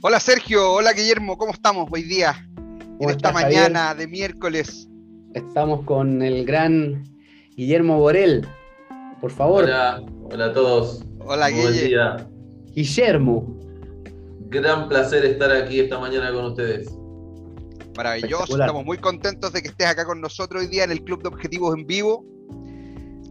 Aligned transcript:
Hola 0.00 0.20
Sergio, 0.20 0.74
hola 0.74 0.92
Guillermo, 0.92 1.36
¿cómo 1.36 1.50
estamos 1.50 1.88
hoy 1.90 2.04
día? 2.04 2.48
En 3.00 3.10
esta 3.10 3.32
mañana 3.32 3.96
de 3.96 4.06
miércoles. 4.06 4.88
Estamos 5.34 5.84
con 5.86 6.22
el 6.22 6.44
gran 6.46 7.02
Guillermo 7.56 7.98
Borel. 7.98 8.46
Por 9.20 9.32
favor. 9.32 9.64
Hola, 9.64 10.00
hola 10.30 10.44
a 10.44 10.52
todos. 10.52 11.04
Hola 11.18 11.48
Guillermo. 11.48 12.30
Guillermo. 12.76 13.58
Gran 14.50 14.88
placer 14.88 15.24
estar 15.24 15.50
aquí 15.50 15.80
esta 15.80 15.98
mañana 15.98 16.32
con 16.32 16.44
ustedes. 16.44 16.88
Maravilloso, 17.96 18.52
estamos 18.52 18.84
muy 18.84 18.98
contentos 18.98 19.52
de 19.52 19.62
que 19.62 19.68
estés 19.70 19.88
acá 19.88 20.06
con 20.06 20.20
nosotros 20.20 20.62
hoy 20.62 20.68
día 20.68 20.84
en 20.84 20.92
el 20.92 21.02
Club 21.02 21.22
de 21.22 21.28
Objetivos 21.30 21.74
en 21.76 21.84
Vivo, 21.88 22.24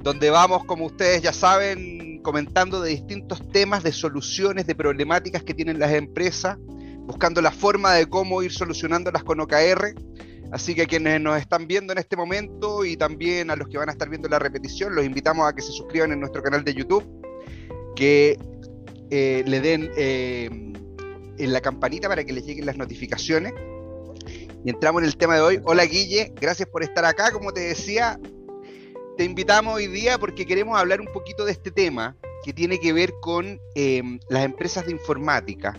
donde 0.02 0.30
vamos, 0.30 0.66
como 0.66 0.88
ustedes 0.88 1.22
ya 1.22 1.32
saben, 1.32 1.97
comentando 2.28 2.82
de 2.82 2.90
distintos 2.90 3.42
temas, 3.54 3.84
de 3.84 3.94
soluciones, 3.94 4.68
de 4.68 4.76
problemáticas 4.76 5.44
que 5.44 5.54
tienen 5.54 5.80
las 5.80 5.94
empresas, 5.94 6.58
buscando 7.06 7.42
la 7.42 7.52
forma 7.52 7.94
de 7.94 8.06
cómo 8.08 8.44
ir 8.44 8.52
solucionándolas 8.52 9.24
con 9.24 9.40
OKR. 9.40 9.96
Así 10.52 10.76
que 10.76 10.82
a 10.82 10.86
quienes 10.88 11.22
nos 11.22 11.40
están 11.40 11.68
viendo 11.68 11.94
en 11.94 12.00
este 12.00 12.18
momento 12.18 12.84
y 12.84 12.98
también 12.98 13.50
a 13.50 13.56
los 13.56 13.70
que 13.70 13.78
van 13.78 13.88
a 13.88 13.94
estar 13.94 14.10
viendo 14.10 14.28
la 14.28 14.40
repetición, 14.40 14.94
los 14.94 15.06
invitamos 15.06 15.48
a 15.48 15.54
que 15.56 15.62
se 15.62 15.72
suscriban 15.72 16.12
en 16.12 16.20
nuestro 16.20 16.44
canal 16.44 16.66
de 16.66 16.74
YouTube, 16.74 17.06
que 17.96 18.38
eh, 19.10 19.46
le 19.48 19.62
den 19.62 19.90
eh, 19.96 20.50
en 21.38 21.54
la 21.54 21.62
campanita 21.62 22.10
para 22.10 22.26
que 22.26 22.34
les 22.34 22.46
lleguen 22.46 22.66
las 22.66 22.76
notificaciones. 22.76 23.54
Y 24.66 24.70
entramos 24.70 25.02
en 25.02 25.08
el 25.08 25.16
tema 25.16 25.36
de 25.36 25.42
hoy. 25.44 25.62
Hola 25.64 25.86
Guille, 25.86 26.34
gracias 26.42 26.68
por 26.68 26.84
estar 26.84 27.06
acá. 27.06 27.32
Como 27.32 27.54
te 27.54 27.62
decía, 27.62 28.20
te 29.18 29.24
invitamos 29.24 29.74
hoy 29.74 29.88
día 29.88 30.20
porque 30.20 30.46
queremos 30.46 30.78
hablar 30.78 31.02
un 31.02 31.08
poquito 31.08 31.44
de 31.44 31.52
este 31.52 31.72
tema 31.72 32.16
que 32.44 32.54
tiene 32.54 32.80
que 32.80 32.94
ver 32.94 33.14
con 33.20 33.60
em, 33.74 34.20
las 34.30 34.46
empresas 34.46 34.86
de 34.86 34.92
informática, 34.92 35.76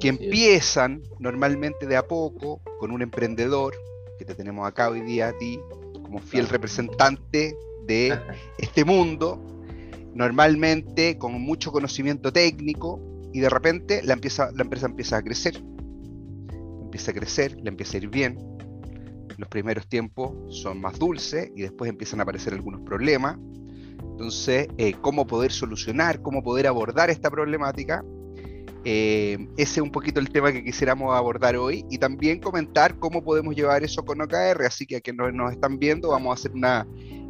que 0.00 0.08
empiezan 0.08 1.02
normalmente 1.20 1.86
de 1.86 1.96
a 1.96 2.06
poco 2.06 2.60
con 2.80 2.90
un 2.90 3.02
emprendedor, 3.02 3.74
que 4.18 4.24
te 4.24 4.34
tenemos 4.34 4.66
acá 4.66 4.90
hoy 4.90 5.02
día 5.02 5.28
a 5.28 5.38
ti 5.38 5.60
como 6.02 6.18
fiel 6.18 6.48
representante 6.48 7.56
de 7.86 8.18
este 8.58 8.84
mundo, 8.84 9.40
normalmente 10.12 11.16
con 11.16 11.40
mucho 11.40 11.70
conocimiento 11.70 12.32
técnico, 12.32 13.00
y 13.32 13.38
de 13.38 13.48
repente 13.48 14.02
la, 14.02 14.14
empieza, 14.14 14.50
la 14.50 14.64
empresa 14.64 14.86
empieza 14.86 15.18
a 15.18 15.22
crecer, 15.22 15.62
empieza 16.82 17.12
a 17.12 17.14
crecer, 17.14 17.56
le 17.62 17.68
empieza 17.68 17.96
a 17.96 18.00
ir 18.00 18.08
bien, 18.08 18.36
los 19.40 19.48
primeros 19.48 19.88
tiempos 19.88 20.32
son 20.48 20.80
más 20.80 20.98
dulces 20.98 21.50
y 21.56 21.62
después 21.62 21.90
empiezan 21.90 22.20
a 22.20 22.24
aparecer 22.24 22.52
algunos 22.52 22.82
problemas. 22.82 23.38
Entonces, 23.98 24.68
eh, 24.76 24.94
cómo 25.00 25.26
poder 25.26 25.50
solucionar, 25.50 26.20
cómo 26.20 26.42
poder 26.42 26.66
abordar 26.66 27.08
esta 27.10 27.30
problemática, 27.30 28.04
eh, 28.84 29.48
ese 29.56 29.80
es 29.80 29.82
un 29.82 29.90
poquito 29.90 30.20
el 30.20 30.30
tema 30.30 30.52
que 30.52 30.64
quisiéramos 30.64 31.14
abordar 31.14 31.56
hoy 31.56 31.84
y 31.90 31.98
también 31.98 32.40
comentar 32.40 32.98
cómo 32.98 33.22
podemos 33.22 33.54
llevar 33.54 33.82
eso 33.82 34.04
con 34.04 34.20
OKR. 34.20 34.64
Así 34.66 34.86
que 34.86 34.96
a 34.96 35.00
quienes 35.00 35.34
nos 35.34 35.52
están 35.52 35.78
viendo, 35.78 36.10
vamos 36.10 36.30
a 36.30 36.34
hacer 36.34 36.52
una 36.52 36.86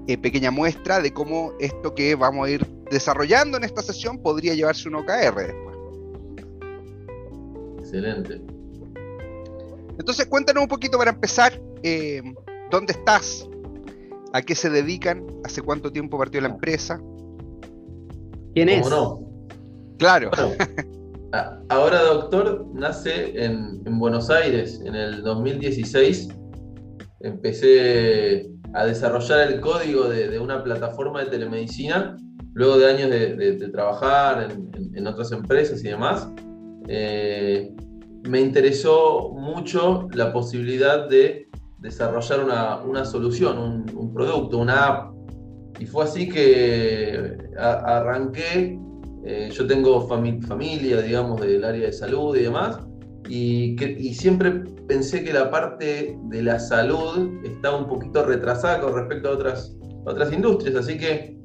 eh, 0.06 0.18
pequeña 0.18 0.50
muestra 0.50 1.00
de 1.00 1.12
cómo 1.12 1.52
esto 1.60 1.94
que 1.94 2.14
vamos 2.14 2.46
a 2.46 2.50
ir 2.50 2.66
desarrollando 2.90 3.56
en 3.56 3.64
esta 3.64 3.82
sesión 3.82 4.20
podría 4.22 4.54
llevarse 4.54 4.88
un 4.88 4.96
OKR 4.96 5.36
después. 5.46 5.76
Excelente. 7.80 8.40
Entonces, 9.98 10.26
cuéntanos 10.26 10.62
un 10.62 10.68
poquito 10.68 10.96
para 10.96 11.10
empezar, 11.10 11.60
eh, 11.82 12.22
¿dónde 12.70 12.92
estás? 12.92 13.48
¿A 14.32 14.42
qué 14.42 14.54
se 14.54 14.70
dedican? 14.70 15.26
¿Hace 15.44 15.62
cuánto 15.62 15.90
tiempo 15.90 16.18
partió 16.18 16.40
la 16.40 16.48
empresa? 16.48 17.00
¿Quién 18.54 18.68
es? 18.68 18.88
no? 18.88 19.20
Claro. 19.98 20.30
ahora 21.68 22.02
Doctor 22.02 22.66
nace 22.74 23.44
en, 23.44 23.82
Buenos 23.98 24.30
Aires 24.30 24.80
en 24.84 24.94
el 24.94 25.22
2016. 25.22 26.28
Empecé 27.20 28.50
a 28.72 28.86
desarrollar 28.86 29.52
el 29.52 29.60
código 29.60 30.08
de, 30.08 30.38
una 30.38 30.62
plataforma 30.62 31.24
de 31.24 31.30
telemedicina, 31.30 32.16
luego 32.54 32.78
de 32.78 32.90
años 32.90 33.10
de, 33.10 33.68
trabajar 33.72 34.48
en, 34.94 35.06
otras 35.06 35.32
empresas 35.32 35.84
y 35.84 35.88
demás. 35.88 36.28
Eh, 36.88 37.72
me 38.28 38.40
interesó 38.40 39.30
mucho 39.34 40.08
la 40.12 40.32
posibilidad 40.32 41.08
de 41.08 41.49
desarrollar 41.80 42.84
una, 42.84 43.04
solución, 43.04 43.86
un, 43.94 44.14
producto, 44.14 44.58
una 44.58 44.86
app. 44.86 45.14
Y 45.78 45.86
fue 45.86 46.04
así 46.04 46.28
que 46.28 47.38
arranqué, 47.58 48.78
eh, 49.24 49.50
yo 49.52 49.66
tengo 49.66 50.06
familia, 50.06 51.00
digamos, 51.00 51.40
del 51.40 51.64
área 51.64 51.86
de 51.86 51.92
salud 51.92 52.36
y 52.36 52.42
demás, 52.42 52.78
y, 53.28 53.76
siempre 54.14 54.50
pensé 54.88 55.22
que 55.22 55.32
la 55.32 55.50
parte 55.50 56.18
de 56.24 56.42
la 56.42 56.58
salud 56.58 57.30
estaba 57.44 57.78
un 57.78 57.86
poquito 57.86 58.24
retrasada 58.24 58.80
con 58.80 58.94
respecto 58.94 59.28
a 59.28 59.32
otras, 59.32 59.76
a 60.06 60.10
otras 60.10 60.32
industrias, 60.32 60.74
así 60.74 60.98
que 60.98 61.38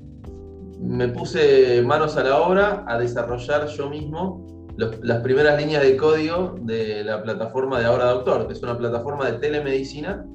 me 0.79 1.09
puse 1.09 1.81
manos 1.83 2.17
a 2.17 2.23
la 2.23 2.39
obra 2.39 2.83
a 2.87 2.97
desarrollar 2.97 3.67
yo 3.67 3.89
mismo 3.89 4.54
las 4.77 5.21
primeras 5.21 5.59
líneas 5.59 5.83
de 5.83 5.95
código 5.95 6.55
de 6.61 7.03
la 7.03 7.23
plataforma 7.23 7.79
de 7.79 7.85
Ahora 7.85 8.05
Doctor, 8.05 8.47
que 8.47 8.53
es 8.53 8.61
una 8.61 8.77
plataforma 8.77 9.31
de 9.31 9.39
telemedicina 9.39 10.25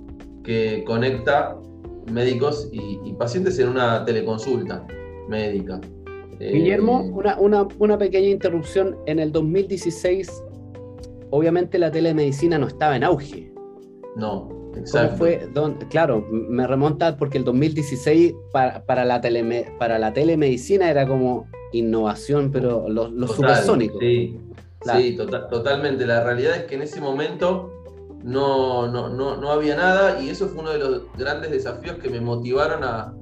que 0.42 0.82
conecta 0.86 1.56
médicos 2.10 2.68
y, 2.72 3.12
pacientes 3.14 3.58
en 3.58 3.68
una 3.68 4.04
teleconsulta 4.04 4.86
médica. 5.28 5.80
Guillermo, 6.38 7.22
eh, 7.22 7.34
una, 7.38 7.98
pequeña 7.98 8.28
interrupción. 8.28 8.96
En 9.04 9.18
el 9.18 9.30
2016, 9.30 10.42
obviamente 11.28 11.78
la 11.78 11.90
telemedicina 11.90 12.58
no 12.58 12.66
estaba 12.66 12.96
en 12.96 13.04
auge. 13.04 13.52
No, 14.16 14.48
exacto. 14.74 15.18
fue? 15.18 15.48
claro, 15.90 16.26
me 16.30 16.66
remonta 16.66 17.16
porque 17.18 17.36
el 17.36 17.44
2016 17.44 18.34
para, 18.52 19.04
la 19.04 19.20
para 19.78 19.98
la 19.98 20.12
telemedicina 20.14 20.90
era 20.90 21.06
como 21.06 21.46
innovación, 21.72 22.50
pero 22.50 22.88
los, 22.88 23.12
los 23.12 23.34
supersónicos. 23.34 23.98
Sí, 24.00 24.38
sí 24.82 25.16
tota-, 25.16 25.48
totalmente. 25.48 26.06
La 26.06 26.24
realidad 26.24 26.56
es 26.56 26.64
que 26.64 26.74
en 26.74 26.82
ese 26.82 27.00
momento 27.00 27.72
no, 28.22 28.88
no, 28.88 29.08
no, 29.08 29.50
había 29.50 29.76
nada 29.76 30.20
y 30.20 30.28
eso 30.28 30.48
fue 30.48 30.60
uno 30.60 30.72
de 30.72 30.78
los 30.78 31.02
grandes 31.16 31.50
desafíos 31.50 31.96
que 31.96 32.10
me 32.10 32.20
motivaron 32.20 32.82
a, 32.84 33.14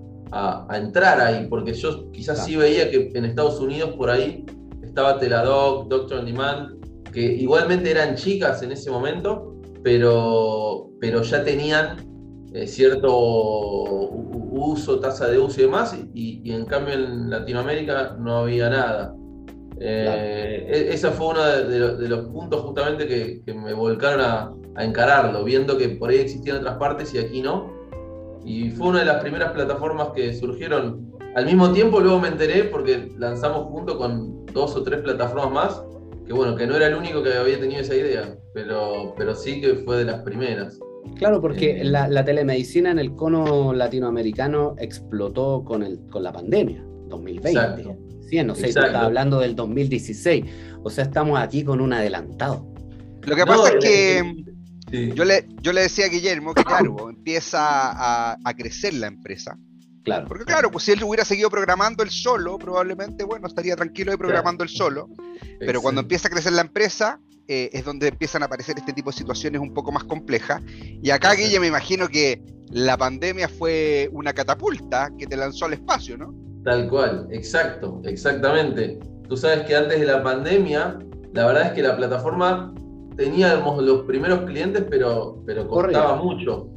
entrar 0.74 1.18
ahí, 1.22 1.46
porque 1.48 1.72
yo 1.72 2.12
quizás 2.12 2.44
sí 2.44 2.54
veía 2.54 2.90
que 2.90 3.10
en 3.14 3.24
Estados 3.24 3.60
Unidos 3.60 3.94
por 3.96 4.10
ahí 4.10 4.44
estaba 4.82 5.18
Teladoc, 5.18 5.88
Doctor 5.88 6.18
on 6.18 6.26
Demand, 6.26 6.78
que 7.12 7.22
igualmente 7.22 7.90
eran 7.90 8.14
chicas 8.14 8.62
en 8.62 8.72
ese 8.72 8.90
momento, 8.90 9.54
pero, 9.82 10.90
pero 11.00 11.22
ya 11.22 11.42
tenían 11.42 11.96
eh, 12.52 12.66
cierto 12.66 13.14
uso, 14.50 15.00
tasa 15.00 15.26
de 15.28 15.38
uso 15.38 15.60
y 15.60 15.64
demás, 15.64 15.96
y, 16.14 16.50
en 16.52 16.64
cambio 16.64 16.94
en 16.94 17.30
Latinoamérica 17.30 18.16
no 18.18 18.38
había 18.38 18.70
nada. 18.70 19.14
Eh, 19.80 20.66
e, 20.68 20.94
ese 20.94 21.10
fue 21.10 21.28
uno 21.28 21.44
de, 21.44 22.08
los, 22.08 22.26
puntos 22.28 22.62
justamente 22.62 23.06
que, 23.06 23.54
me 23.54 23.74
volcaron 23.74 24.20
a, 24.20 24.54
encararlo, 24.82 25.42
viendo 25.42 25.76
que 25.76 25.88
por 25.88 26.10
ahí 26.10 26.18
existían 26.18 26.58
otras 26.58 26.76
partes 26.76 27.12
y 27.12 27.18
aquí 27.18 27.42
no. 27.42 27.76
Y 28.44 28.70
fue 28.70 28.88
una 28.88 29.00
de 29.00 29.06
las 29.06 29.20
primeras 29.20 29.50
plataformas 29.50 30.10
que 30.14 30.32
surgieron 30.32 31.12
al 31.34 31.44
mismo 31.44 31.72
tiempo, 31.72 32.00
luego 32.00 32.20
me 32.20 32.28
enteré 32.28 32.64
porque 32.64 33.12
lanzamos 33.18 33.64
junto 33.66 33.98
con 33.98 34.46
dos 34.46 34.76
o 34.76 34.82
tres 34.84 35.02
plataformas 35.02 35.50
más, 35.52 35.82
que 36.24 36.32
bueno, 36.32 36.54
que 36.54 36.66
no 36.66 36.76
era 36.76 36.86
el 36.86 36.94
único 36.94 37.22
que 37.22 37.34
había 37.34 37.58
tenido 37.58 37.80
esa 37.80 37.96
idea, 37.96 38.38
pero, 38.54 39.14
pero 39.16 39.34
sí 39.34 39.60
que 39.60 39.74
fue 39.74 39.98
de 39.98 40.04
las 40.04 40.22
primeras. 40.22 40.78
Claro, 41.16 41.40
porque 41.40 41.82
la, 41.84 42.24
telemedicina 42.24 42.90
en 42.90 42.98
el 42.98 43.14
cono 43.14 43.72
latinoamericano 43.72 44.74
explotó 44.78 45.64
con, 45.64 45.82
el, 45.82 46.00
con 46.10 46.22
la 46.22 46.32
pandemia, 46.32 46.84
2020. 47.08 47.50
Exacto. 47.50 47.96
Sí, 48.28 48.42
no 48.42 48.54
sé, 48.54 48.68
estaba 48.68 49.06
hablando 49.06 49.40
del 49.40 49.56
2016. 49.56 50.44
O 50.82 50.90
sea, 50.90 51.04
estamos 51.04 51.38
aquí 51.38 51.64
con 51.64 51.80
un 51.80 51.92
adelantado. 51.92 52.72
Lo 53.22 53.34
que 53.34 53.46
pasa 53.46 53.70
es 53.70 53.84
que 53.84 54.44
yo, 55.14 55.24
le, 55.24 55.46
yo 55.62 55.72
le 55.72 55.82
decía 55.82 56.06
a 56.06 56.08
Guillermo 56.08 56.54
que, 56.54 56.62
claro, 56.62 57.08
empieza 57.10 57.58
a, 57.60 58.38
a 58.44 58.54
crecer 58.54 58.94
la 58.94 59.06
empresa. 59.06 59.58
Claro. 60.04 60.26
Porque 60.28 60.44
claro, 60.44 60.70
pues 60.70 60.84
si 60.84 60.92
él 60.92 61.02
hubiera 61.04 61.24
seguido 61.24 61.50
programando 61.50 62.02
él 62.02 62.10
solo, 62.10 62.58
probablemente, 62.58 63.24
bueno, 63.24 63.46
estaría 63.46 63.76
tranquilo 63.76 64.12
y 64.12 64.16
programando 64.16 64.62
él 64.64 64.70
solo. 64.70 65.08
Pero 65.58 65.82
cuando 65.82 66.00
empieza 66.00 66.28
a 66.28 66.30
crecer 66.30 66.52
la 66.52 66.62
empresa, 66.62 67.20
eh, 67.50 67.70
es 67.72 67.82
donde 67.82 68.08
empiezan 68.08 68.42
a 68.42 68.46
aparecer 68.46 68.76
este 68.76 68.92
tipo 68.92 69.10
de 69.10 69.16
situaciones 69.16 69.62
un 69.62 69.72
poco 69.72 69.90
más 69.90 70.04
complejas. 70.04 70.62
Y 71.02 71.08
acá, 71.08 71.32
Guille, 71.32 71.58
me 71.58 71.68
imagino 71.68 72.06
que 72.06 72.42
la 72.70 72.98
pandemia 72.98 73.48
fue 73.48 74.10
una 74.12 74.34
catapulta 74.34 75.10
que 75.18 75.26
te 75.26 75.34
lanzó 75.34 75.64
al 75.64 75.72
espacio, 75.72 76.18
¿no? 76.18 76.34
Tal 76.64 76.90
cual, 76.90 77.26
exacto, 77.30 78.02
exactamente. 78.04 78.98
Tú 79.30 79.36
sabes 79.38 79.64
que 79.64 79.74
antes 79.74 79.98
de 79.98 80.04
la 80.04 80.22
pandemia, 80.22 80.98
la 81.32 81.46
verdad 81.46 81.68
es 81.68 81.72
que 81.72 81.82
la 81.82 81.96
plataforma 81.96 82.74
teníamos 83.16 83.82
los 83.82 84.02
primeros 84.02 84.40
clientes, 84.40 84.84
pero, 84.90 85.42
pero 85.46 85.66
costaba 85.66 86.16
mucho. 86.16 86.68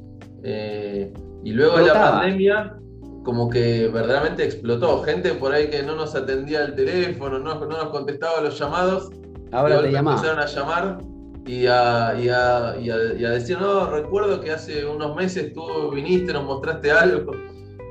Eh, 0.41 1.11
y 1.43 1.51
luego 1.51 1.79
de 1.79 1.87
la 1.87 1.93
pandemia, 1.93 2.77
como 3.23 3.49
que 3.49 3.89
verdaderamente 3.89 4.45
explotó. 4.45 5.03
Gente 5.03 5.33
por 5.33 5.51
ahí 5.51 5.69
que 5.69 5.83
no 5.83 5.97
nos 5.97 6.15
atendía 6.15 6.63
el 6.63 6.75
teléfono, 6.75 7.39
no, 7.39 7.55
no 7.55 7.67
nos 7.67 7.89
contestaba 7.89 8.39
los 8.39 8.57
llamados 8.57 9.11
Ahora 9.51 9.81
te 9.81 9.91
llaman. 9.91 10.15
empezaron 10.15 10.39
a 10.39 10.45
llamar 10.45 10.97
y 11.45 11.65
a, 11.67 12.15
y, 12.19 12.29
a, 12.29 12.75
y, 12.79 12.89
a, 13.25 13.29
decir, 13.31 13.59
no, 13.59 13.87
recuerdo 13.87 14.39
que 14.41 14.51
hace 14.51 14.85
unos 14.85 15.15
meses 15.15 15.53
tú 15.53 15.91
viniste, 15.91 16.33
nos 16.33 16.45
mostraste 16.45 16.91
algo. 16.91 17.31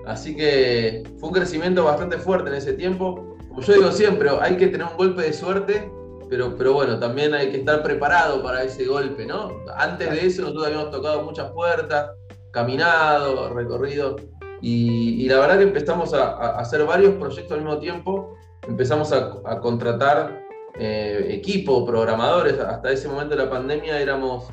Así 0.07 0.35
que 0.37 1.03
fue 1.19 1.29
un 1.29 1.35
crecimiento 1.35 1.85
bastante 1.85 2.19
fuerte 2.19 2.51
en 2.51 2.57
ese 2.57 2.73
tiempo. 2.73 3.37
Como 3.49 3.61
yo 3.61 3.73
digo 3.75 3.93
siempre, 3.93 4.31
hay 4.41 4.57
que 4.57 4.69
tener 4.69 4.87
un 4.87 4.97
golpe 4.97 5.23
de 5.23 5.33
suerte, 5.33 5.91
pero, 6.29 6.55
pero 6.57 6.73
bueno, 6.73 6.99
también 6.99 7.35
hay 7.35 7.51
que 7.51 7.59
estar 7.59 7.83
preparado 7.83 8.43
para 8.43 8.63
ese 8.63 8.87
golpe, 8.87 9.27
¿no? 9.27 9.51
Antes 9.77 10.11
de 10.11 10.27
eso 10.27 10.43
nosotros 10.43 10.67
habíamos 10.67 10.91
tocado 10.91 11.23
muchas 11.23 11.51
puertas, 11.51 12.13
caminado, 12.53 13.53
recorrido, 13.53 14.17
y, 14.63 15.27
la 15.29 15.41
verdad 15.41 15.59
que 15.59 15.65
empezamos 15.65 16.13
a, 16.13 16.59
hacer 16.59 16.85
varios 16.85 17.15
proyectos 17.15 17.53
al 17.53 17.65
mismo 17.65 17.79
tiempo, 17.79 18.37
empezamos 18.69 19.13
a, 19.13 19.61
contratar 19.61 20.45
eh, 20.79 21.27
equipo, 21.31 21.85
programadores, 21.85 22.59
hasta 22.59 22.91
ese 22.91 23.09
momento 23.09 23.37
de 23.37 23.45
la 23.45 23.51
pandemia 23.51 24.01
éramos 24.01 24.49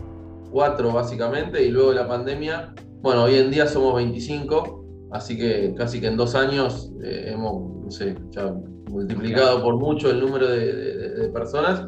cuatro 0.52 0.92
básicamente, 0.92 1.64
y 1.64 1.70
luego 1.70 1.90
de 1.90 1.96
la 1.96 2.08
pandemia, 2.08 2.74
bueno, 3.02 3.24
hoy 3.24 3.36
en 3.36 3.52
día 3.52 3.68
somos 3.68 3.96
25, 3.96 5.10
así 5.12 5.38
que 5.38 5.74
casi 5.76 6.02
que 6.02 6.08
en 6.08 6.18
dos 6.18 6.36
años 6.36 6.92
eh, 7.04 7.32
hemos, 7.34 7.84
no 7.84 7.92
sé, 7.92 8.16
ya 8.32 8.54
multiplicado 8.90 9.62
por 9.62 9.76
mucho 9.78 10.10
el 10.10 10.20
número 10.20 10.48
de 10.48 11.30
personas, 11.34 11.88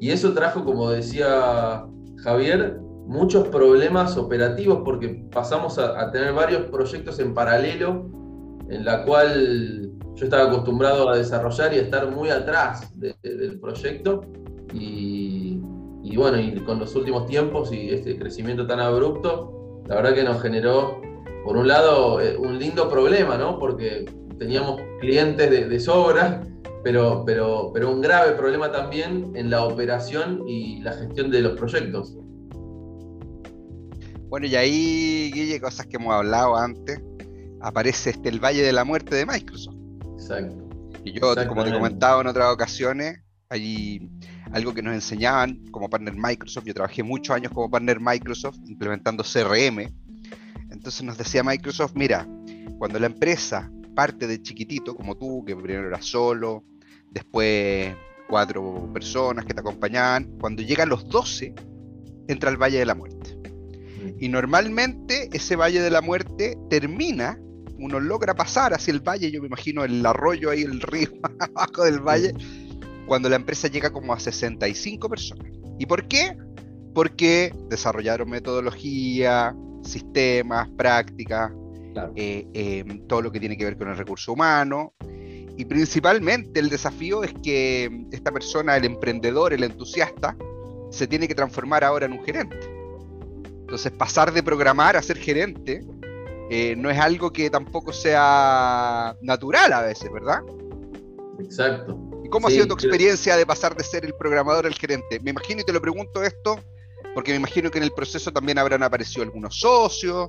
y 0.00 0.10
eso 0.10 0.34
trajo, 0.34 0.64
como 0.64 0.90
decía 0.90 1.86
Javier, 2.24 2.80
muchos 3.06 3.48
problemas 3.48 4.16
operativos 4.16 4.80
porque 4.84 5.24
pasamos 5.30 5.78
a, 5.78 6.10
tener 6.10 6.32
varios 6.32 6.62
proyectos 6.70 7.18
en 7.18 7.34
paralelo 7.34 8.10
en 8.68 8.84
la 8.84 9.04
cual 9.04 9.81
yo 10.14 10.24
estaba 10.24 10.44
acostumbrado 10.44 11.08
a 11.08 11.16
desarrollar 11.16 11.72
y 11.74 11.78
a 11.78 11.82
estar 11.82 12.10
muy 12.10 12.30
atrás 12.30 12.92
del 12.98 13.58
proyecto 13.60 14.22
y, 14.74 15.60
bueno, 16.16 16.38
y 16.38 16.54
con 16.60 16.78
los 16.78 16.94
últimos 16.94 17.26
tiempos 17.26 17.72
y 17.72 17.90
este 17.90 18.18
crecimiento 18.18 18.66
tan 18.66 18.80
abrupto, 18.80 19.82
la 19.86 19.96
verdad 19.96 20.14
que 20.14 20.24
nos 20.24 20.40
generó, 20.42 21.00
por 21.44 21.56
un 21.56 21.68
lado, 21.68 22.20
eh, 22.20 22.36
un 22.36 22.58
lindo 22.58 22.88
problema, 22.88 23.36
¿no? 23.36 23.58
Porque 23.58 24.04
teníamos 24.38 24.80
clientes 25.00 25.50
de, 25.50 25.80
sobra, 25.80 26.42
pero, 26.84 27.22
pero, 27.24 27.70
pero 27.72 27.90
un 27.90 28.00
grave 28.00 28.32
problema 28.32 28.70
también 28.70 29.32
en 29.34 29.50
la 29.50 29.64
operación 29.64 30.46
y 30.46 30.80
la 30.82 30.92
gestión 30.92 31.30
de 31.30 31.42
los 31.42 31.58
proyectos. 31.58 32.16
Bueno, 34.28 34.46
y 34.46 34.56
ahí, 34.56 35.30
Guille, 35.32 35.60
cosas 35.60 35.86
que 35.86 35.96
hemos 35.96 36.14
hablado 36.14 36.56
antes, 36.56 37.00
aparece 37.60 38.10
este 38.10 38.28
el 38.28 38.40
Valle 38.40 38.62
de 38.62 38.72
la 38.72 38.84
Muerte 38.84 39.14
de 39.14 39.26
Microsoft. 39.26 39.81
Exacto. 40.22 40.68
Y 41.04 41.12
yo, 41.12 41.34
como 41.48 41.64
te 41.64 41.70
he 41.70 41.72
comentado 41.72 42.20
en 42.20 42.28
otras 42.28 42.52
ocasiones, 42.52 43.20
hay 43.48 44.08
algo 44.52 44.72
que 44.72 44.82
nos 44.82 44.94
enseñaban 44.94 45.66
como 45.70 45.90
partner 45.90 46.14
Microsoft. 46.16 46.64
Yo 46.64 46.74
trabajé 46.74 47.02
muchos 47.02 47.34
años 47.34 47.52
como 47.52 47.70
partner 47.70 47.98
Microsoft 48.00 48.56
implementando 48.66 49.24
CRM. 49.24 49.92
Entonces 50.70 51.02
nos 51.02 51.18
decía 51.18 51.42
Microsoft, 51.42 51.92
mira, 51.94 52.26
cuando 52.78 52.98
la 52.98 53.06
empresa 53.06 53.70
parte 53.94 54.26
de 54.26 54.40
chiquitito, 54.40 54.94
como 54.94 55.16
tú, 55.16 55.44
que 55.44 55.54
primero 55.54 55.88
era 55.88 56.00
solo, 56.00 56.64
después 57.10 57.94
cuatro 58.28 58.90
personas 58.94 59.44
que 59.44 59.52
te 59.52 59.60
acompañaban, 59.60 60.38
cuando 60.40 60.62
llegan 60.62 60.88
los 60.88 61.06
12, 61.08 61.54
entra 62.28 62.48
al 62.48 62.56
Valle 62.56 62.78
de 62.78 62.86
la 62.86 62.94
Muerte. 62.94 63.38
Y 64.18 64.28
normalmente 64.28 65.28
ese 65.32 65.56
valle 65.56 65.80
de 65.80 65.90
la 65.90 66.00
muerte 66.00 66.56
termina, 66.70 67.38
uno 67.82 67.98
logra 67.98 68.34
pasar 68.34 68.72
hacia 68.72 68.92
el 68.92 69.00
valle, 69.00 69.30
yo 69.30 69.40
me 69.40 69.48
imagino 69.48 69.84
el 69.84 70.06
arroyo 70.06 70.50
ahí, 70.50 70.62
el 70.62 70.80
río 70.80 71.08
abajo 71.54 71.84
del 71.84 71.98
valle, 72.00 72.32
cuando 73.06 73.28
la 73.28 73.36
empresa 73.36 73.66
llega 73.66 73.90
como 73.90 74.12
a 74.12 74.20
65 74.20 75.08
personas. 75.08 75.46
¿Y 75.78 75.86
por 75.86 76.06
qué? 76.06 76.36
Porque 76.94 77.52
desarrollaron 77.68 78.30
metodología, 78.30 79.54
sistemas, 79.82 80.68
prácticas, 80.76 81.50
eh, 82.14 82.46
em, 82.54 83.04
todo 83.08 83.20
lo 83.20 83.32
que 83.32 83.40
tiene 83.40 83.56
que 83.56 83.64
ver 83.64 83.76
con 83.76 83.88
el 83.88 83.96
recurso 83.96 84.32
humano. 84.32 84.94
Y 85.58 85.64
principalmente 85.64 86.60
el 86.60 86.70
desafío 86.70 87.24
es 87.24 87.34
que 87.42 88.06
esta 88.12 88.30
persona, 88.30 88.76
el 88.76 88.84
emprendedor, 88.84 89.52
el 89.52 89.64
entusiasta, 89.64 90.36
se 90.90 91.08
tiene 91.08 91.26
que 91.26 91.34
transformar 91.34 91.82
ahora 91.82 92.06
en 92.06 92.12
un 92.12 92.24
gerente. 92.24 92.56
Entonces, 93.60 93.90
pasar 93.90 94.32
de 94.32 94.42
programar 94.42 94.96
a 94.96 95.02
ser 95.02 95.18
gerente 95.18 95.84
eh, 96.54 96.76
no 96.76 96.90
es 96.90 96.98
algo 96.98 97.32
que 97.32 97.48
tampoco 97.48 97.94
sea 97.94 99.16
natural 99.22 99.72
a 99.72 99.80
veces, 99.80 100.12
¿verdad? 100.12 100.40
Exacto. 101.40 101.98
¿Y 102.22 102.28
cómo 102.28 102.46
ha 102.46 102.50
sido 102.50 102.66
tu 102.66 102.74
experiencia 102.74 103.38
de 103.38 103.46
pasar 103.46 103.74
de 103.74 103.82
ser 103.82 104.04
el 104.04 104.12
programador 104.12 104.66
al 104.66 104.74
gerente? 104.74 105.18
Me 105.20 105.30
imagino, 105.30 105.62
y 105.62 105.64
te 105.64 105.72
lo 105.72 105.80
pregunto 105.80 106.22
esto, 106.22 106.60
porque 107.14 107.30
me 107.30 107.38
imagino 107.38 107.70
que 107.70 107.78
en 107.78 107.84
el 107.84 107.92
proceso 107.92 108.30
también 108.30 108.58
habrán 108.58 108.82
aparecido 108.82 109.22
algunos 109.22 109.60
socios, 109.60 110.28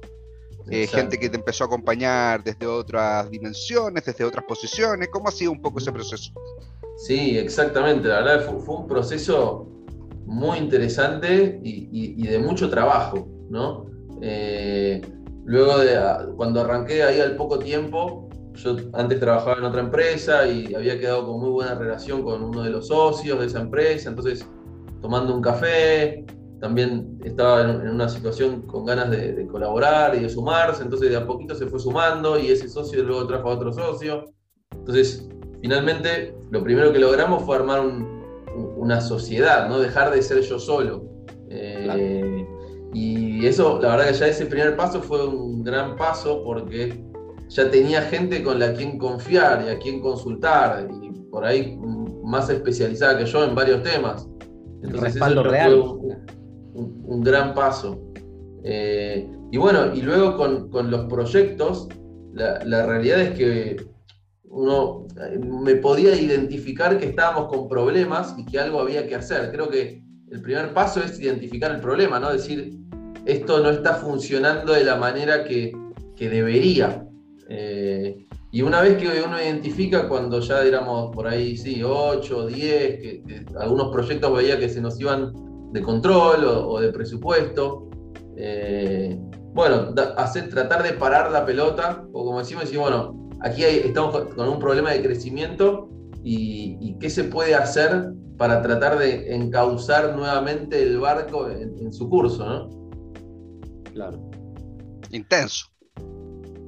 eh, 0.69 0.87
gente 0.87 1.19
que 1.19 1.27
te 1.27 1.35
empezó 1.35 1.65
a 1.65 1.67
acompañar 1.67 2.41
desde 2.41 2.67
otras 2.67 3.29
dimensiones, 3.29 4.05
desde 4.05 4.23
otras 4.23 4.45
posiciones. 4.45 5.09
¿Cómo 5.11 5.27
ha 5.27 5.31
sido 5.33 5.51
un 5.51 5.61
poco 5.61 5.79
ese 5.79 5.91
proceso? 5.91 6.31
Sí, 6.95 7.37
exactamente. 7.37 8.07
La 8.07 8.21
verdad 8.21 8.45
fue, 8.49 8.61
fue 8.61 8.77
un 8.77 8.87
proceso 8.87 9.67
muy 10.25 10.57
interesante 10.57 11.59
y, 11.61 12.25
de 12.25 12.39
mucho 12.39 12.69
trabajo, 12.69 13.27
¿no? 13.49 13.87
Eh, 14.21 15.01
luego 15.45 15.77
de 15.79 15.99
cuando 16.35 16.61
arranqué 16.61 17.03
ahí 17.03 17.19
al 17.19 17.35
poco 17.35 17.59
tiempo, 17.59 18.29
yo 18.55 18.75
antes 18.93 19.19
trabajaba 19.19 19.57
en 19.57 19.63
otra 19.65 19.81
empresa 19.81 20.47
y 20.47 20.73
había 20.75 20.99
quedado 20.99 21.25
con 21.25 21.39
muy 21.39 21.49
buena 21.49 21.75
relación 21.75 22.23
con 22.23 22.43
uno 22.43 22.63
de 22.63 22.69
los 22.69 22.87
socios 22.87 23.39
de 23.39 23.47
esa 23.47 23.61
empresa, 23.61 24.09
entonces 24.09 24.47
tomando 25.01 25.35
un 25.35 25.41
café, 25.41 26.25
también 26.63 27.19
estaba 27.25 27.61
en, 27.61 27.89
una 27.89 28.07
situación 28.07 28.61
con 28.61 28.85
ganas 28.85 29.11
de, 29.11 29.45
colaborar 29.47 30.15
y 30.15 30.21
de 30.21 30.29
sumarse, 30.29 30.81
entonces 30.81 31.09
de 31.09 31.17
a 31.17 31.27
poquito 31.27 31.55
se 31.55 31.67
fue 31.67 31.77
sumando 31.77 32.39
y 32.39 32.47
ese 32.47 32.69
socio 32.69 33.03
luego 33.03 33.27
trajo 33.27 33.49
a 33.49 33.55
otro 33.55 33.73
socio. 33.73 34.23
Entonces, 34.71 35.27
finalmente, 35.61 36.33
lo 36.51 36.63
primero 36.63 36.93
que 36.93 36.99
logramos 36.99 37.43
fue 37.43 37.57
armar 37.57 37.81
un, 37.81 38.23
una 38.77 39.01
sociedad, 39.01 39.67
¿no? 39.67 39.79
Dejar 39.79 40.13
de 40.13 40.21
ser 40.21 40.39
yo 40.39 40.57
solo. 40.57 41.03
Eh, 41.49 42.42
y 42.93 43.45
eso, 43.45 43.79
la 43.81 43.89
verdad 43.89 44.07
que 44.07 44.13
ya 44.13 44.27
ese 44.27 44.45
primer 44.45 44.75
paso 44.75 45.01
fue 45.01 45.27
un 45.27 45.63
gran 45.63 45.95
paso 45.95 46.43
porque 46.43 47.03
ya 47.49 47.69
tenía 47.69 48.01
gente 48.03 48.43
con 48.43 48.59
la 48.59 48.73
quien 48.73 48.97
confiar 48.97 49.65
y 49.65 49.69
a 49.69 49.79
quien 49.79 49.99
consultar, 49.99 50.87
y 51.01 51.11
por 51.29 51.43
ahí 51.43 51.77
más 52.23 52.49
especializada 52.49 53.17
que 53.17 53.25
yo 53.25 53.43
en 53.43 53.55
varios 53.55 53.83
temas. 53.83 54.27
Entonces, 54.83 55.13
respaldo 55.13 55.43
real. 55.43 55.71
Fue 55.71 56.15
un, 56.75 57.21
gran 57.21 57.53
paso. 57.53 57.99
Eh, 58.63 59.29
y 59.51 59.57
bueno, 59.57 59.93
y 59.93 60.01
luego 60.01 60.37
con, 60.37 60.91
los 60.91 61.05
proyectos, 61.05 61.87
la, 62.33 62.59
la 62.65 62.85
realidad 62.85 63.21
es 63.21 63.37
que 63.37 63.77
uno 64.45 65.07
eh, 65.19 65.39
me 65.39 65.75
podía 65.75 66.15
identificar 66.15 66.97
que 66.99 67.07
estábamos 67.07 67.47
con 67.47 67.67
problemas 67.67 68.35
y 68.37 68.45
que 68.45 68.59
algo 68.59 68.79
había 68.79 69.07
que 69.07 69.15
hacer. 69.15 69.51
Creo 69.51 69.69
que 69.69 70.02
el 70.33 70.41
primer 70.41 70.73
paso 70.73 70.99
es 70.99 71.19
identificar 71.19 71.71
el 71.71 71.79
problema, 71.79 72.19
¿no? 72.19 72.33
Decir, 72.33 72.73
esto 73.23 73.59
no 73.59 73.69
está 73.69 73.93
funcionando 73.93 74.73
de 74.73 74.83
la 74.83 74.95
manera 74.95 75.43
que, 75.43 75.71
debería. 76.17 77.05
Eh, 77.49 78.25
y 78.49 78.61
una 78.61 78.81
vez 78.81 78.97
que 78.97 79.21
uno 79.21 79.39
identifica, 79.39 80.07
cuando 80.07 80.39
ya 80.39 80.63
éramos 80.63 81.13
por 81.13 81.27
ahí, 81.27 81.57
sí, 81.57 81.83
8, 81.83 82.47
10, 82.47 82.61
que, 82.99 83.45
algunos 83.59 83.91
proyectos 83.91 84.33
veía 84.33 84.57
que 84.57 84.69
se 84.69 84.81
nos 84.81 84.99
iban 84.99 85.33
de 85.71 85.81
control 85.81 86.45
o, 86.45 86.79
de 86.79 86.91
presupuesto, 86.91 87.89
eh, 88.37 89.19
bueno, 89.53 89.93
hacer, 90.17 90.49
tratar 90.49 90.81
de 90.81 90.93
parar 90.93 91.29
la 91.29 91.45
pelota, 91.45 92.07
o 92.11 92.25
como 92.25 92.39
decimos, 92.39 92.63
decir, 92.63 92.79
bueno, 92.79 93.29
aquí 93.41 93.63
estamos 93.65 94.33
con 94.33 94.47
un 94.47 94.57
problema 94.57 94.91
de 94.91 95.03
crecimiento 95.03 95.89
y, 96.23 96.95
qué 96.99 97.09
se 97.09 97.25
puede 97.25 97.55
hacer 97.55 98.13
para 98.37 98.61
tratar 98.61 98.97
de 98.97 99.35
encauzar 99.35 100.15
nuevamente 100.15 100.81
el 100.81 100.99
barco 100.99 101.49
en, 101.49 101.91
su 101.91 102.09
curso, 102.09 102.45
¿no? 102.45 102.69
Claro. 103.93 104.31
Intenso. 105.11 105.67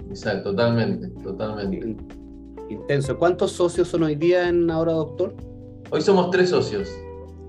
Exacto, 0.09 0.51
totalmente, 0.51 1.09
totalmente. 1.23 1.97
Intenso. 2.69 3.17
¿Cuántos 3.17 3.51
socios 3.51 3.87
son 3.87 4.03
hoy 4.03 4.15
día 4.15 4.47
en 4.49 4.69
Ahora 4.69 4.93
Doctor? 4.93 5.35
Hoy 5.89 6.01
somos 6.01 6.29
tres 6.31 6.49
socios. 6.49 6.89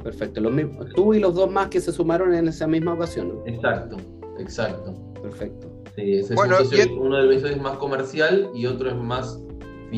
Perfecto, 0.02 0.40
los 0.40 0.52
mismos, 0.52 0.86
tú 0.94 1.14
y 1.14 1.18
los 1.18 1.34
dos 1.34 1.50
más 1.50 1.68
que 1.68 1.80
se 1.80 1.90
sumaron 1.92 2.32
en 2.32 2.46
esa 2.46 2.66
misma 2.68 2.94
ocasión. 2.94 3.28
¿no? 3.28 3.46
Exacto, 3.46 3.96
exacto. 4.38 4.94
Perfecto. 5.20 5.68
Sí, 5.96 6.18
ese 6.18 6.34
bueno, 6.34 6.58
es 6.58 6.86
uno 6.86 7.16
de 7.16 7.24
los 7.24 7.42
es 7.42 7.60
más 7.60 7.76
comercial 7.78 8.50
y 8.54 8.66
otro 8.66 8.90
es 8.90 8.96
más 8.96 9.40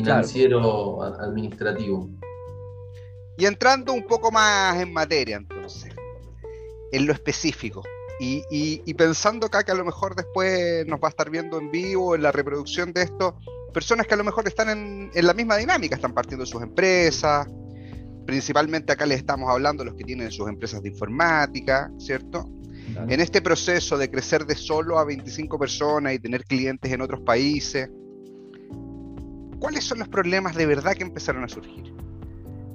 financiero 0.03 1.03
administrativo. 1.03 2.09
Y 3.37 3.45
entrando 3.45 3.93
un 3.93 4.05
poco 4.05 4.31
más 4.31 4.77
en 4.81 4.91
materia, 4.91 5.37
entonces, 5.37 5.93
en 6.91 7.05
lo 7.05 7.13
específico, 7.13 7.83
y, 8.19 8.93
pensando 8.95 9.47
acá 9.47 9.63
que 9.63 9.71
a 9.71 9.75
lo 9.75 9.85
mejor 9.85 10.13
después 10.15 10.85
nos 10.87 10.99
va 10.99 11.07
a 11.07 11.09
estar 11.09 11.29
viendo 11.29 11.57
en 11.57 11.71
vivo, 11.71 12.15
en 12.15 12.23
la 12.23 12.33
reproducción 12.33 12.91
de 12.91 13.03
esto, 13.03 13.37
personas 13.73 14.07
que 14.07 14.13
a 14.13 14.17
lo 14.17 14.25
mejor 14.25 14.45
están 14.47 14.69
en, 14.69 15.09
en 15.13 15.25
la 15.25 15.33
misma 15.33 15.55
dinámica, 15.55 15.95
están 15.95 16.13
partiendo 16.13 16.45
sus 16.45 16.61
empresas, 16.61 17.47
principalmente 18.25 18.91
acá 18.91 19.05
les 19.05 19.19
estamos 19.19 19.49
hablando 19.49 19.83
los 19.83 19.95
que 19.95 20.03
tienen 20.03 20.31
sus 20.31 20.47
empresas 20.49 20.83
de 20.83 20.89
informática, 20.89 21.91
¿cierto? 21.97 22.47
En 23.07 23.19
este 23.21 23.41
proceso 23.41 23.97
de 23.97 24.09
crecer 24.09 24.45
de 24.45 24.55
solo 24.55 24.99
a 24.99 25.05
25 25.05 25.57
personas 25.57 26.13
y 26.13 26.19
tener 26.19 26.43
clientes 26.43 26.91
en 26.91 27.01
otros 27.01 27.21
países, 27.21 27.89
¿cuáles 29.59 29.83
son 29.83 29.99
los 29.99 30.07
problemas 30.07 30.55
de 30.55 30.65
verdad 30.65 30.93
que 30.93 31.03
empezaron 31.03 31.43
a 31.43 31.49
surgir? 31.49 31.93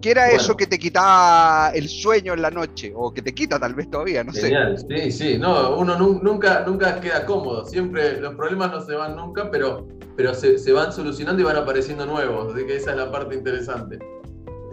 ¿Qué 0.04 0.10
era 0.10 0.30
eso 0.30 0.54
que 0.54 0.66
te 0.66 0.78
quitaba 0.78 1.70
el 1.74 1.88
sueño 1.88 2.34
en 2.34 2.42
la 2.42 2.50
noche? 2.50 2.92
O 2.94 3.14
que 3.14 3.22
te 3.22 3.34
quita 3.34 3.58
tal 3.58 3.74
vez 3.74 3.90
todavía, 3.90 4.22
no 4.22 4.32
Genial. 4.32 4.76
sé. 4.78 4.86
Sí, 4.86 5.12
sí, 5.12 5.38
no, 5.38 5.78
uno 5.78 5.96
nunca, 5.96 6.62
nunca 6.66 7.00
queda 7.00 7.24
cómodo. 7.24 7.64
Siempre 7.64 8.20
los 8.20 8.34
problemas 8.34 8.70
no 8.70 8.82
se 8.82 8.94
van 8.94 9.16
nunca, 9.16 9.50
pero, 9.50 9.88
pero 10.14 10.34
se, 10.34 10.72
van 10.74 10.92
solucionando 10.92 11.40
y 11.40 11.46
van 11.46 11.56
apareciendo 11.56 12.04
nuevos. 12.04 12.54
Así 12.54 12.66
que 12.66 12.76
esa 12.76 12.90
es 12.90 12.98
la 12.98 13.10
parte 13.10 13.34
interesante. 13.34 13.98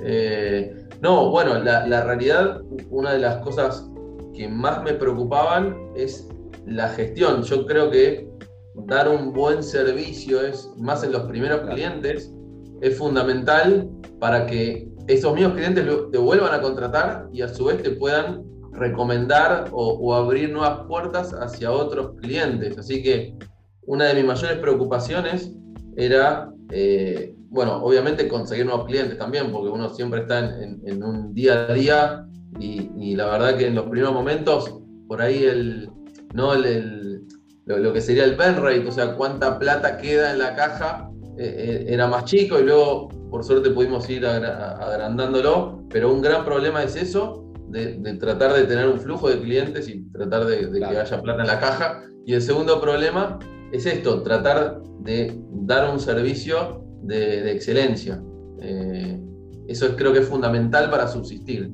Eh, 0.03 0.75
no, 0.99 1.29
bueno, 1.29 1.57
la, 1.59 1.87
la 1.87 2.03
realidad, 2.03 2.59
una 2.89 3.13
de 3.13 3.19
las 3.19 3.37
cosas 3.37 3.89
que 4.35 4.49
más 4.49 4.83
me 4.83 4.95
preocupaban 4.95 5.77
es 5.95 6.27
la 6.65 6.89
gestión. 6.89 7.43
Yo 7.43 7.65
creo 7.65 7.89
que 7.89 8.27
dar 8.73 9.09
un 9.09 9.33
buen 9.33 9.63
servicio, 9.63 10.41
es 10.41 10.69
más 10.77 11.03
en 11.03 11.11
los 11.11 11.23
primeros 11.23 11.61
clientes, 11.69 12.33
es 12.81 12.97
fundamental 12.97 13.89
para 14.19 14.45
que 14.45 14.89
esos 15.07 15.33
mismos 15.33 15.53
clientes 15.53 15.85
te 16.11 16.17
vuelvan 16.17 16.53
a 16.53 16.61
contratar 16.61 17.27
y 17.31 17.41
a 17.41 17.49
su 17.49 17.65
vez 17.65 17.81
te 17.81 17.91
puedan 17.91 18.43
recomendar 18.71 19.69
o, 19.71 20.15
abrir 20.15 20.51
nuevas 20.51 20.85
puertas 20.87 21.33
hacia 21.33 21.71
otros 21.71 22.15
clientes. 22.21 22.77
Así 22.77 23.03
que 23.03 23.35
una 23.83 24.05
de 24.05 24.15
mis 24.15 24.25
mayores 24.25 24.57
preocupaciones 24.59 25.51
era, 25.97 26.51
eh, 26.69 27.35
bueno, 27.49 27.83
obviamente 27.83 28.27
conseguir 28.27 28.65
nuevos 28.65 28.85
clientes 28.85 29.17
también, 29.17 29.51
porque 29.51 29.69
uno 29.69 29.89
siempre 29.89 30.21
está 30.21 30.39
en, 30.39 31.03
un 31.03 31.33
día 31.33 31.67
a 31.69 31.73
día 31.73 32.25
y, 32.59 33.15
la 33.15 33.25
verdad 33.25 33.57
que 33.57 33.67
en 33.67 33.75
los 33.75 33.85
primeros 33.85 34.13
momentos, 34.13 34.79
por 35.07 35.21
ahí 35.21 35.43
el, 35.43 35.89
¿no? 36.33 36.53
el, 36.53 37.25
lo, 37.65 37.93
que 37.93 38.01
sería 38.01 38.25
el 38.25 38.35
pen 38.35 38.57
rate, 38.57 38.87
o 38.87 38.91
sea, 38.91 39.15
cuánta 39.15 39.59
plata 39.59 39.97
queda 39.97 40.31
en 40.31 40.39
la 40.39 40.55
caja, 40.55 41.09
eh, 41.37 41.55
eh, 41.57 41.85
era 41.87 42.07
más 42.07 42.25
chico 42.25 42.59
y 42.59 42.63
luego 42.63 43.09
por 43.29 43.43
suerte 43.43 43.69
pudimos 43.69 44.09
ir 44.09 44.25
agrandándolo, 44.25 45.83
pero 45.89 46.13
un 46.13 46.21
gran 46.21 46.43
problema 46.43 46.83
es 46.83 46.95
eso, 46.95 47.41
de, 47.69 48.17
tratar 48.19 48.53
de 48.53 48.63
tener 48.65 48.87
un 48.87 48.99
flujo 48.99 49.29
de 49.29 49.39
clientes 49.39 49.87
y 49.87 50.03
tratar 50.11 50.45
de, 50.45 50.69
que 50.69 50.85
haya 50.85 51.21
plata 51.21 51.41
en 51.41 51.47
la 51.47 51.59
caja. 51.59 52.03
Y 52.25 52.33
el 52.33 52.41
segundo 52.41 52.81
problema 52.81 53.39
es 53.71 53.85
esto, 53.85 54.21
tratar 54.21 54.81
de 54.99 55.39
dar 55.51 55.89
un 55.89 55.99
servicio 55.99 56.83
de, 57.03 57.51
excelencia. 57.51 58.21
Eh, 58.61 59.19
eso 59.67 59.95
creo 59.95 60.11
que 60.11 60.19
es 60.19 60.27
fundamental 60.27 60.89
para 60.89 61.07
subsistir. 61.07 61.71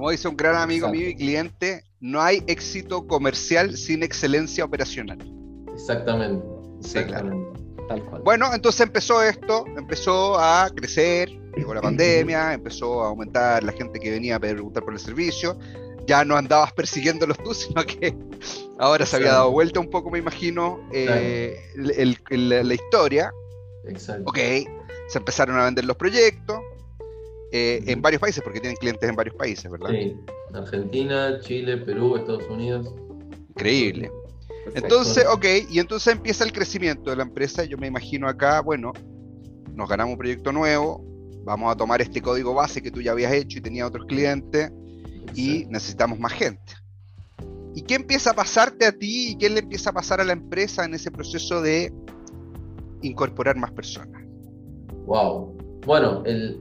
Como 0.00 0.12
dice 0.12 0.28
un 0.28 0.36
gran 0.38 0.56
amigo 0.56 0.88
mío 0.88 1.10
y 1.10 1.14
cliente, 1.14 1.84
no 2.00 2.22
hay 2.22 2.42
éxito 2.46 3.06
comercial 3.06 3.76
sin 3.76 4.02
excelencia 4.02 4.64
operacional. 4.64 5.18
Exactamente. 5.74 6.42
exactamente. 6.78 7.60
Bueno, 8.24 8.48
entonces 8.54 8.80
empezó 8.80 9.22
esto, 9.22 9.66
empezó 9.76 10.40
a 10.40 10.70
crecer, 10.74 11.28
llegó 11.54 11.74
la 11.74 11.82
pandemia, 11.82 12.54
empezó 12.54 13.04
a 13.04 13.08
aumentar 13.08 13.62
la 13.62 13.72
gente 13.72 14.00
que 14.00 14.10
venía 14.10 14.36
a 14.36 14.40
preguntar 14.40 14.82
por 14.84 14.94
el 14.94 15.00
servicio. 15.00 15.58
Ya 16.06 16.24
no 16.24 16.34
andabas 16.34 16.72
persiguiéndolos 16.72 17.36
tú, 17.36 17.52
sino 17.54 17.84
que 17.84 18.16
ahora 18.78 19.04
se 19.04 19.16
había 19.16 19.32
dado 19.32 19.50
vuelta 19.50 19.80
un 19.80 19.90
poco, 19.90 20.10
me 20.10 20.18
imagino, 20.18 20.80
eh, 20.94 21.60
la 21.74 22.72
historia. 22.74 23.34
Exacto. 23.86 24.30
Ok, 24.30 24.38
se 25.08 25.18
empezaron 25.18 25.58
a 25.58 25.64
vender 25.66 25.84
los 25.84 25.98
proyectos 25.98 26.58
eh, 27.52 27.82
en 27.86 28.00
varios 28.00 28.20
países, 28.20 28.42
porque 28.42 28.60
tienen 28.60 28.76
clientes 28.76 29.08
en 29.08 29.16
varios 29.16 29.34
países, 29.34 29.70
¿verdad? 29.70 29.90
Sí, 29.90 30.16
Argentina, 30.54 31.40
Chile, 31.40 31.78
Perú, 31.78 32.16
Estados 32.16 32.48
Unidos. 32.48 32.94
Increíble. 33.50 34.10
Entonces, 34.74 35.24
ok, 35.26 35.44
y 35.70 35.78
entonces 35.78 36.12
empieza 36.12 36.44
el 36.44 36.52
crecimiento 36.52 37.10
de 37.10 37.16
la 37.16 37.22
empresa. 37.22 37.64
Yo 37.64 37.76
me 37.76 37.86
imagino 37.86 38.28
acá, 38.28 38.60
bueno, 38.60 38.92
nos 39.74 39.88
ganamos 39.88 40.12
un 40.12 40.18
proyecto 40.18 40.52
nuevo, 40.52 41.04
vamos 41.44 41.72
a 41.72 41.76
tomar 41.76 42.00
este 42.00 42.20
código 42.20 42.54
base 42.54 42.82
que 42.82 42.90
tú 42.90 43.00
ya 43.00 43.12
habías 43.12 43.32
hecho 43.32 43.58
y 43.58 43.62
tenía 43.62 43.86
otros 43.86 44.06
clientes 44.06 44.70
y 45.34 45.64
necesitamos 45.66 46.18
más 46.18 46.32
gente. 46.32 46.74
¿Y 47.74 47.82
qué 47.82 47.94
empieza 47.94 48.30
a 48.30 48.34
pasarte 48.34 48.84
a 48.84 48.92
ti 48.92 49.30
y 49.30 49.38
qué 49.38 49.48
le 49.48 49.60
empieza 49.60 49.90
a 49.90 49.92
pasar 49.92 50.20
a 50.20 50.24
la 50.24 50.32
empresa 50.32 50.84
en 50.84 50.94
ese 50.94 51.10
proceso 51.10 51.62
de 51.62 51.92
incorporar 53.02 53.56
más 53.56 53.70
personas? 53.72 54.22
Wow. 55.06 55.56
Bueno, 55.86 56.22
el, 56.26 56.60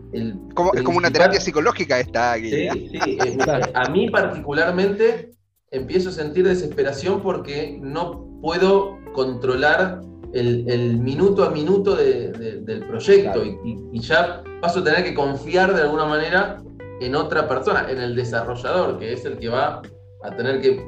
como, 0.53 0.73
es 0.73 0.81
como 0.81 0.97
una 0.97 1.11
terapia 1.11 1.39
psicológica 1.39 1.99
esta. 1.99 2.35
Sí, 2.35 2.49
sí. 2.49 2.99
Eh, 3.03 3.37
a 3.73 3.89
mí 3.89 4.09
particularmente 4.09 5.31
empiezo 5.71 6.09
a 6.09 6.13
sentir 6.13 6.47
desesperación 6.47 7.21
porque 7.21 7.77
no 7.81 8.39
puedo 8.41 8.97
controlar 9.13 10.01
el, 10.33 10.97
minuto 10.97 11.43
a 11.43 11.49
minuto 11.49 11.95
del 11.95 12.85
proyecto 12.87 13.43
y, 13.45 13.99
ya 13.99 14.43
paso 14.61 14.79
a 14.79 14.83
tener 14.83 15.03
que 15.03 15.13
confiar 15.13 15.73
de 15.73 15.81
alguna 15.81 16.05
manera 16.05 16.57
en 17.01 17.15
otra 17.15 17.47
persona, 17.47 17.87
en 17.89 17.99
el 17.99 18.15
desarrollador, 18.15 18.99
que 18.99 19.13
es 19.13 19.25
el 19.25 19.37
que 19.37 19.49
va 19.49 19.81
a 20.23 20.35
tener 20.35 20.61
que 20.61 20.85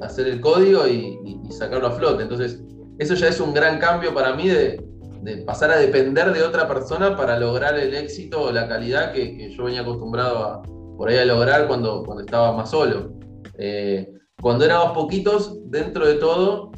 hacer 0.00 0.26
el 0.26 0.40
código 0.40 0.86
y, 0.86 1.18
sacarlo 1.50 1.88
a 1.88 1.92
flote. 1.92 2.22
Entonces, 2.22 2.62
eso 2.98 3.14
ya 3.14 3.28
es 3.28 3.40
un 3.40 3.52
gran 3.52 3.78
cambio 3.78 4.14
para 4.14 4.34
mí 4.34 4.48
de, 4.48 4.80
pasar 5.46 5.70
a 5.70 5.76
depender 5.76 6.32
de 6.32 6.42
otra 6.42 6.66
persona 6.66 7.16
para 7.16 7.38
lograr 7.38 7.78
el 7.78 7.94
éxito 7.94 8.42
o 8.42 8.52
la 8.52 8.68
calidad 8.68 9.12
que, 9.12 9.50
yo 9.50 9.64
venía 9.64 9.82
acostumbrado 9.82 10.38
a 10.44 10.62
por 10.96 11.08
ahí 11.08 11.26
lograr 11.26 11.66
cuando, 11.66 12.02
cuando 12.04 12.22
estaba 12.22 12.52
más 12.52 12.70
solo. 12.70 13.12
Eh, 13.56 14.12
cuando 14.40 14.64
éramos 14.64 14.92
poquitos, 14.92 15.58
dentro 15.70 16.06
de 16.06 16.14
todo, 16.14 16.72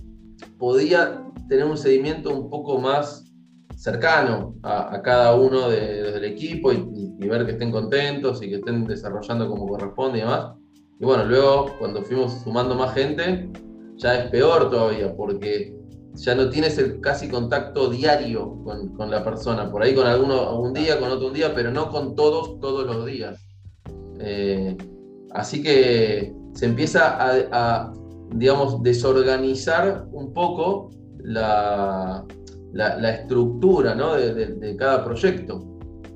podía 0.58 1.22
tener 1.48 1.64
un 1.64 1.76
seguimiento 1.76 2.30
un 2.30 2.48
poco 2.48 2.78
más 2.78 3.24
cercano 3.76 4.54
a, 4.62 5.00
cada 5.02 5.34
uno 5.34 5.68
del 5.68 6.24
equipo 6.24 6.72
y, 6.72 7.16
ver 7.28 7.46
que 7.46 7.52
estén 7.52 7.70
contentos 7.70 8.42
y 8.42 8.48
que 8.48 8.56
estén 8.56 8.84
desarrollando 8.84 9.48
como 9.48 9.66
corresponde 9.66 10.18
y 10.18 10.20
demás. 10.22 10.54
Y 11.00 11.04
bueno, 11.04 11.24
luego 11.24 11.66
cuando 11.78 12.02
fuimos 12.02 12.42
sumando 12.42 12.74
más 12.74 12.94
gente, 12.94 13.50
ya 13.96 14.16
es 14.16 14.30
peor 14.30 14.70
todavía, 14.70 15.14
porque 15.16 15.74
ya 16.14 16.34
no 16.34 16.48
tienes 16.50 16.78
el 16.78 17.00
casi 17.00 17.28
contacto 17.28 17.88
diario 17.88 18.58
con, 18.96 19.10
la 19.10 19.24
persona, 19.24 19.70
por 19.70 19.82
ahí 19.82 19.94
con 19.94 20.06
alguno 20.06 20.58
un 20.58 20.72
día, 20.72 20.98
con 21.00 21.10
otro 21.10 21.28
un 21.28 21.34
día, 21.34 21.54
pero 21.54 21.70
no 21.70 21.88
con 21.90 22.14
todos 22.14 22.60
todos 22.60 22.86
los 22.86 23.06
días. 23.06 23.40
Eh, 24.20 24.76
así 25.32 25.62
que 25.62 26.34
se 26.54 26.66
empieza 26.66 27.16
a, 27.50 27.92
digamos, 28.34 28.82
desorganizar 28.82 30.06
un 30.12 30.32
poco 30.32 30.90
la, 31.18 32.24
estructura 32.74 33.94
de, 33.94 34.76
cada 34.76 35.04
proyecto, 35.04 35.64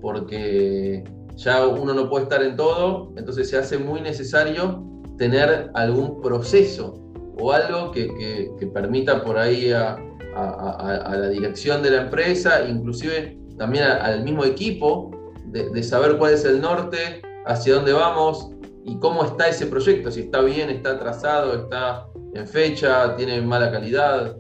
porque 0.01 1.05
ya 1.37 1.67
uno 1.67 1.95
no 1.95 2.09
puede 2.09 2.25
estar 2.25 2.43
en 2.43 2.57
todo, 2.57 3.13
entonces 3.17 3.49
se 3.49 3.57
hace 3.57 3.79
muy 3.79 4.01
necesario 4.01 4.85
tener 5.17 5.71
algún 5.75 6.21
proceso 6.21 7.06
o 7.39 7.53
algo 7.53 7.91
que, 7.91 8.51
permita 8.73 9.23
por 9.23 9.39
ahí 9.39 9.73
a, 9.73 9.99
la 10.35 11.29
dirección 11.29 11.83
de 11.83 11.91
la 11.91 12.03
empresa, 12.03 12.67
inclusive 12.69 13.39
también 13.57 13.85
al 13.85 14.23
mismo 14.23 14.45
equipo, 14.45 15.11
de, 15.47 15.83
saber 15.83 16.19
cuál 16.19 16.35
es 16.35 16.45
el 16.45 16.61
norte, 16.61 17.23
hacia 17.47 17.75
dónde 17.75 17.93
vamos, 17.93 18.51
y 18.85 18.99
cómo 18.99 19.25
está 19.25 19.49
ese 19.49 19.67
proyecto, 19.67 20.11
si 20.11 20.21
está 20.21 20.43
bien, 20.43 20.71
está 20.71 20.93
atrasado, 20.93 21.55
está 21.55 22.07
en 22.35 22.47
fecha, 22.47 23.17
tiene 23.17 23.41
mala 23.41 23.73
calidad. 23.73 24.37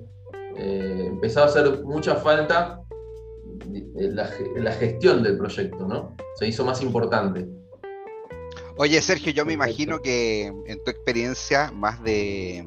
Eh, 0.56 1.06
empezaba 1.08 1.46
a 1.46 1.48
hacer 1.48 1.82
mucha 1.84 2.14
falta 2.16 2.80
la, 3.94 4.30
la, 4.56 4.72
gestión 4.72 5.22
del 5.22 5.36
proyecto, 5.36 5.86
¿no? 5.86 6.14
Se 6.36 6.46
hizo 6.46 6.64
más 6.64 6.80
importante. 6.80 7.48
Oye, 8.76 9.00
Sergio, 9.00 9.32
yo 9.32 9.44
me 9.44 9.54
imagino 9.54 10.00
que 10.00 10.46
en 10.46 10.84
tu 10.84 10.90
experiencia, 10.90 11.72
más 11.72 12.02
de 12.04 12.66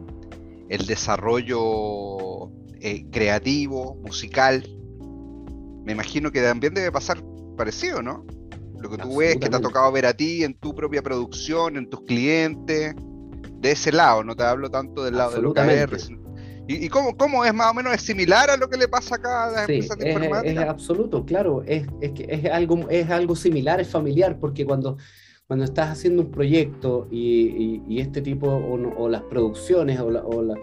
el 0.69 0.85
desarrollo 0.85 2.51
eh, 2.79 3.05
creativo, 3.11 3.95
musical, 3.95 4.63
me 5.83 5.93
imagino 5.93 6.31
que 6.31 6.41
también 6.41 6.73
debe 6.73 6.91
pasar 6.91 7.21
parecido, 7.57 8.01
¿no? 8.01 8.25
Lo 8.79 8.89
que 8.89 8.97
tú 8.97 9.17
ves 9.17 9.37
que 9.37 9.49
te 9.49 9.55
ha 9.55 9.59
tocado 9.59 9.91
ver 9.91 10.05
a 10.05 10.13
ti 10.13 10.43
en 10.43 10.53
tu 10.53 10.73
propia 10.73 11.01
producción, 11.01 11.75
en 11.75 11.89
tus 11.89 12.01
clientes, 12.01 12.95
de 13.59 13.71
ese 13.71 13.91
lado, 13.91 14.23
no 14.23 14.35
te 14.35 14.43
hablo 14.43 14.69
tanto 14.69 15.03
del 15.03 15.17
lado 15.17 15.31
de 15.31 15.41
lo 15.41 15.53
que 15.53 15.97
¿Y, 16.67 16.85
y 16.85 16.89
cómo, 16.89 17.17
cómo, 17.17 17.43
es 17.43 17.53
más 17.53 17.71
o 17.71 17.73
menos 17.73 17.95
es 17.95 18.01
similar 18.01 18.51
a 18.51 18.55
lo 18.55 18.69
que 18.69 18.77
le 18.77 18.87
pasa 18.87 19.15
acá 19.15 19.45
a 19.45 19.51
las 19.51 19.61
empresas 19.61 19.97
de 19.97 20.11
informática? 20.11 20.61
Es 20.61 20.69
absoluto, 20.69 21.25
claro, 21.25 21.63
es, 21.65 21.87
es, 21.99 22.11
que 22.11 22.27
es 22.29 22.45
algo, 22.45 22.87
es 22.91 23.09
algo 23.09 23.35
similar, 23.35 23.81
es 23.81 23.87
familiar, 23.87 24.37
porque 24.39 24.65
cuando, 24.65 24.97
cuando 25.49 25.65
estás 25.65 25.89
haciendo 25.89 26.21
un 26.21 26.29
proyecto 26.29 27.07
y, 27.09 27.81
y, 27.87 27.99
este 27.99 28.21
tipo, 28.21 28.47
o, 28.47 29.09
las 29.09 29.23
producciones 29.23 29.99
o, 29.99 30.05
o, 30.05 30.55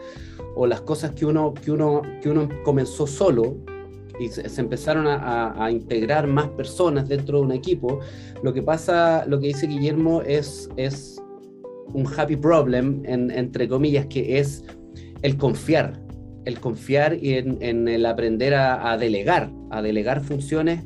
o, 0.55 0.67
las 0.69 0.81
cosas 0.83 1.11
que 1.11 1.27
uno, 1.27 1.55
que, 1.55 1.73
uno, 1.73 2.03
que 2.23 2.31
uno 2.31 2.49
comenzó 2.63 3.05
solo, 3.09 3.57
y 4.21 4.29
se, 4.29 4.61
empezaron 4.61 5.09
a, 5.09 5.69
integrar 5.73 6.29
más 6.29 6.51
personas 6.51 7.09
dentro 7.09 7.39
de 7.39 7.47
un 7.47 7.51
equipo, 7.51 7.99
lo 8.45 8.55
que 8.55 8.63
pasa, 8.63 9.27
lo 9.27 9.41
que 9.41 9.49
dice 9.49 9.67
Guillermo 9.67 10.23
es, 10.23 10.71
es 10.77 11.21
un 11.93 12.07
happy 12.07 12.37
problem, 12.37 13.03
entre 13.07 13.67
comillas, 13.67 14.07
que 14.07 14.39
es 14.39 14.65
el 15.23 15.37
confiar, 15.37 16.01
el 16.45 16.61
confiar 16.61 17.19
y 17.21 17.35
en, 17.35 17.89
el 17.89 18.07
aprender 18.07 18.55
a, 18.55 18.97
delegar, 18.97 19.51
a 19.73 19.83
delegar 19.83 20.23
funciones, 20.23 20.85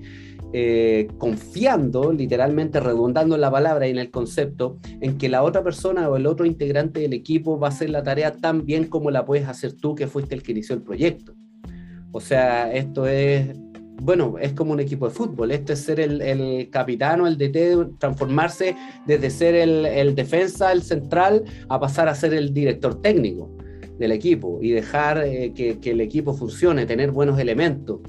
eh, 0.52 1.06
confiando, 1.18 2.12
literalmente 2.12 2.80
redundando 2.80 3.36
en 3.36 3.40
la 3.40 3.52
palabra 3.52 3.86
y 3.86 3.92
en 3.92 3.98
el 3.98 4.10
concepto, 4.10 4.78
en 5.00 5.16
que 5.16 5.28
la 5.28 5.44
otra 5.44 5.62
persona 5.62 6.08
o 6.08 6.16
el 6.16 6.26
otro 6.26 6.44
integrante 6.44 6.98
del 7.00 7.12
equipo 7.12 7.58
va 7.58 7.68
a 7.68 7.70
hacer 7.70 7.90
la 7.90 8.02
tarea 8.02 8.32
tan 8.32 8.66
bien 8.66 8.86
como 8.86 9.12
la 9.12 9.24
puedes 9.24 9.46
hacer 9.46 9.74
tú, 9.74 9.94
que 9.94 10.08
fuiste 10.08 10.34
el 10.34 10.42
que 10.42 10.50
inició 10.50 10.74
el 10.74 10.82
proyecto. 10.82 11.34
O 12.10 12.20
sea, 12.20 12.72
esto 12.72 13.06
es, 13.06 13.46
bueno, 14.02 14.38
es 14.40 14.52
como 14.52 14.72
un 14.72 14.80
equipo 14.80 15.08
de 15.08 15.14
fútbol. 15.14 15.52
Esto 15.52 15.72
es 15.72 15.80
ser 15.82 16.00
el, 16.00 16.68
capitán 16.70 17.20
o 17.20 17.28
el 17.28 17.38
DT, 17.38 17.98
transformarse 17.98 18.74
desde 19.06 19.30
ser 19.30 19.54
el, 19.54 20.14
defensa, 20.16 20.72
el 20.72 20.82
central, 20.82 21.44
a 21.68 21.78
pasar 21.78 22.08
a 22.08 22.14
ser 22.16 22.34
el 22.34 22.52
director 22.52 23.00
técnico 23.00 23.56
del 24.00 24.10
equipo 24.10 24.58
y 24.60 24.70
dejar 24.72 25.22
eh, 25.24 25.52
que 25.52 25.90
el 25.90 26.00
equipo 26.00 26.34
funcione, 26.34 26.86
tener 26.86 27.12
buenos 27.12 27.38
elementos 27.38 28.00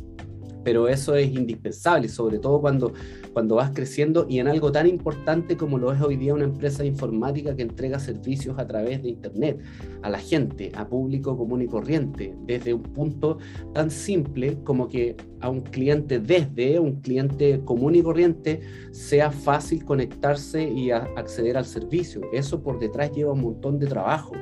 pero 0.63 0.87
eso 0.87 1.15
es 1.15 1.31
indispensable, 1.31 2.07
sobre 2.07 2.39
todo 2.39 2.61
cuando, 2.61 2.93
cuando 3.33 3.55
vas 3.55 3.71
creciendo 3.71 4.25
y 4.29 4.39
en 4.39 4.47
algo 4.47 4.71
tan 4.71 4.87
importante 4.87 5.57
como 5.57 5.77
lo 5.77 5.91
es 5.91 6.01
hoy 6.01 6.17
día 6.17 6.33
una 6.33 6.45
empresa 6.45 6.85
informática 6.85 7.55
que 7.55 7.63
entrega 7.63 7.99
servicios 7.99 8.57
a 8.59 8.67
través 8.67 9.01
de 9.01 9.09
Internet 9.09 9.59
a 10.01 10.09
la 10.09 10.19
gente, 10.19 10.71
a 10.75 10.87
público 10.87 11.37
común 11.37 11.61
y 11.61 11.67
corriente, 11.67 12.35
desde 12.45 12.73
un 12.73 12.83
punto 12.83 13.37
tan 13.73 13.91
simple 13.91 14.57
como 14.63 14.87
que 14.87 15.15
a 15.39 15.49
un 15.49 15.61
cliente 15.61 16.19
desde 16.19 16.79
un 16.79 17.01
cliente 17.01 17.61
común 17.65 17.95
y 17.95 18.03
corriente 18.03 18.61
sea 18.91 19.31
fácil 19.31 19.83
conectarse 19.85 20.63
y 20.63 20.91
acceder 20.91 21.57
al 21.57 21.65
servicio. 21.65 22.21
Eso 22.31 22.61
por 22.61 22.79
detrás 22.79 23.11
lleva 23.11 23.33
un 23.33 23.41
montón 23.41 23.79
de 23.79 23.87
trabajo, 23.87 24.33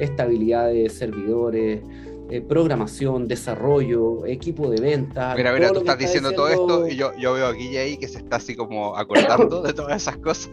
estabilidad 0.00 0.68
de 0.68 0.88
servidores, 0.88 1.82
eh, 2.28 2.40
programación, 2.40 3.28
desarrollo, 3.28 4.26
equipo 4.26 4.68
de 4.68 4.80
venta. 4.80 5.34
Mira, 5.36 5.52
mira, 5.52 5.72
tú 5.72 5.78
estás 5.78 5.96
diciendo 5.96 6.32
todo 6.32 6.48
esto 6.48 6.88
y 6.88 6.96
yo, 6.96 7.12
yo 7.16 7.34
veo 7.34 7.46
a 7.46 7.52
Guille 7.52 7.78
ahí 7.78 7.96
que 7.96 8.08
se 8.08 8.18
está 8.18 8.36
así 8.36 8.56
como 8.56 8.96
acordando 8.98 9.62
de 9.62 9.72
todas 9.72 10.02
esas 10.02 10.16
cosas. 10.16 10.50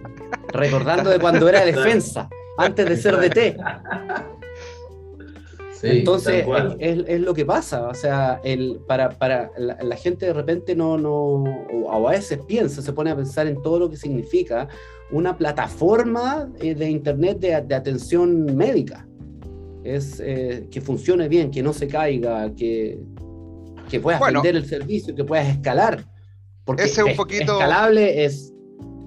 Recordando 0.50 1.10
de 1.10 1.20
cuando 1.20 1.50
era 1.50 1.66
defensa, 1.66 2.30
antes 2.58 2.88
de 2.88 2.98
ser 2.98 3.18
DT. 3.18 3.58
Entonces, 5.82 6.46
es, 6.80 7.20
lo 7.20 7.34
que 7.34 7.44
pasa, 7.44 7.88
o 7.88 7.94
sea, 7.94 8.40
el, 8.44 8.80
para, 8.88 9.10
para 9.10 9.52
la, 9.58 9.96
gente 9.98 10.28
de 10.28 10.34
repente 10.34 10.76
no, 10.76 10.98
no, 10.98 11.12
o 11.12 12.08
a 12.08 12.12
veces 12.12 12.40
piensa, 12.48 12.82
se 12.82 12.94
pone 12.94 13.10
a 13.12 13.16
pensar 13.16 13.48
en 13.48 13.62
todo 13.62 13.80
lo 13.80 13.90
que 13.90 13.98
significa 13.98 14.70
una 15.12 15.36
plataforma 15.38 16.50
eh, 16.62 16.74
de 16.74 16.90
Internet 16.90 17.40
de, 17.40 17.62
de 17.62 17.76
atención 17.76 18.56
médica 18.56 19.06
es 19.84 20.20
eh, 20.20 20.68
que 20.72 20.82
funcione 20.82 21.28
bien, 21.28 21.52
que 21.52 21.62
no 21.62 21.74
se 21.74 21.88
caiga, 21.88 22.54
que, 22.56 23.00
que 23.90 24.00
puedas 24.00 24.22
vender 24.22 24.56
el 24.56 24.66
servicio, 24.66 25.16
que 25.16 25.24
puedas 25.24 25.48
escalar. 25.48 26.06
Porque 26.66 26.84
ese 26.84 27.04
un 27.04 27.16
poquito... 27.16 27.54
escalable 27.54 28.26
es 28.26 28.54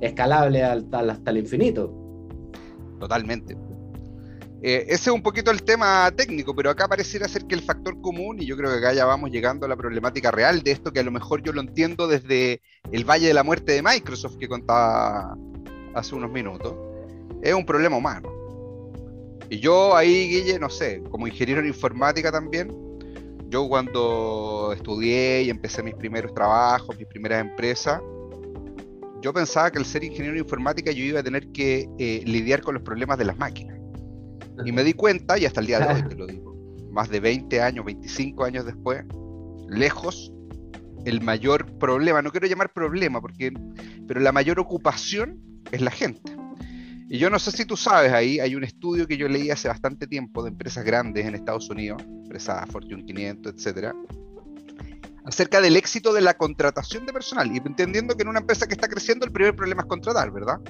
escalable 0.00 0.62
hasta, 0.62 1.00
hasta 1.00 1.30
el 1.30 1.38
infinito. 1.38 1.92
Totalmente. 3.00 3.56
Eh, 4.62 4.84
ese 4.88 5.10
es 5.10 5.14
un 5.14 5.22
poquito 5.22 5.50
el 5.50 5.62
tema 5.62 6.10
técnico, 6.16 6.54
pero 6.54 6.70
acá 6.70 6.88
pareciera 6.88 7.28
ser 7.28 7.44
que 7.46 7.54
el 7.54 7.60
factor 7.60 8.00
común, 8.00 8.40
y 8.40 8.46
yo 8.46 8.56
creo 8.56 8.70
que 8.70 8.78
acá 8.78 8.92
ya 8.94 9.04
vamos 9.04 9.30
llegando 9.30 9.66
a 9.66 9.68
la 9.68 9.76
problemática 9.76 10.30
real 10.30 10.62
de 10.62 10.72
esto, 10.72 10.92
que 10.92 11.00
a 11.00 11.02
lo 11.02 11.10
mejor 11.10 11.42
yo 11.42 11.52
lo 11.52 11.60
entiendo 11.60 12.08
desde 12.08 12.60
el 12.90 13.04
Valle 13.04 13.28
de 13.28 13.34
la 13.34 13.44
Muerte 13.44 13.72
de 13.72 13.82
Microsoft 13.82 14.38
que 14.38 14.48
contaba 14.48 15.36
hace 15.94 16.14
unos 16.14 16.30
minutos, 16.30 16.74
es 17.42 17.54
un 17.54 17.64
problema 17.64 17.96
humano. 17.96 18.35
Y 19.48 19.58
yo 19.60 19.96
ahí, 19.96 20.28
Guille, 20.28 20.58
no 20.58 20.68
sé, 20.68 21.02
como 21.10 21.26
ingeniero 21.26 21.60
en 21.60 21.68
informática 21.68 22.32
también, 22.32 22.68
yo 23.48 23.68
cuando 23.68 24.72
estudié 24.74 25.42
y 25.42 25.50
empecé 25.50 25.82
mis 25.82 25.94
primeros 25.94 26.34
trabajos, 26.34 26.96
mis 26.98 27.06
primeras 27.06 27.40
empresas, 27.40 28.00
yo 29.22 29.32
pensaba 29.32 29.70
que 29.70 29.78
al 29.78 29.84
ser 29.84 30.04
ingeniero 30.04 30.32
en 30.34 30.40
informática 30.40 30.90
yo 30.90 31.04
iba 31.04 31.20
a 31.20 31.22
tener 31.22 31.48
que 31.52 31.88
eh, 31.98 32.22
lidiar 32.26 32.60
con 32.62 32.74
los 32.74 32.82
problemas 32.82 33.18
de 33.18 33.24
las 33.24 33.36
máquinas. 33.38 33.78
Y 34.64 34.72
me 34.72 34.82
di 34.82 34.94
cuenta, 34.94 35.38
y 35.38 35.44
hasta 35.44 35.60
el 35.60 35.66
día 35.66 35.80
de 35.80 35.94
hoy 35.94 36.02
te 36.08 36.14
lo 36.16 36.26
digo, 36.26 36.56
más 36.90 37.08
de 37.08 37.20
20 37.20 37.60
años, 37.60 37.84
25 37.84 38.44
años 38.44 38.64
después, 38.64 39.04
lejos, 39.68 40.32
el 41.04 41.20
mayor 41.20 41.78
problema, 41.78 42.20
no 42.20 42.30
quiero 42.30 42.48
llamar 42.48 42.72
problema, 42.72 43.20
porque, 43.20 43.52
pero 44.08 44.18
la 44.20 44.32
mayor 44.32 44.58
ocupación 44.58 45.40
es 45.70 45.80
la 45.80 45.90
gente. 45.90 46.36
Y 47.08 47.18
yo 47.18 47.30
no 47.30 47.38
sé 47.38 47.52
si 47.52 47.64
tú 47.64 47.76
sabes 47.76 48.12
ahí, 48.12 48.40
hay 48.40 48.56
un 48.56 48.64
estudio 48.64 49.06
que 49.06 49.16
yo 49.16 49.28
leí 49.28 49.50
hace 49.50 49.68
bastante 49.68 50.08
tiempo 50.08 50.42
de 50.42 50.50
empresas 50.50 50.84
grandes 50.84 51.24
en 51.24 51.36
Estados 51.36 51.70
Unidos, 51.70 52.02
empresas 52.02 52.68
Fortune 52.70 53.04
500, 53.04 53.54
etcétera, 53.54 53.94
acerca 55.24 55.60
del 55.60 55.76
éxito 55.76 56.12
de 56.12 56.20
la 56.20 56.34
contratación 56.34 57.06
de 57.06 57.12
personal. 57.12 57.54
Y 57.54 57.58
entendiendo 57.58 58.16
que 58.16 58.22
en 58.22 58.28
una 58.28 58.40
empresa 58.40 58.66
que 58.66 58.74
está 58.74 58.88
creciendo, 58.88 59.24
el 59.24 59.32
primer 59.32 59.54
problema 59.54 59.82
es 59.82 59.88
contratar, 59.88 60.32
¿verdad? 60.32 60.60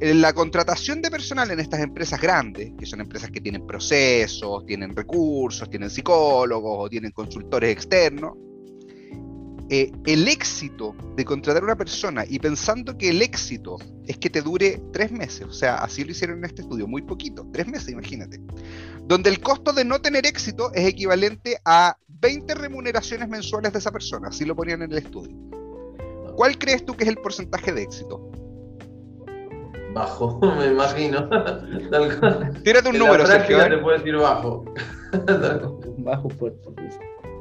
La 0.00 0.32
contratación 0.32 1.02
de 1.02 1.10
personal 1.10 1.50
en 1.50 1.60
estas 1.60 1.80
empresas 1.80 2.18
grandes, 2.18 2.72
que 2.78 2.86
son 2.86 3.02
empresas 3.02 3.30
que 3.30 3.42
tienen 3.42 3.66
procesos, 3.66 4.64
tienen 4.64 4.96
recursos, 4.96 5.68
tienen 5.68 5.90
psicólogos 5.90 6.86
o 6.86 6.88
tienen 6.88 7.10
consultores 7.10 7.70
externos, 7.70 8.32
eh, 9.72 9.92
el 10.04 10.26
éxito 10.26 10.96
de 11.14 11.24
contratar 11.24 11.62
a 11.62 11.66
una 11.66 11.76
persona 11.76 12.24
y 12.28 12.40
pensando 12.40 12.98
que 12.98 13.10
el 13.10 13.22
éxito 13.22 13.76
es 14.04 14.18
que 14.18 14.28
te 14.28 14.42
dure 14.42 14.82
tres 14.92 15.12
meses, 15.12 15.46
o 15.46 15.52
sea, 15.52 15.76
así 15.76 16.02
lo 16.02 16.10
hicieron 16.10 16.38
en 16.38 16.46
este 16.46 16.62
estudio, 16.62 16.88
muy 16.88 17.02
poquito, 17.02 17.46
tres 17.52 17.68
meses, 17.68 17.90
imagínate, 17.90 18.40
donde 19.04 19.30
el 19.30 19.38
costo 19.38 19.72
de 19.72 19.84
no 19.84 20.00
tener 20.00 20.26
éxito 20.26 20.72
es 20.74 20.88
equivalente 20.88 21.58
a 21.64 21.96
20 22.08 22.52
remuneraciones 22.56 23.28
mensuales 23.28 23.72
de 23.72 23.78
esa 23.78 23.92
persona, 23.92 24.28
así 24.30 24.44
lo 24.44 24.56
ponían 24.56 24.82
en 24.82 24.90
el 24.90 24.98
estudio. 24.98 25.36
¿Cuál 26.34 26.58
crees 26.58 26.84
tú 26.84 26.96
que 26.96 27.04
es 27.04 27.10
el 27.10 27.18
porcentaje 27.18 27.72
de 27.72 27.82
éxito? 27.82 28.28
Bajo, 29.92 30.40
me 30.58 30.66
imagino. 30.66 31.28
Tírate 32.64 32.88
un 32.88 32.98
número, 32.98 33.24
Sergio. 33.24 33.68
Te 33.68 33.78
puedes 33.78 34.02
decir 34.02 34.16
bajo. 34.16 34.64
bajo 35.98 36.28
por 36.28 36.60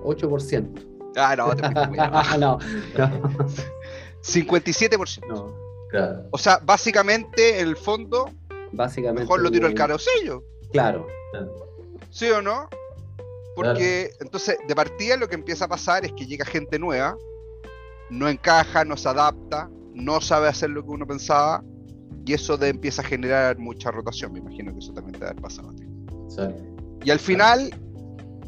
8%. 0.04 0.99
Ah, 1.20 1.36
no, 1.36 1.56
te 1.56 1.62
no, 2.38 2.38
no. 2.40 2.60
57%. 4.22 5.28
No, 5.28 5.54
claro. 5.90 6.24
O 6.32 6.38
sea, 6.38 6.60
básicamente, 6.64 7.60
en 7.60 7.68
el 7.68 7.78
fondo, 7.78 8.32
básicamente, 8.72 9.22
mejor 9.22 9.42
lo 9.42 9.52
tiro 9.52 9.68
al 9.68 9.74
carosello. 9.74 10.44
Claro. 10.72 11.08
¿Sí 12.12 12.30
o 12.30 12.42
no? 12.42 12.70
Porque 13.56 14.12
entonces, 14.20 14.58
de 14.68 14.76
partida 14.76 15.18
lo 15.18 15.28
que 15.28 15.36
empieza 15.36 15.66
a 15.66 15.68
pasar 15.68 16.06
es 16.06 16.14
que 16.14 16.26
llega 16.26 16.46
gente 16.46 16.80
nueva, 16.80 17.18
no 18.10 18.30
encaja, 18.30 18.86
no 18.86 18.96
se 18.96 19.10
adapta, 19.10 19.70
no 19.94 20.22
sabe 20.22 20.48
hacer 20.48 20.70
lo 20.70 20.84
que 20.84 20.90
uno 20.90 21.06
pensaba, 21.06 21.64
y 22.26 22.34
eso 22.34 22.58
de, 22.58 22.70
empieza 22.70 23.02
a 23.02 23.06
generar 23.06 23.58
mucha 23.58 23.92
rotación. 23.92 24.32
Me 24.34 24.40
imagino 24.40 24.72
que 24.72 24.80
eso 24.80 24.94
también 24.94 25.20
te 25.20 25.26
ha 25.26 25.34
pasado 25.34 25.70
a 25.70 25.76
ti. 25.76 25.84
Y 27.04 27.12
al 27.12 27.20
final, 27.20 27.70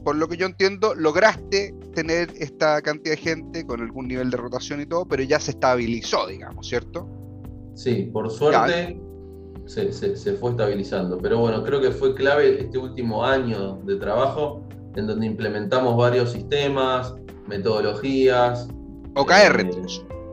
por 0.03 0.15
lo 0.15 0.27
que 0.27 0.37
yo 0.37 0.45
entiendo, 0.45 0.93
lograste 0.95 1.73
tener 1.91 2.29
esta 2.37 2.81
cantidad 2.81 3.15
de 3.15 3.21
gente 3.21 3.65
con 3.65 3.81
algún 3.81 4.07
nivel 4.07 4.29
de 4.29 4.37
rotación 4.37 4.81
y 4.81 4.85
todo, 4.85 5.05
pero 5.05 5.23
ya 5.23 5.39
se 5.39 5.51
estabilizó, 5.51 6.27
digamos, 6.27 6.67
¿cierto? 6.67 7.07
Sí, 7.75 8.09
por 8.11 8.29
suerte 8.29 8.99
se, 9.65 9.91
se, 9.91 10.33
fue 10.33 10.51
estabilizando. 10.51 11.17
Pero 11.17 11.39
bueno, 11.39 11.63
creo 11.63 11.81
que 11.81 11.91
fue 11.91 12.13
clave 12.15 12.59
este 12.59 12.77
último 12.77 13.23
año 13.23 13.77
de 13.83 13.95
trabajo 13.95 14.67
en 14.95 15.07
donde 15.07 15.25
implementamos 15.25 15.95
varios 15.95 16.31
sistemas, 16.31 17.15
metodologías. 17.47 18.67
OKR. 19.15 19.61
Eh, 19.61 19.81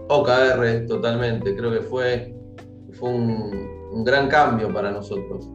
OKR, 0.08 0.86
totalmente. 0.86 1.54
Creo 1.54 1.70
que 1.70 1.80
fue, 1.80 2.34
fue 2.92 3.10
un, 3.10 3.68
un 3.92 4.04
gran 4.04 4.28
cambio 4.28 4.72
para 4.72 4.90
nosotros, 4.90 5.48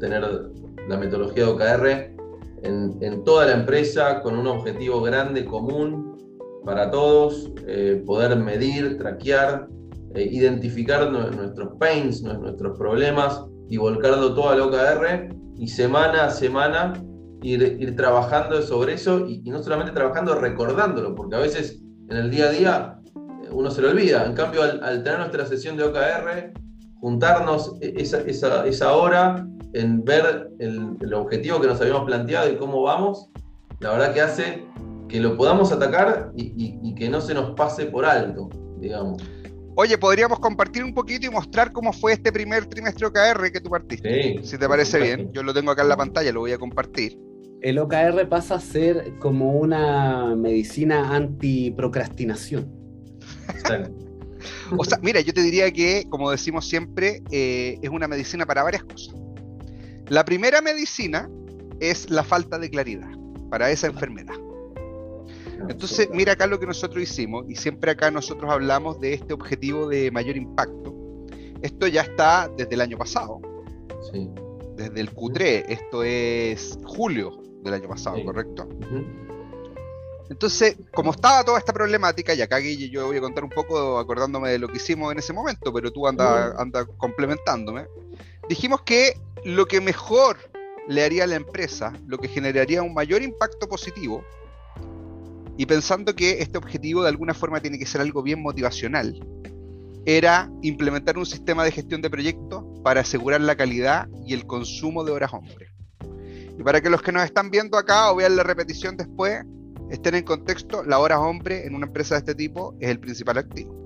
tener 0.00 0.50
la 0.88 0.96
metodología 0.96 1.44
de 1.44 1.50
OKR 1.50 2.11
en, 2.62 3.24
toda 3.24 3.46
la 3.46 3.52
empresa 3.54 4.20
con 4.22 4.36
un 4.36 4.46
objetivo 4.46 5.02
grande, 5.02 5.44
común 5.44 6.16
para 6.64 6.90
todos, 6.90 7.50
eh, 7.66 8.02
poder 8.06 8.36
medir, 8.36 8.98
traquear, 8.98 9.68
eh, 10.14 10.28
identificar 10.30 11.10
nuestros 11.10 11.76
pains, 11.78 12.22
nuestros 12.22 12.78
problemas 12.78 13.44
y 13.68 13.76
volcarlo 13.78 14.34
todo 14.34 14.50
al 14.50 14.60
OKR 14.60 15.34
y 15.56 15.68
semana 15.68 16.26
a 16.26 16.30
semana 16.30 16.92
ir, 17.42 17.96
trabajando 17.96 18.62
sobre 18.62 18.94
eso 18.94 19.26
y, 19.26 19.42
no 19.50 19.62
solamente 19.62 19.92
trabajando, 19.92 20.34
recordándolo, 20.34 21.14
porque 21.14 21.36
a 21.36 21.40
veces 21.40 21.82
en 22.08 22.16
el 22.16 22.30
día 22.30 22.46
a 22.46 22.50
día 22.50 23.00
eh, 23.16 23.48
uno 23.50 23.70
se 23.70 23.82
lo 23.82 23.90
olvida. 23.90 24.24
En 24.26 24.34
cambio, 24.34 24.62
al, 24.62 25.02
tener 25.02 25.18
nuestra 25.18 25.46
sesión 25.46 25.76
de 25.76 25.84
OKR, 25.84 26.52
juntarnos 27.02 27.74
e, 27.80 27.94
esa, 27.98 28.20
esa, 28.20 28.64
esa 28.64 28.94
hora 28.94 29.44
en 29.74 30.04
ver 30.04 30.50
el, 30.60 31.12
objetivo 31.12 31.60
que 31.60 31.66
nos 31.66 31.80
habíamos 31.80 32.04
planteado 32.04 32.50
y 32.50 32.56
cómo 32.56 32.82
vamos, 32.82 33.28
la 33.80 33.90
verdad 33.90 34.14
que 34.14 34.20
hace 34.20 34.64
que 35.08 35.20
lo 35.20 35.36
podamos 35.36 35.72
atacar 35.72 36.30
y, 36.36 36.94
que 36.94 37.08
no 37.08 37.20
se 37.20 37.34
nos 37.34 37.50
pase 37.56 37.86
por 37.86 38.04
alto, 38.04 38.48
digamos. 38.78 39.20
Oye, 39.74 39.98
podríamos 39.98 40.38
compartir 40.38 40.84
un 40.84 40.94
poquito 40.94 41.26
y 41.26 41.30
mostrar 41.30 41.72
cómo 41.72 41.92
fue 41.92 42.12
este 42.12 42.30
primer 42.30 42.66
trimestre 42.66 43.06
OKR 43.06 43.50
que 43.50 43.60
tú 43.60 43.70
partiste. 43.70 44.40
si 44.44 44.56
te 44.56 44.68
parece 44.68 45.00
bien, 45.00 45.32
yo 45.32 45.42
lo 45.42 45.52
tengo 45.52 45.72
acá 45.72 45.82
en 45.82 45.88
la 45.88 45.96
pantalla, 45.96 46.30
lo 46.30 46.40
voy 46.40 46.52
a 46.52 46.58
compartir. 46.58 47.18
El 47.62 47.78
OKR 47.78 48.28
pasa 48.28 48.56
a 48.56 48.60
ser 48.60 49.18
como 49.18 49.52
una 49.52 50.36
medicina 50.36 51.16
antiprocrastinación. 51.16 52.70
o 54.76 54.84
sea, 54.84 54.98
mira, 55.02 55.20
yo 55.20 55.32
te 55.32 55.42
diría 55.42 55.70
que, 55.72 56.06
como 56.08 56.30
decimos 56.30 56.68
siempre, 56.68 57.22
eh, 57.30 57.78
es 57.82 57.90
una 57.90 58.08
medicina 58.08 58.46
para 58.46 58.62
varias 58.62 58.84
cosas. 58.84 59.14
La 60.08 60.24
primera 60.24 60.60
medicina 60.60 61.30
es 61.80 62.10
la 62.10 62.22
falta 62.22 62.58
de 62.58 62.70
claridad 62.70 63.10
para 63.50 63.70
esa 63.70 63.86
enfermedad. 63.86 64.34
Entonces, 65.68 66.08
mira 66.12 66.32
acá 66.32 66.46
lo 66.46 66.58
que 66.58 66.66
nosotros 66.66 67.02
hicimos, 67.02 67.44
y 67.48 67.54
siempre 67.54 67.92
acá 67.92 68.10
nosotros 68.10 68.50
hablamos 68.50 69.00
de 69.00 69.14
este 69.14 69.32
objetivo 69.32 69.88
de 69.88 70.10
mayor 70.10 70.36
impacto. 70.36 70.94
Esto 71.62 71.86
ya 71.86 72.02
está 72.02 72.50
desde 72.56 72.74
el 72.74 72.80
año 72.80 72.98
pasado. 72.98 73.40
Sí. 74.12 74.28
Desde 74.76 75.00
el 75.00 75.14
Q3, 75.14 75.64
esto 75.68 76.02
es 76.02 76.78
julio 76.84 77.40
del 77.62 77.74
año 77.74 77.88
pasado, 77.88 78.22
¿correcto? 78.24 78.68
Entonces, 80.32 80.78
como 80.94 81.10
estaba 81.10 81.44
toda 81.44 81.58
esta 81.58 81.74
problemática, 81.74 82.32
y 82.32 82.40
acá 82.40 82.56
Guille, 82.56 82.88
yo 82.88 83.06
voy 83.06 83.18
a 83.18 83.20
contar 83.20 83.44
un 83.44 83.50
poco 83.50 83.98
acordándome 83.98 84.48
de 84.48 84.58
lo 84.58 84.66
que 84.66 84.78
hicimos 84.78 85.12
en 85.12 85.18
ese 85.18 85.34
momento, 85.34 85.70
pero 85.74 85.92
tú 85.92 86.08
anda, 86.08 86.54
anda 86.58 86.86
complementándome, 86.86 87.86
dijimos 88.48 88.80
que 88.80 89.20
lo 89.44 89.66
que 89.66 89.82
mejor 89.82 90.38
le 90.88 91.04
haría 91.04 91.24
a 91.24 91.26
la 91.26 91.34
empresa, 91.34 91.92
lo 92.06 92.16
que 92.16 92.28
generaría 92.28 92.82
un 92.82 92.94
mayor 92.94 93.20
impacto 93.20 93.68
positivo, 93.68 94.24
y 95.58 95.66
pensando 95.66 96.16
que 96.16 96.40
este 96.40 96.56
objetivo 96.56 97.02
de 97.02 97.10
alguna 97.10 97.34
forma 97.34 97.60
tiene 97.60 97.78
que 97.78 97.84
ser 97.84 98.00
algo 98.00 98.22
bien 98.22 98.40
motivacional, 98.40 99.20
era 100.06 100.50
implementar 100.62 101.18
un 101.18 101.26
sistema 101.26 101.62
de 101.62 101.72
gestión 101.72 102.00
de 102.00 102.08
proyectos 102.08 102.64
para 102.82 103.02
asegurar 103.02 103.42
la 103.42 103.54
calidad 103.54 104.08
y 104.26 104.32
el 104.32 104.46
consumo 104.46 105.04
de 105.04 105.12
horas 105.12 105.34
hombre. 105.34 105.74
Y 106.58 106.62
para 106.62 106.80
que 106.80 106.88
los 106.88 107.02
que 107.02 107.12
nos 107.12 107.22
están 107.22 107.50
viendo 107.50 107.76
acá 107.76 108.10
o 108.10 108.16
vean 108.16 108.34
la 108.34 108.44
repetición 108.44 108.96
después, 108.96 109.44
estén 109.92 110.14
en 110.14 110.24
contexto, 110.24 110.82
la 110.84 110.98
hora 110.98 111.20
hombre 111.20 111.66
en 111.66 111.74
una 111.74 111.86
empresa 111.86 112.14
de 112.14 112.20
este 112.20 112.34
tipo 112.34 112.74
es 112.80 112.88
el 112.88 112.98
principal 112.98 113.38
activo. 113.38 113.76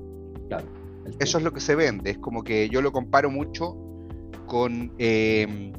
Eso 1.19 1.39
es 1.39 1.45
lo 1.45 1.53
que 1.53 1.61
se 1.61 1.75
vende, 1.75 2.11
es 2.11 2.19
como 2.19 2.43
que 2.43 2.69
yo 2.69 2.81
lo 2.81 2.93
comparo 2.93 3.31
mucho 3.31 3.77
con 4.47 4.93
eh, 4.99 5.73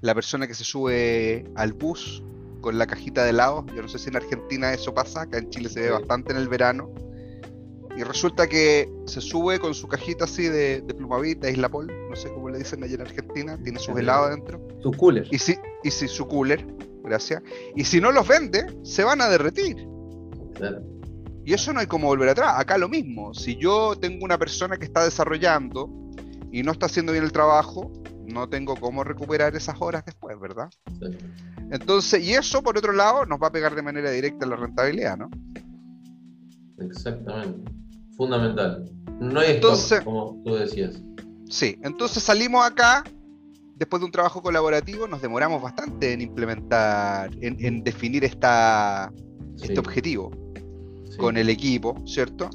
la 0.00 0.14
persona 0.14 0.46
que 0.46 0.54
se 0.54 0.64
sube 0.64 1.44
al 1.56 1.72
bus 1.72 2.22
con 2.60 2.78
la 2.78 2.86
cajita 2.86 3.24
de 3.24 3.30
helado. 3.30 3.64
Yo 3.74 3.82
no 3.82 3.88
sé 3.88 3.98
si 3.98 4.08
en 4.08 4.16
Argentina 4.16 4.72
eso 4.72 4.94
pasa, 4.94 5.22
acá 5.22 5.38
en 5.38 5.50
Chile 5.50 5.68
se 5.68 5.80
ve 5.80 5.90
bastante 5.90 6.32
en 6.32 6.38
el 6.38 6.48
verano. 6.48 6.92
Y 7.96 8.04
resulta 8.04 8.46
que 8.46 8.88
se 9.06 9.20
sube 9.20 9.58
con 9.58 9.74
su 9.74 9.88
cajita 9.88 10.24
así 10.24 10.44
de, 10.44 10.80
de 10.80 10.94
plumavita, 10.94 11.50
Isla 11.50 11.68
Pol, 11.68 11.90
no 12.08 12.14
sé 12.14 12.28
cómo 12.32 12.48
le 12.48 12.58
dicen 12.58 12.82
allá 12.84 12.94
en 12.94 13.00
Argentina, 13.00 13.58
tiene 13.62 13.80
sus 13.80 13.96
helados 13.96 14.28
adentro. 14.28 14.60
Su 14.80 14.92
cooler. 14.92 15.26
Y 15.32 15.38
si, 15.38 15.56
y 15.82 15.90
si 15.90 16.06
su 16.06 16.26
cooler, 16.28 16.64
Y 17.74 17.84
si 17.84 18.00
no 18.00 18.12
los 18.12 18.26
vende, 18.26 18.66
se 18.82 19.04
van 19.04 19.20
a 19.20 19.28
derretir. 19.28 19.76
Y 21.44 21.54
eso 21.54 21.72
no 21.72 21.80
hay 21.80 21.86
como 21.86 22.08
volver 22.08 22.28
atrás. 22.28 22.54
Acá 22.56 22.76
lo 22.78 22.88
mismo. 22.88 23.32
Si 23.34 23.56
yo 23.56 23.96
tengo 23.98 24.24
una 24.24 24.38
persona 24.38 24.76
que 24.76 24.84
está 24.84 25.04
desarrollando 25.04 25.90
y 26.52 26.62
no 26.62 26.72
está 26.72 26.86
haciendo 26.86 27.12
bien 27.12 27.24
el 27.24 27.32
trabajo, 27.32 27.90
no 28.26 28.48
tengo 28.48 28.76
cómo 28.76 29.04
recuperar 29.04 29.56
esas 29.56 29.76
horas 29.80 30.04
después, 30.04 30.38
¿verdad? 30.38 30.68
Entonces, 31.70 32.22
y 32.22 32.34
eso 32.34 32.62
por 32.62 32.76
otro 32.76 32.92
lado 32.92 33.26
nos 33.26 33.40
va 33.40 33.48
a 33.48 33.52
pegar 33.52 33.74
de 33.74 33.82
manera 33.82 34.10
directa 34.10 34.44
en 34.44 34.50
la 34.50 34.56
rentabilidad, 34.56 35.16
¿no? 35.16 35.30
Exactamente. 36.78 37.70
Fundamental. 38.16 38.90
No 39.20 39.40
hay 39.40 39.52
entonces, 39.52 40.02
como 40.02 40.40
tú 40.44 40.54
decías. 40.54 41.02
Sí, 41.48 41.78
entonces 41.82 42.22
salimos 42.22 42.66
acá, 42.66 43.04
después 43.78 44.00
de 44.00 44.06
un 44.06 44.12
trabajo 44.12 44.42
colaborativo, 44.42 45.06
nos 45.06 45.22
demoramos 45.22 45.62
bastante 45.62 46.12
en 46.12 46.20
implementar, 46.20 47.30
en, 47.40 47.84
definir 47.84 48.24
esta, 48.24 49.12
este 49.62 49.78
objetivo 49.78 50.30
con 51.16 51.36
el 51.36 51.48
equipo, 51.48 51.94
¿cierto? 52.04 52.50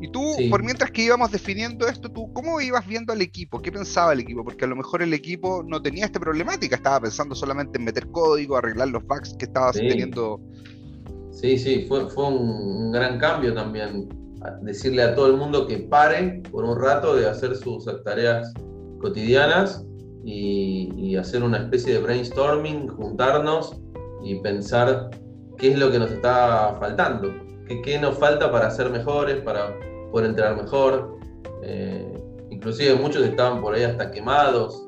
Y 0.00 0.08
tú, 0.10 0.20
por 0.50 0.64
mientras 0.64 0.90
que 0.90 1.02
íbamos 1.02 1.30
definiendo 1.30 1.86
esto, 1.86 2.10
tú, 2.10 2.32
¿cómo 2.32 2.60
ibas 2.60 2.86
viendo 2.86 3.12
al 3.12 3.20
equipo? 3.20 3.60
¿Qué 3.62 3.70
pensaba 3.70 4.12
el 4.12 4.20
equipo? 4.20 4.42
Porque 4.42 4.64
a 4.64 4.68
lo 4.68 4.74
mejor 4.74 5.00
el 5.00 5.12
equipo 5.14 5.62
no 5.64 5.80
tenía 5.80 6.06
esta 6.06 6.18
problemática, 6.18 6.74
estaba 6.74 7.00
pensando 7.00 7.36
solamente 7.36 7.78
en 7.78 7.84
meter 7.84 8.08
código, 8.08 8.56
arreglar 8.56 8.88
los 8.88 9.04
bugs 9.04 9.34
que 9.38 9.44
estabas 9.44 9.76
teniendo. 9.76 10.40
Sí, 11.30 11.56
sí, 11.56 11.86
fue, 11.88 12.10
fue 12.10 12.28
un, 12.28 12.90
gran 12.90 13.18
cambio 13.18 13.54
también. 13.54 14.08
Decirle 14.62 15.02
a 15.02 15.14
todo 15.14 15.28
el 15.28 15.36
mundo 15.36 15.68
que 15.68 15.78
pare 15.78 16.42
por 16.50 16.64
un 16.64 16.80
rato 16.80 17.14
de 17.14 17.28
hacer 17.28 17.54
sus 17.54 17.84
tareas 18.02 18.52
cotidianas 19.00 19.84
y, 20.24 21.16
hacer 21.16 21.42
una 21.42 21.58
especie 21.58 21.94
de 21.94 22.00
brainstorming, 22.00 22.88
juntarnos 22.88 23.76
y 24.24 24.40
pensar 24.40 25.10
qué 25.58 25.72
es 25.72 25.78
lo 25.78 25.90
que 25.90 25.98
nos 25.98 26.10
está 26.10 26.76
faltando, 26.80 27.32
qué, 27.68 27.82
qué 27.82 27.98
nos 27.98 28.18
falta 28.18 28.50
para 28.50 28.70
ser 28.70 28.90
mejores, 28.90 29.42
para 29.42 29.78
poder 30.10 30.30
entrenar 30.30 30.56
mejor. 30.56 31.16
Eh, 31.62 32.12
inclusive 32.50 32.94
muchos 32.94 33.24
estaban 33.24 33.60
por 33.60 33.74
ahí 33.74 33.82
hasta 33.82 34.10
quemados, 34.10 34.82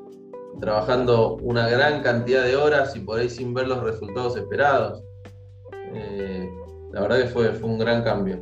trabajando 0.59 1.35
una 1.37 1.69
gran 1.69 2.01
cantidad 2.01 2.43
de 2.43 2.55
horas 2.55 2.95
y 2.95 2.99
por 2.99 3.19
ahí 3.19 3.29
sin 3.29 3.53
ver 3.53 3.67
los 3.67 3.83
resultados 3.83 4.35
esperados. 4.35 5.03
Eh, 5.93 6.49
la 6.91 7.01
verdad 7.01 7.19
que 7.19 7.27
fue, 7.27 7.53
fue 7.53 7.69
un 7.69 7.77
gran 7.77 8.03
cambio. 8.03 8.41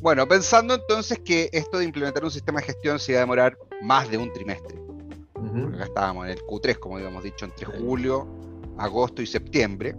Bueno, 0.00 0.26
pensando 0.28 0.74
entonces 0.74 1.18
que 1.24 1.48
esto 1.52 1.78
de 1.78 1.84
implementar 1.84 2.24
un 2.24 2.30
sistema 2.30 2.60
de 2.60 2.66
gestión 2.66 2.98
se 2.98 3.12
iba 3.12 3.20
a 3.20 3.22
demorar 3.22 3.56
más 3.80 4.10
de 4.10 4.18
un 4.18 4.32
trimestre. 4.32 4.78
Acá 5.74 5.84
estábamos 5.84 6.26
en 6.26 6.32
el 6.32 6.38
Q3, 6.40 6.78
como 6.78 6.96
habíamos 6.96 7.22
dicho, 7.22 7.44
entre 7.44 7.66
julio, 7.66 8.26
agosto 8.78 9.22
y 9.22 9.26
septiembre. 9.26 9.96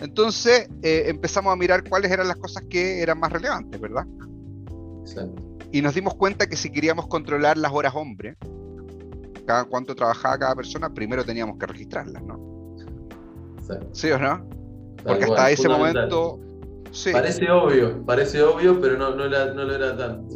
Entonces 0.00 0.68
eh, 0.82 1.04
empezamos 1.06 1.52
a 1.52 1.56
mirar 1.56 1.88
cuáles 1.88 2.10
eran 2.10 2.28
las 2.28 2.36
cosas 2.36 2.64
que 2.68 3.02
eran 3.02 3.18
más 3.18 3.32
relevantes, 3.32 3.80
¿verdad? 3.80 4.06
Y 5.72 5.82
nos 5.82 5.94
dimos 5.94 6.14
cuenta 6.14 6.46
que 6.46 6.56
si 6.56 6.70
queríamos 6.70 7.06
controlar 7.08 7.58
las 7.58 7.72
horas 7.72 7.94
hombre, 7.94 8.36
cada 9.46 9.64
cuánto 9.64 9.94
trabajaba 9.94 10.38
cada 10.38 10.54
persona, 10.54 10.92
primero 10.92 11.24
teníamos 11.24 11.58
que 11.58 11.66
registrarlas, 11.66 12.22
¿no? 12.22 12.76
¿Sí 13.92 14.10
o 14.10 14.18
no? 14.18 14.46
Porque 15.04 15.24
hasta 15.24 15.50
ese 15.50 15.68
momento. 15.68 16.40
Parece 17.12 17.50
obvio, 17.50 18.04
parece 18.04 18.42
obvio, 18.42 18.80
pero 18.80 18.96
no, 18.96 19.14
no, 19.14 19.26
lo 19.26 19.74
era 19.74 19.96
tanto. 19.96 20.34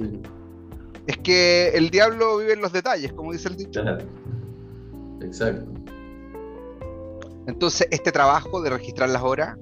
Es 1.06 1.16
que 1.18 1.68
el 1.70 1.90
diablo 1.90 2.38
vive 2.38 2.52
en 2.52 2.60
los 2.60 2.72
detalles, 2.72 3.12
como 3.12 3.32
dice 3.32 3.48
el 3.48 3.56
dicho. 3.56 3.82
Exacto. 5.22 5.66
Entonces, 7.46 7.88
este 7.90 8.12
trabajo 8.12 8.62
de 8.62 8.70
registrar 8.70 9.08
las 9.08 9.22
horas 9.22 9.58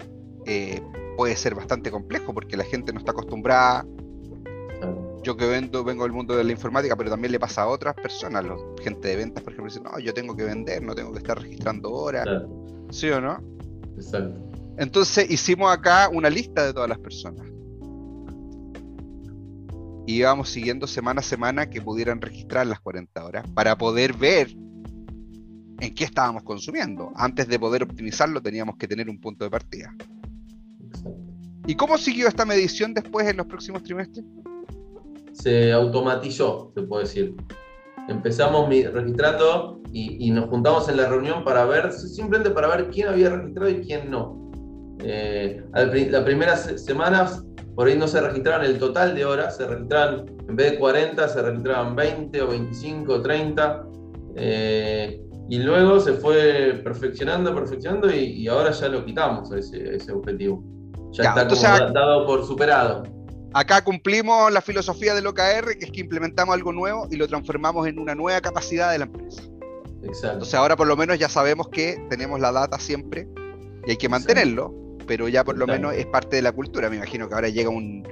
eh, 0.47 0.83
puede 1.17 1.37
ser 1.37 1.55
bastante 1.55 1.91
complejo 1.91 2.35
porque 2.35 2.57
la 2.57 2.65
gente 2.65 2.93
no 2.93 2.99
está 2.99 3.13
acostumbrada 3.13 3.85
yo 5.23 5.37
que 5.37 5.47
vendo, 5.47 5.85
vengo 5.85 6.05
del 6.05 6.13
mundo 6.13 6.37
de 6.37 6.45
la 6.45 6.53
informática, 6.53 6.97
pero 6.97 7.11
también 7.11 7.33
le 7.33 7.39
pasa 7.39 7.63
a 7.63 7.69
otras 7.69 7.95
personas, 7.95 8.45
los, 8.45 8.61
gente 8.83 9.09
de 9.09 9.17
ventas, 9.17 9.43
por 9.43 9.53
ejemplo, 9.53 9.71
dicen, 9.71 9.83
no, 9.83 9.99
yo 9.99 10.15
tengo 10.15 10.35
que 10.35 10.45
vender, 10.45 10.83
no 10.83 10.95
tengo 10.95 11.13
que 11.13 11.19
estar 11.19 11.41
registrando 11.41 11.93
horas. 11.93 12.27
¿Sí 12.91 13.11
o 13.11 13.21
no? 13.21 13.39
Exacto. 13.97 14.41
Entonces 14.79 15.31
hicimos 15.31 15.71
acá 15.71 16.09
una 16.11 16.31
lista 16.31 16.65
de 16.65 16.73
todas 16.73 16.89
las 16.89 16.99
personas. 16.99 17.47
Y 20.07 20.15
íbamos 20.21 20.49
siguiendo 20.49 20.87
semana 20.87 21.21
a 21.21 21.23
semana 21.23 21.69
que 21.69 21.83
pudieran 21.83 22.21
registrar 22.21 22.67
las 22.67 22.81
40 22.81 23.25
horas 23.25 23.47
para 23.55 23.77
poder 23.77 24.15
ver 24.15 24.49
en 25.81 25.95
qué 25.95 26.05
estábamos 26.05 26.43
consumiendo. 26.43 27.11
Antes 27.17 27.49
de 27.49 27.59
poder 27.59 27.83
optimizarlo 27.83 28.41
teníamos 28.41 28.77
que 28.77 28.87
tener 28.87 29.09
un 29.09 29.19
punto 29.19 29.45
de 29.45 29.51
partida. 29.51 29.95
Exacto. 30.85 31.21
¿Y 31.67 31.75
cómo 31.75 31.99
siguió 31.99 32.29
esta 32.29 32.45
medición 32.45 32.95
después 32.95 33.29
en 33.29 33.37
los 33.37 33.47
próximos 33.47 33.83
trimestres? 33.83 34.25
se 35.33 35.73
automatizó, 35.73 36.73
se 36.75 36.83
puede 36.83 37.05
decir. 37.05 37.35
Empezamos 38.09 38.69
registrando 38.69 39.81
y, 39.93 40.31
nos 40.31 40.49
juntamos 40.49 40.89
en 40.89 40.97
la 40.97 41.09
reunión 41.09 41.45
para 41.45 41.65
ver, 41.65 41.93
simplemente 41.93 42.51
para 42.51 42.69
ver 42.69 42.89
quién 42.91 43.09
había 43.09 43.31
registrado 43.31 43.71
y 43.71 43.81
quién 43.83 44.11
no. 44.11 44.51
Eh, 45.03 45.63
las 45.73 46.25
primeras 46.25 46.83
semanas 46.83 47.45
por 47.75 47.87
ahí 47.87 47.97
no 47.97 48.09
se 48.09 48.21
registraban 48.21 48.67
el 48.67 48.79
total 48.79 49.15
de 49.15 49.25
horas, 49.25 49.57
se 49.57 49.67
registraban, 49.67 50.27
en 50.49 50.57
vez 50.57 50.73
de 50.73 50.79
40, 50.79 51.29
se 51.29 51.43
registraban 51.43 51.95
20 51.95 52.43
o 52.43 52.49
25 52.49 53.13
o 53.13 53.23
30. 53.23 53.87
Y 55.51 55.59
luego 55.59 55.99
se 55.99 56.13
fue 56.15 56.81
perfeccionando, 56.85 57.53
perfeccionando 57.53 58.09
y, 58.15 58.47
ahora 58.47 58.71
ya 58.71 58.89
lo 58.89 59.05
quitamos 59.05 59.51
ese, 59.51 59.97
ese 59.97 60.13
objetivo. 60.13 60.63
Ya, 61.11 61.35
está 61.35 61.91
dado 61.91 62.25
por 62.25 62.47
superado. 62.47 63.03
Acá 63.53 63.83
cumplimos 63.83 64.53
la 64.53 64.61
filosofía 64.61 65.13
del 65.13 65.27
OKR, 65.27 65.77
que 65.77 65.87
es 65.87 65.91
que 65.91 66.03
implementamos 66.03 66.55
algo 66.55 66.73
nuevo 66.73 67.09
y 67.11 67.17
lo 67.17 67.27
transformamos 67.27 67.89
en 67.89 67.99
una 67.99 68.15
nueva 68.15 68.41
capacidad 68.41 68.93
de 68.93 68.99
la 68.99 69.05
empresa. 69.07 69.43
Exacto. 70.05 70.35
Entonces 70.35 70.55
ahora 70.55 70.77
por 70.77 70.87
lo 70.87 70.97
menos 70.97 71.19
ya 71.19 71.29
sabemos 71.29 71.67
que 71.69 72.01
tenemos 72.09 72.39
la 72.39 72.53
data 72.53 72.79
siempre 72.79 73.27
y 73.89 73.91
hay 73.91 73.97
que 73.97 74.09
mantenerlo, 74.09 74.73
pero 75.09 75.27
ya 75.27 75.43
por 75.43 75.59
lo 75.59 75.67
menos 75.67 75.95
es 75.95 76.07
parte 76.07 76.37
de 76.37 76.43
la 76.43 76.53
cultura. 76.53 76.89
Me 76.89 76.97
imagino 76.97 77.29
que 77.29 77.35
ahora 77.35 77.49
llega 77.49 77.71
un, 77.71 78.07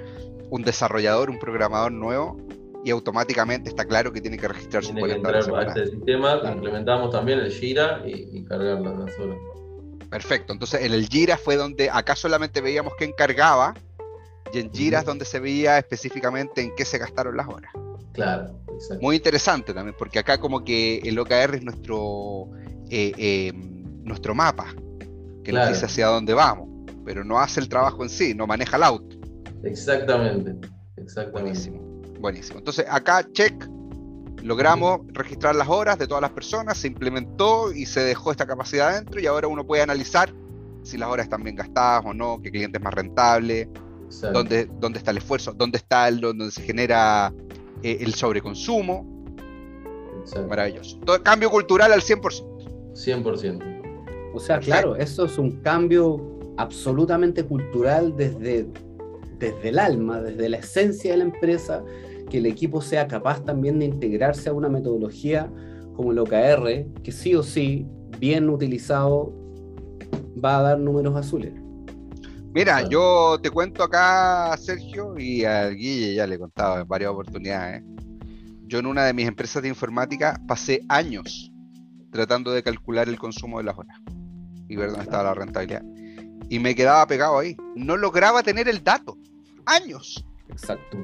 un 0.51 0.62
desarrollador, 0.64 1.31
un 1.31 1.38
programador 1.38 1.92
nuevo 1.92 2.37
y 2.85 2.91
automáticamente 2.91 3.69
está 3.69 3.85
claro 3.85 4.12
que 4.12 4.21
tiene 4.21 4.38
que 4.38 4.49
registrar 4.49 4.85
su 4.85 4.95
tiene 4.95 5.14
a 5.14 5.62
este 5.62 5.87
sistema, 5.88 6.41
implementamos 6.45 7.11
también 7.11 7.41
el 7.41 7.51
Gira 7.51 8.03
y, 8.07 8.45
cargar 8.45 8.81
las 8.81 9.19
horas. 9.19 9.37
Perfecto, 10.11 10.53
entonces 10.53 10.83
en 10.83 10.93
el 10.93 11.07
Gira 11.09 11.37
fue 11.37 11.57
donde 11.57 11.91
acá 11.91 12.17
solamente 12.17 12.61
veíamos 12.61 12.95
que 12.99 13.05
encargaba 13.05 13.75
y 14.53 14.61
en 14.61 14.73
Gira 14.73 15.01
es 15.01 15.05
donde 15.05 15.25
se 15.25 15.38
veía 15.38 15.79
específicamente 15.79 16.62
en 16.62 16.75
qué 16.75 16.85
se 16.85 16.99
gastaron 16.99 17.37
las 17.37 17.49
horas. 17.49 17.71
Claro, 18.12 18.59
exacto. 18.73 19.03
Muy 19.03 19.17
interesante 19.17 19.75
también, 19.75 19.95
porque 19.99 20.19
acá 20.19 20.38
como 20.38 20.64
que 20.64 20.99
el 21.05 21.19
OKR 21.19 21.57
es 21.57 21.62
nuestro, 21.62 22.49
eh, 22.91 23.12
eh, 23.17 23.53
nuestro 23.55 24.35
mapa, 24.35 24.75
que 25.45 25.53
nos 25.53 25.69
dice 25.69 25.87
hacia 25.87 26.07
dónde 26.07 26.35
vamos, 26.35 26.69
pero 27.05 27.25
no 27.25 27.38
hace 27.38 27.61
el 27.61 27.69
trabajo 27.69 28.03
en 28.03 28.09
sí, 28.09 28.35
no 28.35 28.47
maneja 28.47 28.77
el 28.77 28.83
auto. 28.83 29.17
Exactamente, 29.62 30.57
exactamente. 30.97 31.43
Buenísimo, 31.43 31.88
buenísimo. 32.20 32.59
Entonces 32.59 32.87
acá, 32.88 33.26
check, 33.33 33.68
logramos 34.42 35.00
registrar 35.09 35.54
las 35.54 35.68
horas 35.68 35.98
de 35.98 36.07
todas 36.07 36.22
las 36.22 36.31
personas, 36.31 36.78
se 36.78 36.88
implementó 36.88 37.72
y 37.72 37.87
se 37.87 38.00
dejó 38.00 38.31
esta 38.31 38.46
capacidad 38.46 38.88
adentro 38.88 39.20
y 39.20 39.26
ahora 39.26 39.48
uno 39.48 39.66
puede 39.66 39.83
analizar 39.83 40.33
si 40.83 40.96
las 40.96 41.09
horas 41.09 41.24
están 41.24 41.42
bien 41.42 41.57
gastadas 41.57 42.04
o 42.07 42.14
no, 42.14 42.40
qué 42.42 42.50
cliente 42.50 42.78
es 42.78 42.85
más 42.85 42.94
rentable, 42.94 43.68
dónde, 44.33 44.68
dónde, 44.81 44.98
está 44.98 45.11
el 45.11 45.18
esfuerzo, 45.18 45.52
dónde 45.52 45.78
está 45.78 46.09
el, 46.09 46.20
donde 46.20 46.50
se 46.50 46.62
genera 46.62 47.33
eh, 47.83 47.98
el 48.00 48.14
sobreconsumo. 48.14 49.07
Maravilloso. 50.48 50.98
Todo, 51.00 51.22
cambio 51.22 51.50
cultural 51.50 51.92
al 51.92 52.00
100%. 52.00 52.94
100%. 52.94 54.33
O 54.35 54.40
sea, 54.40 54.61
claro, 54.61 54.96
eso 54.96 55.24
es 55.24 55.38
un 55.38 55.61
cambio 55.62 56.38
absolutamente 56.57 57.44
cultural 57.44 58.14
desde, 58.16 58.66
desde 59.38 59.68
el 59.68 59.78
alma, 59.78 60.20
desde 60.20 60.48
la 60.48 60.59
esencia 60.59 61.12
de 61.12 61.18
la 61.18 61.24
empresa, 61.24 61.83
que 62.29 62.38
el 62.38 62.47
equipo 62.47 62.81
sea 62.81 63.07
capaz 63.09 63.45
también 63.45 63.79
de 63.79 63.87
integrarse 63.87 64.49
a 64.49 64.53
una 64.53 64.69
metodología 64.69 65.51
como 65.95 66.12
el 66.12 66.19
OKR, 66.19 67.03
que 67.03 67.12
sí 67.12 67.35
o 67.35 67.43
sí, 67.43 67.87
bien 68.19 68.49
utilizado, 68.49 69.33
va 70.43 70.59
a 70.59 70.62
dar 70.62 70.79
números 70.79 71.17
azules. 71.17 71.53
Mira, 72.55 72.88
yo 72.88 73.38
te 73.43 73.51
cuento 73.51 73.83
acá, 73.83 74.57
Sergio, 74.57 75.19
y 75.19 75.45
a 75.45 75.69
Guille 75.69 76.14
ya 76.14 76.27
le 76.27 76.37
he 76.37 76.38
contado 76.38 76.81
en 76.81 76.88
varias 76.88 77.11
oportunidades. 77.11 77.83
Yo 78.67 78.79
en 78.79 78.87
una 78.87 79.05
de 79.05 79.12
mis 79.12 79.27
empresas 79.27 79.62
de 79.62 79.69
informática 79.69 80.41
pasé 80.47 80.81
años 80.88 81.53
tratando 82.11 82.53
de 82.53 82.62
calcular 82.62 83.09
el 83.09 83.19
consumo 83.19 83.59
de 83.59 83.64
las 83.64 83.77
horas 83.79 83.99
y 84.69 84.77
ver 84.77 84.91
dónde 84.91 85.05
estaba 85.05 85.25
la 85.25 85.35
rentabilidad. 85.35 85.83
Y 86.49 86.59
me 86.59 86.75
quedaba 86.75 87.07
pegado 87.07 87.38
ahí. 87.38 87.57
No 87.77 87.97
lograba 87.97 88.43
tener 88.43 88.69
el 88.69 88.83
dato. 88.83 89.17
Años. 89.67 90.25
Exacto. 90.49 90.99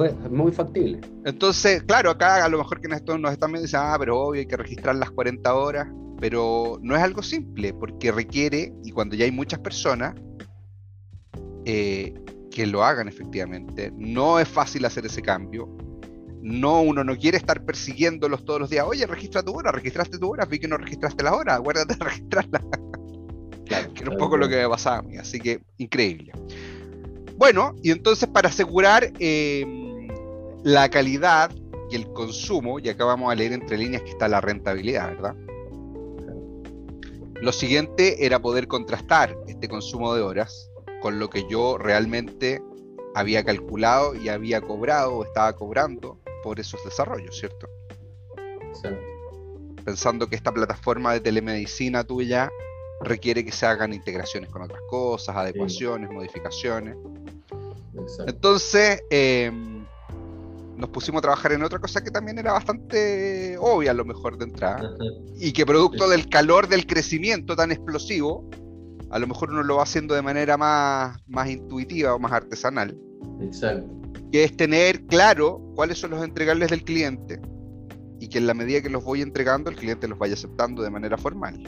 Pues 0.00 0.14
muy 0.30 0.50
factible. 0.50 0.98
Entonces, 1.26 1.82
claro, 1.82 2.08
acá 2.08 2.42
a 2.42 2.48
lo 2.48 2.56
mejor 2.56 2.80
que 2.80 2.88
nos 2.88 3.02
están 3.02 3.52
viendo 3.52 3.60
dicen, 3.60 3.80
ah, 3.82 3.96
pero 3.98 4.18
obvio 4.18 4.40
hay 4.40 4.46
que 4.46 4.56
registrar 4.56 4.96
las 4.96 5.10
40 5.10 5.54
horas. 5.54 5.88
Pero 6.18 6.78
no 6.80 6.96
es 6.96 7.02
algo 7.02 7.22
simple, 7.22 7.74
porque 7.74 8.10
requiere, 8.10 8.72
y 8.82 8.92
cuando 8.92 9.14
ya 9.14 9.26
hay 9.26 9.30
muchas 9.30 9.58
personas, 9.58 10.14
eh, 11.66 12.14
que 12.50 12.66
lo 12.66 12.82
hagan 12.82 13.08
efectivamente. 13.08 13.92
No 13.94 14.40
es 14.40 14.48
fácil 14.48 14.86
hacer 14.86 15.04
ese 15.04 15.20
cambio. 15.20 15.68
No, 16.40 16.80
uno 16.80 17.04
no 17.04 17.14
quiere 17.18 17.36
estar 17.36 17.62
persiguiéndolos 17.66 18.46
todos 18.46 18.58
los 18.58 18.70
días. 18.70 18.86
Oye, 18.88 19.04
registra 19.04 19.42
tu 19.42 19.52
hora, 19.52 19.70
registraste 19.70 20.16
tu 20.16 20.30
hora, 20.30 20.46
vi 20.46 20.58
que 20.58 20.66
no 20.66 20.78
registraste 20.78 21.22
las 21.22 21.34
horas, 21.34 21.58
acuérdate 21.58 21.96
de 21.96 22.04
registrarla. 22.06 22.60
que 23.66 24.02
era 24.02 24.10
un 24.10 24.16
poco 24.16 24.38
lo 24.38 24.48
que 24.48 24.56
me 24.56 24.68
pasaba 24.70 25.00
a 25.00 25.02
mí, 25.02 25.18
así 25.18 25.38
que 25.38 25.60
increíble. 25.76 26.32
Bueno, 27.40 27.74
y 27.82 27.90
entonces 27.90 28.28
para 28.28 28.50
asegurar 28.50 29.12
em, 29.18 29.79
la 30.62 30.88
calidad 30.90 31.50
y 31.90 31.96
el 31.96 32.12
consumo, 32.12 32.78
y 32.78 32.88
acá 32.88 33.04
vamos 33.04 33.32
a 33.32 33.34
leer 33.34 33.52
entre 33.52 33.78
líneas 33.78 34.02
que 34.02 34.10
está 34.10 34.28
la 34.28 34.40
rentabilidad, 34.40 35.08
¿verdad? 35.08 35.34
Lo 37.40 37.52
siguiente 37.52 38.26
era 38.26 38.38
poder 38.38 38.68
contrastar 38.68 39.36
este 39.46 39.68
consumo 39.68 40.14
de 40.14 40.20
horas 40.22 40.70
con 41.00 41.18
lo 41.18 41.30
que 41.30 41.46
yo 41.48 41.78
realmente 41.78 42.62
había 43.14 43.44
calculado 43.44 44.14
y 44.14 44.28
había 44.28 44.60
cobrado 44.60 45.16
o 45.16 45.24
estaba 45.24 45.54
cobrando 45.54 46.20
por 46.42 46.60
esos 46.60 46.84
desarrollos, 46.84 47.38
¿cierto? 47.38 47.68
Pensando 49.84 50.28
que 50.28 50.36
esta 50.36 50.52
plataforma 50.52 51.14
de 51.14 51.20
telemedicina 51.20 52.04
tuya 52.04 52.50
requiere 53.00 53.44
que 53.44 53.52
se 53.52 53.66
hagan 53.66 53.94
integraciones 53.94 54.50
con 54.50 54.62
otras 54.62 54.82
cosas, 54.88 55.34
adecuaciones, 55.34 56.10
modificaciones. 56.10 56.96
Entonces, 58.26 59.02
em, 59.10 59.79
nos 60.80 60.90
pusimos 60.90 61.18
a 61.18 61.22
trabajar 61.22 61.52
en 61.52 61.62
otra 61.62 61.78
cosa 61.78 62.02
que 62.02 62.10
también 62.10 62.38
era 62.38 62.52
bastante 62.52 63.56
obvia 63.58 63.90
a 63.90 63.94
lo 63.94 64.04
mejor 64.04 64.38
de 64.38 64.46
entrada, 64.46 64.90
y 65.36 65.52
que 65.52 65.66
producto 65.66 66.08
del 66.08 66.28
calor 66.28 66.68
del 66.68 66.86
crecimiento 66.86 67.54
tan 67.54 67.70
explosivo, 67.70 68.48
a 69.10 69.18
lo 69.18 69.26
mejor 69.26 69.50
uno 69.50 69.62
lo 69.62 69.76
va 69.76 69.82
haciendo 69.82 70.14
de 70.14 70.22
manera 70.22 70.56
más, 70.56 71.20
más 71.26 71.48
intuitiva 71.48 72.14
o 72.14 72.18
más 72.18 72.32
artesanal. 72.32 72.96
Exacto. 73.40 73.88
Que 74.32 74.44
es 74.44 74.56
tener 74.56 75.04
claro 75.06 75.60
cuáles 75.74 75.98
son 75.98 76.10
los 76.12 76.24
entregables 76.24 76.70
del 76.70 76.84
cliente 76.84 77.40
y 78.20 78.28
que 78.28 78.38
en 78.38 78.46
la 78.46 78.54
medida 78.54 78.80
que 78.80 78.90
los 78.90 79.04
voy 79.04 79.22
entregando, 79.22 79.70
el 79.70 79.76
cliente 79.76 80.06
los 80.06 80.18
vaya 80.18 80.34
aceptando 80.34 80.82
de 80.82 80.90
manera 80.90 81.18
formal. 81.18 81.60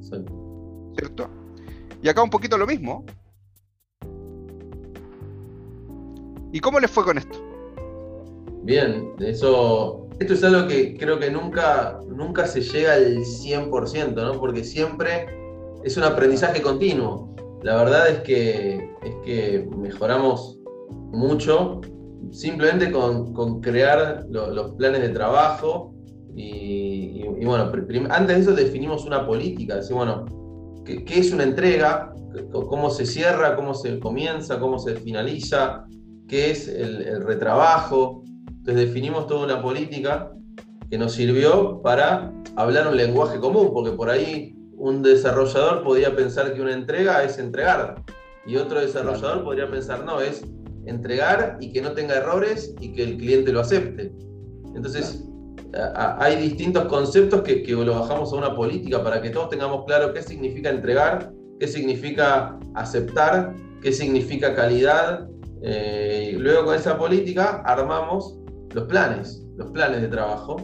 Exacto. 0.00 0.92
¿Cierto? 0.96 1.30
Y 2.02 2.08
acá 2.08 2.22
un 2.22 2.30
poquito 2.30 2.56
lo 2.56 2.66
mismo. 2.66 3.04
¿Y 6.52 6.60
cómo 6.60 6.78
les 6.80 6.90
fue 6.90 7.04
con 7.04 7.18
esto? 7.18 7.47
Bien, 8.68 9.14
eso, 9.20 10.06
esto 10.20 10.34
es 10.34 10.44
algo 10.44 10.68
que 10.68 10.94
creo 10.98 11.18
que 11.18 11.30
nunca, 11.30 12.00
nunca 12.06 12.46
se 12.46 12.60
llega 12.60 12.92
al 12.92 13.24
100%, 13.24 14.14
¿no? 14.14 14.38
Porque 14.38 14.62
siempre 14.62 15.26
es 15.84 15.96
un 15.96 16.02
aprendizaje 16.02 16.60
continuo. 16.60 17.34
La 17.62 17.76
verdad 17.76 18.10
es 18.10 18.20
que, 18.20 18.74
es 19.02 19.14
que 19.24 19.66
mejoramos 19.74 20.58
mucho 21.12 21.80
simplemente 22.30 22.92
con, 22.92 23.62
crear 23.62 24.26
los 24.28 24.72
planes 24.72 25.00
de 25.00 25.08
trabajo 25.08 25.94
y, 26.36 27.24
bueno, 27.42 27.72
antes 28.10 28.36
de 28.36 28.42
eso 28.42 28.52
definimos 28.52 29.06
una 29.06 29.26
política, 29.26 29.76
decir, 29.76 29.96
bueno, 29.96 30.26
¿qué, 30.84 31.18
es 31.18 31.32
una 31.32 31.44
entrega? 31.44 32.12
¿Cómo 32.52 32.90
se 32.90 33.06
cierra? 33.06 33.56
¿Cómo 33.56 33.72
se 33.72 33.98
comienza? 33.98 34.60
¿Cómo 34.60 34.78
se 34.78 34.94
finaliza? 34.96 35.86
¿Qué 36.28 36.50
es 36.50 36.68
el 36.68 37.22
retrabajo? 37.22 38.27
Entonces 38.58 38.86
definimos 38.86 39.26
toda 39.26 39.44
una 39.44 39.62
política 39.62 40.32
que 40.90 40.98
nos 40.98 41.12
sirvió 41.12 41.80
para 41.82 42.32
hablar 42.56 42.88
un 42.88 42.96
lenguaje 42.96 43.38
común, 43.38 43.70
porque 43.72 43.92
por 43.92 44.10
ahí 44.10 44.54
un 44.76 45.02
desarrollador 45.02 45.82
podría 45.82 46.14
pensar 46.14 46.54
que 46.54 46.60
una 46.60 46.72
entrega 46.72 47.24
es 47.24 47.38
entregar 47.38 48.02
y 48.46 48.56
otro 48.56 48.80
desarrollador 48.80 49.44
podría 49.44 49.70
pensar, 49.70 50.04
no, 50.04 50.20
es 50.20 50.44
entregar 50.86 51.58
y 51.60 51.72
que 51.72 51.82
no 51.82 51.92
tenga 51.92 52.16
errores 52.16 52.74
y 52.80 52.92
que 52.92 53.02
el 53.02 53.18
cliente 53.18 53.52
lo 53.52 53.60
acepte. 53.60 54.12
Entonces, 54.74 55.28
hay 55.94 56.36
distintos 56.36 56.84
conceptos 56.84 57.42
que, 57.42 57.62
que, 57.62 57.72
lo 57.72 58.00
bajamos 58.00 58.32
a 58.32 58.36
una 58.36 58.54
política 58.54 59.02
para 59.02 59.20
que 59.20 59.30
todos 59.30 59.50
tengamos 59.50 59.84
claro 59.84 60.14
qué 60.14 60.22
significa 60.22 60.70
entregar, 60.70 61.30
qué 61.60 61.68
significa 61.68 62.58
aceptar, 62.74 63.54
qué 63.82 63.92
significa 63.92 64.54
calidad. 64.54 65.28
Eh, 65.60 66.36
luego 66.38 66.66
con 66.66 66.74
esa 66.74 66.96
política 66.96 67.62
armamos 67.66 68.37
los 68.74 68.84
planes, 68.84 69.44
los 69.56 69.70
planes 69.70 70.02
de 70.02 70.08
trabajo 70.08 70.56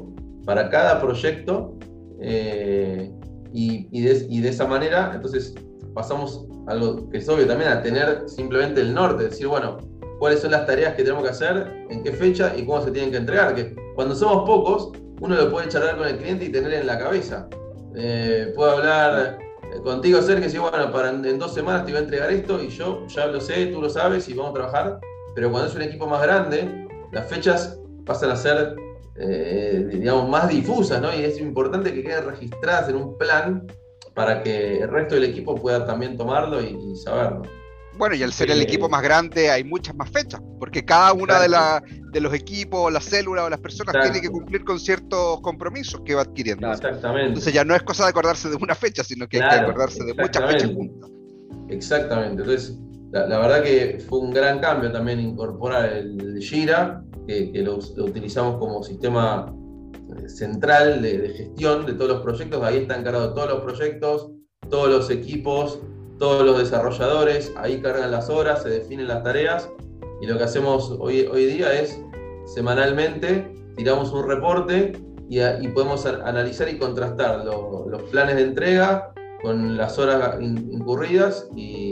para 0.44 0.68
cada 0.68 1.00
proyecto 1.00 1.76
eh, 2.20 3.10
y, 3.52 4.00
de, 4.02 4.48
esa 4.48 4.66
manera, 4.66 5.12
entonces 5.14 5.54
pasamos 5.94 6.46
a 6.66 6.72
algo 6.72 7.08
que 7.08 7.18
es 7.18 7.28
obvio 7.28 7.46
también, 7.46 7.70
a 7.70 7.82
tener 7.82 8.24
simplemente 8.26 8.80
el 8.80 8.92
norte, 8.92 9.24
decir, 9.24 9.46
bueno, 9.46 9.78
cuáles 10.18 10.40
son 10.40 10.50
las 10.50 10.66
tareas 10.66 10.94
que 10.94 11.02
tenemos 11.02 11.22
que 11.22 11.30
hacer, 11.30 11.86
en 11.88 12.02
qué 12.02 12.12
fecha 12.12 12.56
y 12.56 12.66
cómo 12.66 12.82
se 12.82 12.90
tienen 12.90 13.12
que 13.12 13.18
entregar. 13.18 13.54
Que 13.54 13.76
cuando 13.94 14.14
somos 14.14 14.44
pocos, 14.44 14.90
uno 15.20 15.36
lo 15.36 15.50
puede 15.50 15.68
charlar 15.68 15.96
con 15.96 16.08
el 16.08 16.16
cliente 16.16 16.46
y 16.46 16.48
tener 16.50 16.74
en 16.74 16.86
la 16.86 16.98
cabeza. 16.98 17.48
Eh, 17.94 18.52
puedo 18.56 18.72
hablar 18.72 19.38
eh, 19.72 19.80
contigo, 19.82 20.20
Sergio, 20.20 20.40
y 20.40 20.42
decir, 20.44 20.60
bueno, 20.60 20.90
para 20.90 21.10
en, 21.10 21.38
dos 21.38 21.54
semanas 21.54 21.84
te 21.84 21.92
voy 21.92 22.00
a 22.00 22.04
entregar 22.04 22.32
esto 22.32 22.60
y 22.60 22.68
yo 22.68 23.06
ya 23.06 23.26
lo 23.26 23.40
sé, 23.40 23.66
tú 23.66 23.80
lo 23.80 23.88
sabes 23.88 24.28
y 24.28 24.34
vamos 24.34 24.50
a 24.50 24.54
trabajar. 24.54 25.00
Pero 25.36 25.50
cuando 25.50 25.68
es 25.68 25.76
un 25.76 25.82
equipo 25.82 26.06
más 26.06 26.22
grande, 26.22 26.86
las 27.12 27.28
fechas 27.28 27.78
pasan 28.04 28.30
a 28.30 28.36
ser 28.36 28.76
eh, 29.16 29.88
digamos, 29.92 30.28
más 30.28 30.48
difusas, 30.48 31.00
¿no? 31.00 31.14
Y 31.14 31.22
es 31.22 31.38
importante 31.38 31.94
que 31.94 32.02
queden 32.02 32.26
registradas 32.26 32.88
en 32.88 32.96
un 32.96 33.16
plan 33.16 33.66
para 34.14 34.42
que 34.42 34.80
el 34.80 34.88
resto 34.88 35.14
del 35.14 35.24
equipo 35.24 35.54
pueda 35.54 35.84
también 35.86 36.16
tomarlo 36.16 36.60
y, 36.62 36.96
saberlo. 36.96 37.42
Bueno, 37.96 38.16
y 38.16 38.24
al 38.24 38.32
ser 38.32 38.50
el 38.50 38.60
equipo 38.60 38.88
más 38.88 39.02
grande 39.02 39.50
hay 39.50 39.62
muchas 39.62 39.94
más 39.94 40.10
fechas, 40.10 40.40
porque 40.58 40.84
cada 40.84 41.12
una 41.12 41.40
de, 41.40 41.48
la, 41.48 41.80
de 42.10 42.20
los 42.20 42.34
equipos, 42.34 42.92
las 42.92 43.04
células 43.04 43.44
o 43.44 43.50
las 43.50 43.60
personas 43.60 43.94
tiene 44.02 44.20
que 44.20 44.30
cumplir 44.30 44.64
con 44.64 44.80
ciertos 44.80 45.40
compromisos 45.42 46.00
que 46.04 46.16
va 46.16 46.22
adquiriendo. 46.22 46.72
Exactamente. 46.72 47.28
Entonces 47.28 47.52
ya 47.52 47.64
no 47.64 47.76
es 47.76 47.84
cosa 47.84 48.02
de 48.04 48.10
acordarse 48.10 48.48
de 48.48 48.56
una 48.56 48.74
fecha, 48.74 49.04
sino 49.04 49.28
que 49.28 49.40
hay 49.40 49.48
que 49.48 49.54
acordarse 49.54 50.02
de 50.02 50.12
muchas 50.14 50.50
fechas 50.50 50.72
juntas. 50.72 51.10
Exactamente. 51.68 52.42
Entonces, 52.42 52.76
la, 53.12 53.38
verdad 53.38 53.62
que 53.62 54.04
fue 54.08 54.18
un 54.18 54.32
gran 54.32 54.58
cambio 54.58 54.90
también 54.90 55.20
incorporar 55.20 55.84
el, 55.92 56.40
Gira, 56.40 57.04
que, 57.26 57.50
lo, 57.62 57.76
utilizamos 57.76 58.58
como 58.58 58.82
sistema 58.82 59.54
eh, 60.16 60.28
central 60.28 61.02
de, 61.02 61.30
gestión 61.30 61.86
de 61.86 61.94
todos 61.94 62.12
los 62.12 62.22
proyectos. 62.22 62.62
Ahí 62.62 62.78
están 62.78 63.04
cargados 63.04 63.34
todos 63.34 63.48
los 63.48 63.60
proyectos, 63.60 64.30
todos 64.68 64.88
los 64.88 65.10
equipos, 65.10 65.80
todos 66.18 66.44
los 66.44 66.58
desarrolladores. 66.58 67.52
Ahí 67.56 67.80
cargan 67.80 68.10
las 68.10 68.28
horas, 68.28 68.62
se 68.62 68.70
definen 68.70 69.08
las 69.08 69.22
tareas. 69.22 69.70
Y 70.20 70.26
lo 70.26 70.38
que 70.38 70.44
hacemos 70.44 70.96
hoy, 71.00 71.26
hoy 71.30 71.46
día 71.46 71.80
es 71.80 72.00
semanalmente 72.46 73.54
tiramos 73.76 74.12
un 74.12 74.28
reporte 74.28 74.92
y, 75.28 75.68
podemos 75.68 76.06
analizar 76.06 76.68
y 76.68 76.78
contrastar 76.78 77.44
los 77.44 78.02
planes 78.10 78.36
de 78.36 78.42
entrega 78.42 79.12
con 79.42 79.76
las 79.76 79.98
horas 79.98 80.40
incurridas 80.40 81.48
y, 81.54 81.83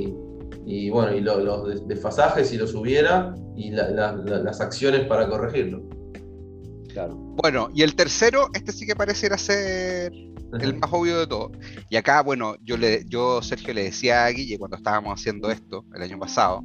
bueno, 0.91 1.17
y 1.17 1.21
los 1.21 1.87
desfasajes 1.89 2.49
si 2.49 2.57
los 2.57 2.75
hubiera 2.75 3.35
y 3.57 3.71
las 3.71 4.61
acciones 4.61 5.07
para 5.07 5.29
corregirlo. 5.29 5.83
Claro. 6.93 7.15
Bueno, 7.15 7.71
y 7.75 7.83
el 7.83 7.95
tercero, 7.95 8.49
este 8.53 8.73
sí 8.73 8.87
que 8.87 8.95
pareciera 8.95 9.39
ser 9.39 10.13
el 10.61 10.75
más 10.79 10.93
obvio 10.93 11.21
de 11.21 11.27
todo. 11.27 11.53
Y 11.89 11.97
acá, 11.97 12.23
bueno, 12.23 12.57
yo, 12.63 12.77
le, 12.77 13.05
yo 13.07 13.41
Sergio 13.43 13.73
le 13.73 13.85
decía 13.85 14.27
a 14.27 14.29
Guille 14.29 14.59
cuando 14.59 14.77
estábamos 14.77 15.19
haciendo 15.19 15.51
esto 15.51 15.85
el 15.95 16.03
año 16.03 16.19
pasado, 16.19 16.63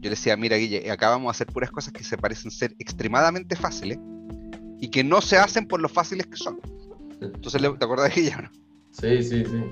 yo 0.00 0.04
le 0.04 0.10
decía, 0.10 0.36
mira 0.36 0.56
Guille, 0.56 0.90
acá 0.90 1.10
vamos 1.10 1.28
a 1.28 1.30
hacer 1.32 1.46
puras 1.48 1.70
cosas 1.70 1.92
que 1.92 2.02
se 2.02 2.16
parecen 2.16 2.50
ser 2.50 2.74
extremadamente 2.78 3.54
fáciles 3.54 3.98
y 4.80 4.88
que 4.88 5.04
no 5.04 5.20
se 5.20 5.36
hacen 5.36 5.68
por 5.68 5.80
lo 5.80 5.88
fáciles 5.88 6.26
que 6.26 6.36
son. 6.36 6.58
Entonces, 7.20 7.60
¿te 7.60 7.84
acuerdas 7.84 8.14
de? 8.14 8.30
No? 8.30 8.50
Sí, 8.92 9.22
sí, 9.22 9.44
sí. 9.44 9.64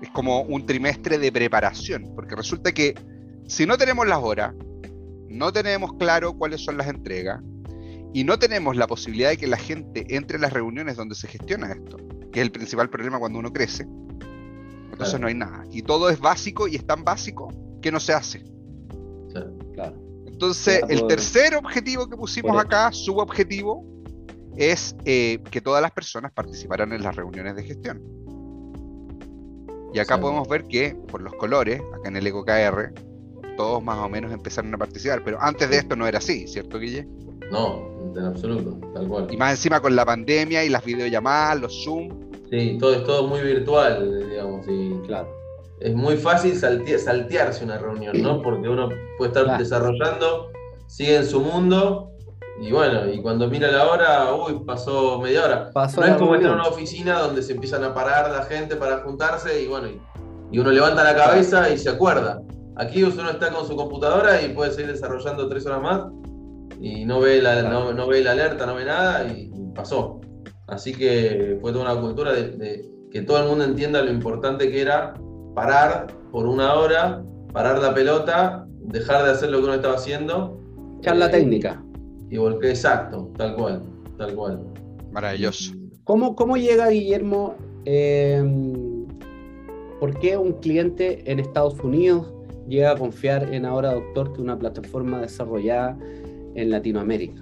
Es 0.00 0.10
como 0.10 0.42
un 0.42 0.66
trimestre 0.66 1.18
de 1.18 1.32
preparación, 1.32 2.12
porque 2.14 2.36
resulta 2.36 2.72
que 2.72 2.94
si 3.46 3.66
no 3.66 3.78
tenemos 3.78 4.06
las 4.06 4.18
horas, 4.18 4.54
no 5.28 5.52
tenemos 5.52 5.92
claro 5.94 6.34
cuáles 6.34 6.62
son 6.62 6.76
las 6.76 6.88
entregas 6.88 7.42
y 8.12 8.24
no 8.24 8.38
tenemos 8.38 8.76
la 8.76 8.86
posibilidad 8.86 9.30
de 9.30 9.36
que 9.36 9.46
la 9.46 9.56
gente 9.56 10.06
entre 10.16 10.36
en 10.36 10.42
las 10.42 10.52
reuniones 10.52 10.96
donde 10.96 11.14
se 11.14 11.28
gestiona 11.28 11.72
esto, 11.72 11.96
que 12.32 12.40
es 12.40 12.46
el 12.46 12.52
principal 12.52 12.88
problema 12.90 13.18
cuando 13.18 13.38
uno 13.38 13.52
crece, 13.52 13.86
entonces 14.92 15.20
no 15.20 15.26
hay 15.26 15.34
nada. 15.34 15.64
Y 15.70 15.82
todo 15.82 16.08
es 16.08 16.18
básico 16.18 16.68
y 16.68 16.76
es 16.76 16.86
tan 16.86 17.04
básico 17.04 17.48
que 17.82 17.92
no 17.92 18.00
se 18.00 18.14
hace. 18.14 18.42
Claro. 19.74 19.94
Entonces, 20.26 20.82
el 20.88 21.06
tercer 21.06 21.54
objetivo 21.54 22.08
que 22.08 22.16
pusimos 22.16 22.58
acá, 22.58 22.92
subobjetivo, 22.92 23.84
es 24.56 24.96
eh, 25.04 25.38
que 25.50 25.60
todas 25.60 25.82
las 25.82 25.92
personas 25.92 26.32
participaran 26.32 26.92
en 26.92 27.02
las 27.02 27.14
reuniones 27.14 27.56
de 27.56 27.64
gestión. 27.64 28.02
Y 29.96 29.98
acá 29.98 30.20
podemos 30.20 30.46
ver 30.46 30.64
que, 30.64 30.94
por 31.10 31.22
los 31.22 31.32
colores, 31.36 31.80
acá 31.94 32.10
en 32.10 32.16
el 32.16 32.26
EcoKR, 32.26 32.92
todos 33.56 33.82
más 33.82 33.96
o 33.96 34.10
menos 34.10 34.30
empezaron 34.30 34.74
a 34.74 34.76
participar. 34.76 35.22
Pero 35.24 35.38
antes 35.40 35.70
de 35.70 35.78
esto 35.78 35.96
no 35.96 36.06
era 36.06 36.18
así, 36.18 36.46
¿cierto, 36.46 36.78
Guille? 36.78 37.08
No, 37.50 38.12
en 38.14 38.26
absoluto, 38.26 38.78
tal 38.92 39.08
cual. 39.08 39.28
Y 39.30 39.38
más 39.38 39.52
encima 39.52 39.80
con 39.80 39.96
la 39.96 40.04
pandemia 40.04 40.62
y 40.64 40.68
las 40.68 40.84
videollamadas, 40.84 41.62
los 41.62 41.82
Zoom. 41.82 42.10
Sí, 42.50 42.76
todo 42.78 42.92
es 42.92 43.04
todo 43.04 43.26
muy 43.26 43.40
virtual, 43.40 44.28
digamos, 44.28 44.66
y 44.68 45.00
claro. 45.06 45.34
Es 45.80 45.94
muy 45.94 46.18
fácil 46.18 46.54
saltearse 46.54 47.64
una 47.64 47.78
reunión, 47.78 48.20
¿no? 48.20 48.42
Porque 48.42 48.68
uno 48.68 48.90
puede 49.16 49.30
estar 49.30 49.56
desarrollando, 49.56 50.50
sigue 50.88 51.16
en 51.16 51.24
su 51.24 51.40
mundo 51.40 52.10
y 52.58 52.72
bueno, 52.72 53.12
y 53.12 53.20
cuando 53.20 53.48
mira 53.48 53.70
la 53.70 53.90
hora, 53.90 54.34
uy, 54.34 54.60
pasó 54.64 55.20
media 55.20 55.44
hora. 55.44 55.70
no 55.74 56.04
es 56.04 56.14
como 56.16 56.34
en 56.36 56.46
una 56.46 56.68
oficina 56.68 57.20
donde 57.20 57.42
se 57.42 57.52
empiezan 57.52 57.84
a 57.84 57.92
parar 57.92 58.30
la 58.30 58.42
gente 58.44 58.76
para 58.76 58.98
juntarse 58.98 59.62
y 59.62 59.66
bueno, 59.66 59.88
y, 60.50 60.58
uno 60.58 60.70
levanta 60.70 61.04
la 61.04 61.14
cabeza 61.14 61.70
y 61.70 61.76
se 61.76 61.90
acuerda. 61.90 62.40
Aquí 62.76 63.02
uno 63.02 63.30
está 63.30 63.52
con 63.52 63.66
su 63.66 63.76
computadora 63.76 64.40
y 64.40 64.48
puede 64.50 64.70
seguir 64.70 64.92
desarrollando 64.92 65.48
tres 65.48 65.66
horas 65.66 65.82
más 65.82 66.02
y 66.80 67.04
no 67.04 67.20
ve 67.20 67.42
la, 67.42 67.62
no, 67.62 68.06
ve 68.06 68.22
la 68.22 68.32
alerta, 68.32 68.64
no 68.64 68.74
ve 68.74 68.84
nada 68.86 69.26
y, 69.26 69.52
pasó. 69.74 70.20
Así 70.68 70.94
que 70.94 71.58
fue 71.60 71.72
toda 71.72 71.92
una 71.92 72.00
cultura 72.00 72.32
de, 72.32 72.88
que 73.10 73.20
todo 73.20 73.42
el 73.42 73.48
mundo 73.48 73.64
entienda 73.64 74.00
lo 74.00 74.10
importante 74.10 74.70
que 74.70 74.80
era 74.80 75.12
parar 75.54 76.06
por 76.32 76.46
una 76.46 76.74
hora, 76.74 77.22
parar 77.52 77.78
la 77.80 77.92
pelota, 77.92 78.66
dejar 78.80 79.24
de 79.24 79.32
hacer 79.32 79.50
lo 79.50 79.58
que 79.58 79.64
uno 79.64 79.74
estaba 79.74 79.96
haciendo. 79.96 80.58
Charla 81.02 81.30
técnica 81.30 81.85
y 82.30 82.36
volqué 82.38 82.70
exacto, 82.70 83.30
tal 83.36 83.54
cual, 83.54 83.82
tal 84.18 84.34
cual. 84.34 84.60
Maravilloso. 85.12 85.74
¿Cómo, 86.04 86.36
cómo 86.36 86.56
llega 86.56 86.88
Guillermo? 86.88 87.54
Em, 87.84 89.06
¿Por 90.00 90.18
qué 90.18 90.36
un 90.36 90.52
cliente 90.54 91.30
en 91.30 91.40
Estados 91.40 91.78
Unidos 91.80 92.32
llega 92.68 92.92
a 92.92 92.96
confiar 92.96 93.52
en 93.54 93.64
Ahora 93.64 93.94
Doctor, 93.94 94.28
que 94.28 94.34
es 94.34 94.40
una 94.40 94.58
plataforma 94.58 95.20
desarrollada 95.20 95.98
en 96.54 96.70
Latinoamérica? 96.70 97.40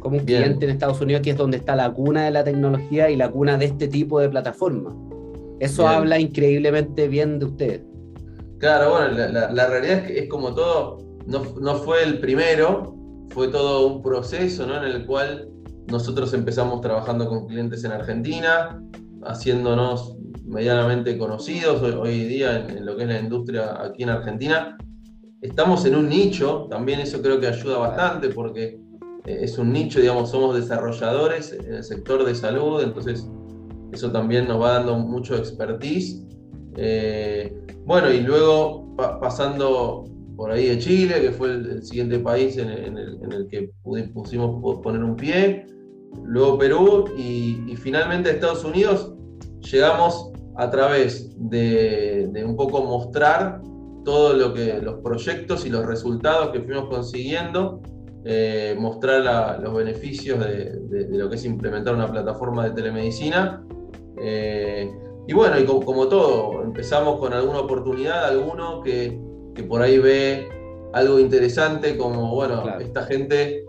Como 0.00 0.18
un 0.18 0.24
cliente 0.24 0.66
en 0.66 0.70
Estados 0.70 1.00
Unidos, 1.00 1.22
que 1.22 1.30
es 1.30 1.36
donde 1.36 1.56
está 1.56 1.74
la 1.74 1.92
cuna 1.92 2.26
de 2.26 2.30
la 2.30 2.44
tecnología 2.44 3.10
y 3.10 3.16
la 3.16 3.30
cuna 3.30 3.56
de 3.56 3.66
este 3.66 3.88
tipo 3.88 4.20
de 4.20 4.28
plataforma. 4.28 4.94
Eso 5.58 5.88
habla 5.88 6.18
increíblemente 6.18 7.08
bien 7.08 7.38
de 7.38 7.46
usted. 7.46 7.82
Claro, 8.58 8.90
bueno, 8.90 9.08
la, 9.12 9.66
realidad 9.66 9.98
es 9.98 10.02
que 10.06 10.18
es 10.20 10.28
como 10.28 10.54
todo, 10.54 10.98
no, 11.26 11.42
no, 11.60 11.74
fue 11.76 12.02
el 12.02 12.20
primero, 12.20 12.94
fue 13.30 13.48
todo 13.48 13.86
un 13.86 14.02
proceso 14.02 14.64
en 14.64 14.84
el 14.84 15.06
cual 15.06 15.48
nosotros 15.88 16.32
empezamos 16.34 16.80
trabajando 16.80 17.28
con 17.28 17.46
clientes 17.46 17.84
en 17.84 17.92
Argentina, 17.92 18.82
haciéndonos 19.24 20.16
medianamente 20.44 21.16
conocidos 21.18 21.82
hoy, 21.82 22.24
día 22.24 22.66
en, 22.66 22.84
lo 22.84 22.96
que 22.96 23.02
es 23.04 23.08
la 23.08 23.20
industria 23.20 23.82
aquí 23.82 24.02
en 24.02 24.10
Argentina. 24.10 24.76
Estamos 25.42 25.84
en 25.84 25.96
un 25.96 26.08
nicho, 26.08 26.66
también 26.70 27.00
eso 27.00 27.20
creo 27.22 27.38
que 27.38 27.46
ayuda 27.46 27.78
bastante 27.78 28.30
porque 28.30 28.80
eh, 29.26 29.38
es 29.42 29.58
un 29.58 29.72
nicho, 29.72 30.00
digamos, 30.00 30.30
somos 30.30 30.56
desarrolladores 30.56 31.52
en 31.52 31.74
el 31.74 31.84
sector 31.84 32.24
de 32.24 32.34
salud, 32.34 32.82
entonces 32.82 33.28
eso 33.92 34.10
también 34.10 34.48
nos 34.48 34.60
va 34.60 34.72
dando 34.72 34.96
mucho 34.98 35.36
expertise. 35.36 36.22
Eh, 36.76 37.56
bueno, 37.84 38.10
y 38.10 38.20
luego 38.20 38.94
pasando 38.96 40.04
por 40.36 40.50
ahí 40.50 40.66
de 40.66 40.78
Chile, 40.78 41.20
que 41.20 41.30
fue 41.30 41.48
el, 41.48 41.82
siguiente 41.82 42.18
país 42.18 42.56
en, 42.58 42.68
el, 42.68 43.48
que 43.50 43.70
pusimos 44.12 44.80
poner 44.82 45.02
un 45.02 45.16
pie, 45.16 45.66
luego 46.24 46.58
Perú 46.58 47.04
y, 47.16 47.74
finalmente 47.76 48.30
Estados 48.30 48.64
Unidos. 48.64 49.12
Llegamos 49.70 50.30
a 50.56 50.70
través 50.70 51.34
de, 51.36 52.30
un 52.46 52.56
poco 52.56 52.82
mostrar 52.82 53.62
todo 54.04 54.34
lo 54.34 54.54
que 54.54 54.80
los 54.80 55.00
proyectos 55.00 55.66
y 55.66 55.70
los 55.70 55.84
resultados 55.84 56.50
que 56.50 56.60
fuimos 56.60 56.88
consiguiendo, 56.88 57.80
eh, 58.24 58.76
mostrar 58.78 59.60
los 59.60 59.74
beneficios 59.74 60.38
de, 60.38 61.08
lo 61.10 61.28
que 61.28 61.36
es 61.36 61.44
implementar 61.44 61.94
una 61.94 62.10
plataforma 62.10 62.64
de 62.64 62.70
telemedicina. 62.70 63.64
Eh, 64.20 64.90
y 65.28 65.32
bueno, 65.32 65.58
y 65.58 65.64
como, 65.64 66.06
todo, 66.06 66.62
empezamos 66.62 67.18
con 67.18 67.32
alguna 67.32 67.60
oportunidad, 67.60 68.26
alguno 68.26 68.80
que, 68.80 69.20
que 69.56 69.62
por 69.62 69.82
ahí 69.82 69.98
ve 69.98 70.48
algo 70.92 71.18
interesante, 71.18 71.96
como, 71.96 72.34
bueno, 72.34 72.78
esta 72.78 73.04
gente 73.04 73.64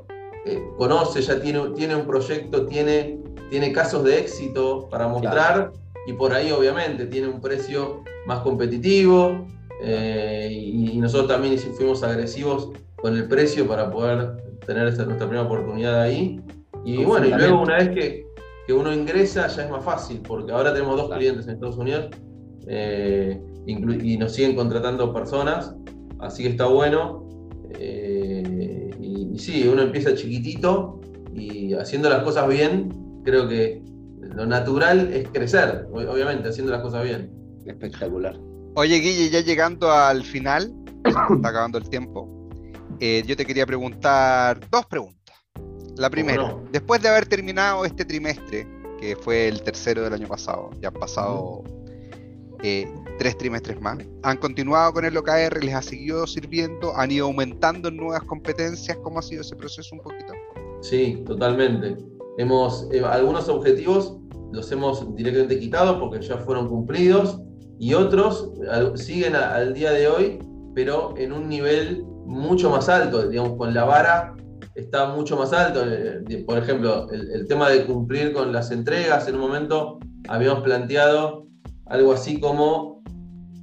eh, 0.46 0.64
conoce, 0.78 1.22
ya 1.22 1.40
tiene, 1.40 1.70
tiene 1.76 1.96
un 1.96 2.06
proyecto, 2.06 2.66
tiene, 2.66 3.20
tiene 3.50 3.72
casos 3.72 4.04
de 4.04 4.20
éxito 4.20 4.88
para 4.90 5.08
mostrar 5.08 5.72
y 6.06 6.14
por 6.14 6.34
ahí 6.34 6.52
obviamente 6.52 7.06
tiene 7.06 7.28
un 7.28 7.42
precio 7.42 8.04
más 8.26 8.40
competitivo 8.40 9.48
eh, 9.82 10.50
y, 10.52 10.98
nosotros 10.98 11.30
también 11.30 11.58
fuimos 11.58 12.04
agresivos 12.04 12.72
con 12.96 13.16
el 13.16 13.28
precio 13.28 13.68
para 13.68 13.90
poder 13.92 14.38
tener 14.66 14.88
esta, 14.88 15.06
nuestra 15.06 15.28
primera 15.28 15.46
oportunidad 15.46 16.02
ahí. 16.02 16.42
Y 16.84 17.04
bueno, 17.06 17.28
y 17.28 17.32
luego 17.32 17.62
una 17.62 17.78
vez 17.78 17.90
que, 17.90 18.26
que, 18.66 18.74
uno 18.74 18.94
ingresa 18.94 19.48
ya 19.48 19.64
es 19.64 19.70
más 19.70 19.84
fácil, 19.84 20.22
porque 20.28 20.52
ahora 20.52 20.74
tenemos 20.74 20.98
dos 20.98 21.12
clientes 21.16 21.46
en 21.48 21.54
Estados 21.54 21.78
Unidos 21.78 22.08
eh, 22.68 23.40
y 23.68 24.18
nos 24.18 24.34
siguen 24.34 24.56
contratando 24.56 25.14
personas, 25.14 25.76
así 26.20 26.44
que 26.44 26.50
está 26.50 26.66
bueno. 26.68 27.28
Eh, 27.78 28.92
y, 29.00 29.38
sí, 29.38 29.68
uno 29.68 29.82
empieza 29.82 30.16
chiquitito 30.16 31.02
y 31.34 31.74
haciendo 31.74 32.10
las 32.10 32.24
cosas 32.24 32.48
bien, 32.48 33.22
creo 33.24 33.48
que 33.48 33.84
lo 34.22 34.46
natural 34.46 35.12
es 35.14 35.28
crecer, 35.30 35.88
obviamente, 35.92 36.50
haciendo 36.50 36.72
las 36.72 36.82
cosas 36.82 37.04
bien. 37.04 37.32
Espectacular. 37.66 38.40
Oye, 38.76 39.00
Guille, 39.00 39.30
ya 39.30 39.42
llegando 39.42 39.92
al 39.92 40.24
final, 40.24 40.74
está 41.04 41.50
acabando 41.50 41.78
el 41.78 41.90
tiempo, 41.90 42.50
eh, 43.00 43.24
yo 43.28 43.36
te 43.36 43.46
quería 43.46 43.66
preguntar 43.66 44.60
dos 44.72 44.86
preguntas. 44.86 45.36
La 45.98 46.10
primera, 46.10 46.56
después 46.72 47.02
de 47.02 47.10
haber 47.10 47.26
terminado 47.26 47.84
este 47.84 48.06
trimestre, 48.06 48.68
que 49.00 49.16
fue 49.16 49.48
el 49.48 49.62
tercero 49.62 50.04
del 50.04 50.14
año 50.14 50.28
pasado, 50.28 50.70
ya 50.80 50.90
han 50.90 50.94
pasado 50.94 51.64
eh, 52.64 52.88
tres 53.18 53.38
trimestres 53.38 53.80
más. 53.82 53.98
Han 54.24 54.38
continuado 54.38 54.94
con 54.94 55.06
el 55.06 55.18
OKR, 55.18 55.64
les 55.64 55.74
ha 55.74 55.82
seguido 55.82 56.28
sirviendo, 56.28 56.96
han 56.96 57.12
ido 57.12 57.26
aumentando 57.26 57.90
en 57.90 57.98
nuevas 57.98 58.24
competencias. 58.24 58.98
¿Cómo 59.04 59.20
ha 59.20 59.22
sido 59.22 59.42
ese 59.42 59.56
proceso 59.56 59.96
un 59.96 60.02
poquito? 60.02 60.34
Sí, 60.82 61.24
totalmente. 61.26 61.98
Hemos, 62.38 62.88
eh, 62.92 63.02
algunos 63.04 63.50
objetivos 63.50 64.18
los 64.52 64.72
hemos 64.72 65.16
directamente 65.16 65.60
quitado 65.60 66.00
porque 66.00 66.26
ya 66.26 66.38
fueron 66.38 66.68
cumplidos 66.68 67.42
y 67.80 67.94
otros 67.94 68.52
siguen 68.96 69.36
al 69.36 69.74
día 69.74 69.92
de 69.92 70.08
hoy, 70.08 70.40
pero 70.74 71.14
en 71.18 71.32
un 71.32 71.48
nivel 71.48 72.04
mucho 72.26 72.70
más 72.70 72.90
alto, 72.90 73.28
digamos, 73.28 73.58
con 73.58 73.74
la 73.74 73.86
vara 73.86 74.36
está 74.76 75.08
mucho 75.08 75.38
más 75.38 75.54
alto. 75.54 75.82
Eh, 75.86 76.44
por 76.46 76.58
ejemplo, 76.58 77.10
el, 77.12 77.48
tema 77.48 77.70
de 77.70 77.86
cumplir 77.86 78.34
con 78.34 78.52
las 78.52 78.72
entregas, 78.72 79.28
en 79.28 79.36
un 79.36 79.42
momento 79.42 80.00
habíamos 80.28 80.62
planteado 80.62 81.48
algo 81.86 82.14
así 82.14 82.40
como 82.40 82.97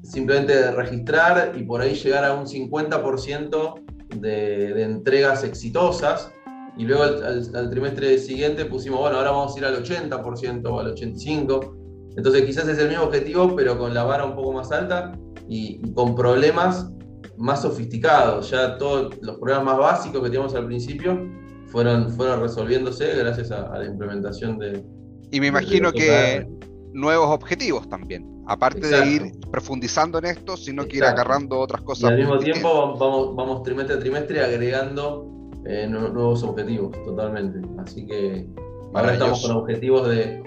simplemente 0.05 0.71
registrar 0.73 1.53
y 1.57 1.63
por 1.63 1.81
ahí 1.81 1.95
llegar 1.95 2.25
a 2.25 2.35
un 2.35 2.47
50% 2.47 3.75
de, 4.21 4.83
entregas 4.83 5.45
exitosas. 5.45 6.31
Y 6.77 6.85
luego 6.85 7.05
al, 7.05 7.71
trimestre 7.71 8.19
siguiente 8.19 8.65
pusimos, 8.67 9.01
bueno, 9.01 9.17
ahora 9.17 9.31
vamos 9.31 9.55
a 9.55 9.59
ir 9.59 9.65
al 9.65 9.83
80% 9.83 10.67
o 10.67 10.81
al 10.81 10.95
85%. 10.95 11.81
Entonces 12.17 12.43
quizás 12.43 12.69
es 12.69 12.79
el 12.79 12.89
mismo 12.89 13.05
objetivo, 13.05 13.57
pero 13.57 13.77
con 13.77 13.93
la 13.93 14.05
vara 14.05 14.25
un 14.25 14.37
poco 14.37 14.53
más 14.53 14.71
alta 14.71 15.13
y, 15.49 15.81
con 15.93 16.15
problemas 16.15 16.91
más 17.37 17.63
sofisticados. 17.63 18.51
Ya 18.51 18.77
todos 18.79 19.17
los 19.23 19.39
problemas 19.39 19.65
más 19.65 19.79
básicos 19.79 20.21
que 20.21 20.29
teníamos 20.29 20.55
al 20.55 20.67
principio 20.67 21.29
fueron, 21.67 22.11
fueron 22.11 22.41
resolviéndose 22.41 23.17
gracias 23.17 23.51
a, 23.51 23.77
la 23.79 23.85
implementación 23.85 24.59
de... 24.59 24.85
Y 25.33 25.41
me 25.41 25.49
imagino 25.49 25.91
que 25.91 26.47
nuevos 26.95 27.29
objetivos 27.29 27.89
también. 27.89 28.43
Aparte 28.47 28.87
de 28.87 29.07
ir 29.07 29.33
profundizando 29.51 30.19
en 30.19 30.27
esto, 30.27 30.57
sino 30.57 30.87
que 30.87 30.99
ir 30.99 31.05
agarrando 31.05 31.59
otras 31.59 31.83
cosas. 31.83 32.11
Y 32.11 32.13
al 32.13 32.19
mismo 32.19 32.39
tiempo 32.39 32.97
vamos, 32.99 33.35
vamos 33.35 33.63
trimestre 33.63 33.97
a 33.97 33.99
trimestre 33.99 34.43
agregando 34.43 35.35
eh, 35.67 35.87
nuevos 35.89 36.43
objetivos, 36.43 36.93
totalmente. 37.05 37.61
Así 37.79 38.07
que 38.07 38.47
ahora 38.93 39.15
estamos 39.15 39.43
con 39.43 39.57
objetivos 39.57 40.09
de, 40.09 40.43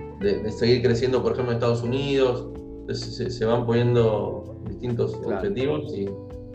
seguir 0.51 0.81
creciendo, 0.81 1.21
por 1.21 1.33
ejemplo, 1.33 1.51
en 1.51 1.57
Estados 1.57 1.83
Unidos. 1.83 2.47
se, 2.91 3.45
van 3.45 3.65
poniendo 3.65 4.61
distintos 4.69 5.15
objetivos 5.15 5.91
y, 5.93 6.07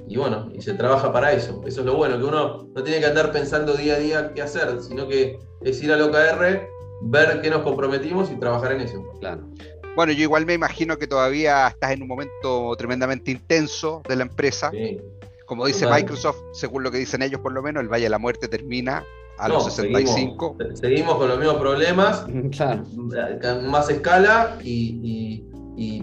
y, 0.09 0.17
bueno, 0.17 0.49
y 0.55 0.63
se 0.63 0.75
trabaja 0.75 1.13
para 1.13 1.33
eso. 1.33 1.61
Eso 1.67 1.81
es 1.81 1.87
lo 1.87 1.97
bueno, 1.97 2.19
que 2.19 2.25
uno 2.25 2.69
no 2.75 2.83
tiene 2.83 3.01
que 3.01 3.07
andar 3.07 3.33
pensando 3.33 3.75
día 3.75 3.95
a 3.95 3.99
día 3.99 4.33
qué 4.33 4.43
hacer, 4.43 4.81
sino 4.81 5.09
que 5.09 5.39
es 5.61 5.83
ir 5.83 5.93
al 5.93 6.03
OKR, 6.03 6.69
ver 7.03 7.41
qué 7.43 7.51
nos 7.51 7.63
comprometimos 7.63 8.31
y 8.31 8.37
trabajar 8.37 8.73
en 8.73 8.83
eso. 8.83 9.03
Claro. 9.21 9.43
Bueno, 9.95 10.13
yo 10.13 10.23
igual 10.23 10.47
me 10.47 10.55
imagino 10.55 10.97
que 10.99 11.07
todavía 11.07 11.69
estás 11.69 11.93
en 11.93 12.03
un 12.03 12.09
momento 12.09 12.75
tremendamente 12.77 13.31
intenso 13.31 14.03
de 14.09 14.17
la 14.17 14.23
empresa. 14.23 14.71
Como 15.47 15.67
dice 15.67 15.87
Microsoft, 15.87 16.39
según 16.53 16.83
lo 16.83 16.91
que 16.91 16.99
dicen 16.99 17.21
ellos 17.21 17.41
por 17.41 17.53
lo 17.53 17.63
menos, 17.63 17.83
el 17.83 17.89
Valle 17.89 18.05
de 18.05 18.11
la 18.11 18.19
Muerte 18.19 18.49
termina 18.49 19.05
a 19.39 19.49
los 19.49 19.65
65. 19.65 20.57
Seguimos, 20.75 21.17
con 21.17 21.29
los 21.29 21.39
mismos 21.39 21.57
problemas, 21.57 22.25
claro. 22.57 22.85
más 23.69 23.91
escala 23.91 24.57
y, 24.63 25.45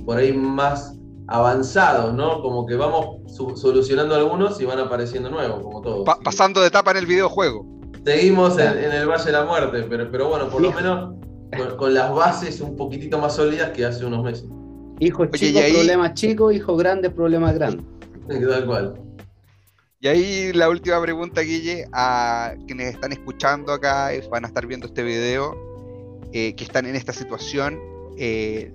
por 0.05 0.17
ahí 0.17 0.33
más 0.33 0.95
avanzados, 1.27 2.13
¿no? 2.13 2.41
Como 2.41 2.65
que 2.65 2.75
vamos 2.75 3.21
solucionando 3.55 4.15
algunos 4.15 4.59
y 4.61 4.65
van 4.65 4.79
apareciendo 4.79 5.29
nuevos, 5.29 5.63
como 5.63 5.81
todos. 5.81 6.07
pasando 6.23 6.61
de 6.61 6.67
etapa 6.67 6.91
en 6.91 6.97
el 6.97 7.05
videojuego. 7.07 7.65
Seguimos 8.05 8.57
en, 8.59 8.91
el 8.91 9.07
Valle 9.07 9.25
de 9.25 9.31
la 9.31 9.45
Muerte, 9.45 9.85
pero, 9.89 10.11
pero 10.11 10.29
bueno, 10.29 10.47
por 10.49 10.61
lo 10.61 10.71
menos 10.71 11.15
con, 11.77 11.93
las 11.93 12.13
bases 12.13 12.61
un 12.61 12.75
poquitito 12.75 13.17
más 13.19 13.35
sólidas 13.35 13.71
que 13.71 13.85
hace 13.85 14.05
unos 14.05 14.23
meses. 14.23 14.45
Hijo 14.99 15.25
chico, 15.27 15.59
problema 15.73 16.13
chico, 16.13 16.51
hijo 16.51 16.75
grande, 16.75 17.09
problema 17.09 17.51
grande. 17.53 17.83
Tal 18.27 18.65
cual. 18.65 18.93
Y 20.01 20.07
ahí 20.07 20.53
la 20.53 20.69
última 20.69 21.01
pregunta, 21.01 21.41
Guille, 21.41 21.85
a 21.91 22.53
quienes 22.67 22.93
están 22.93 23.11
escuchando 23.11 23.73
acá, 23.73 24.11
van 24.29 24.45
a 24.45 24.47
estar 24.47 24.65
viendo 24.65 24.87
este 24.87 25.03
video, 25.03 25.57
eh, 26.31 26.55
que 26.55 26.63
están 26.63 26.85
en 26.85 26.95
esta 26.95 27.11
situación, 27.11 27.77
eh, 28.17 28.71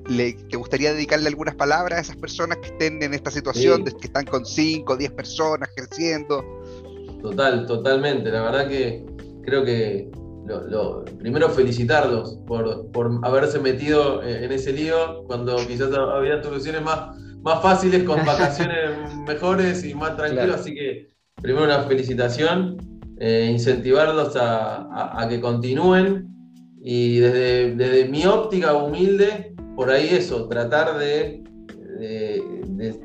¿te 0.50 0.56
gustaría 0.56 0.92
dedicarle 0.92 1.28
algunas 1.28 1.54
palabras 1.54 1.98
a 1.98 2.00
esas 2.02 2.16
personas 2.16 2.58
que 2.58 2.68
estén 2.68 3.02
en 3.02 3.14
esta 3.14 3.30
situación, 3.30 3.84
que 3.84 4.06
están 4.06 4.24
con 4.24 4.44
5 4.44 4.92
o 4.92 4.96
10 4.96 5.12
personas 5.12 5.70
creciendo? 5.74 6.44
Total, 7.22 7.66
totalmente. 7.66 8.30
La 8.30 8.42
verdad 8.42 8.68
que 8.68 9.04
creo 9.44 9.64
que 9.64 10.10
lo, 10.46 11.04
primero 11.18 11.48
felicitarlos 11.48 12.38
por, 12.46 13.20
haberse 13.22 13.58
metido 13.58 14.22
en 14.22 14.50
ese 14.52 14.72
lío 14.72 15.24
cuando 15.26 15.56
quizás 15.56 15.90
había 15.94 16.42
soluciones 16.42 16.82
más, 16.82 17.16
más 17.42 17.62
fáciles 17.62 18.02
con 18.04 18.16
vacaciones 18.26 19.14
mejores 19.26 19.84
y 19.84 19.94
más 19.94 20.16
tranquilos. 20.16 20.60
Así 20.60 20.74
que 20.74 21.10
primero 21.40 21.64
una 21.64 21.82
felicitación, 21.84 22.76
eh, 23.18 23.48
incentivarlos 23.50 24.36
a, 24.36 25.26
que 25.28 25.40
continúen 25.40 26.28
y 26.82 27.18
desde, 27.20 27.74
desde, 27.74 28.08
mi 28.08 28.26
óptica 28.26 28.74
humilde, 28.74 29.54
por 29.76 29.90
ahí 29.90 30.08
eso, 30.10 30.46
tratar 30.48 30.98
de, 30.98 31.42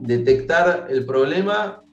detectar 0.01 0.87
el 0.89 1.05
problema 1.05 1.83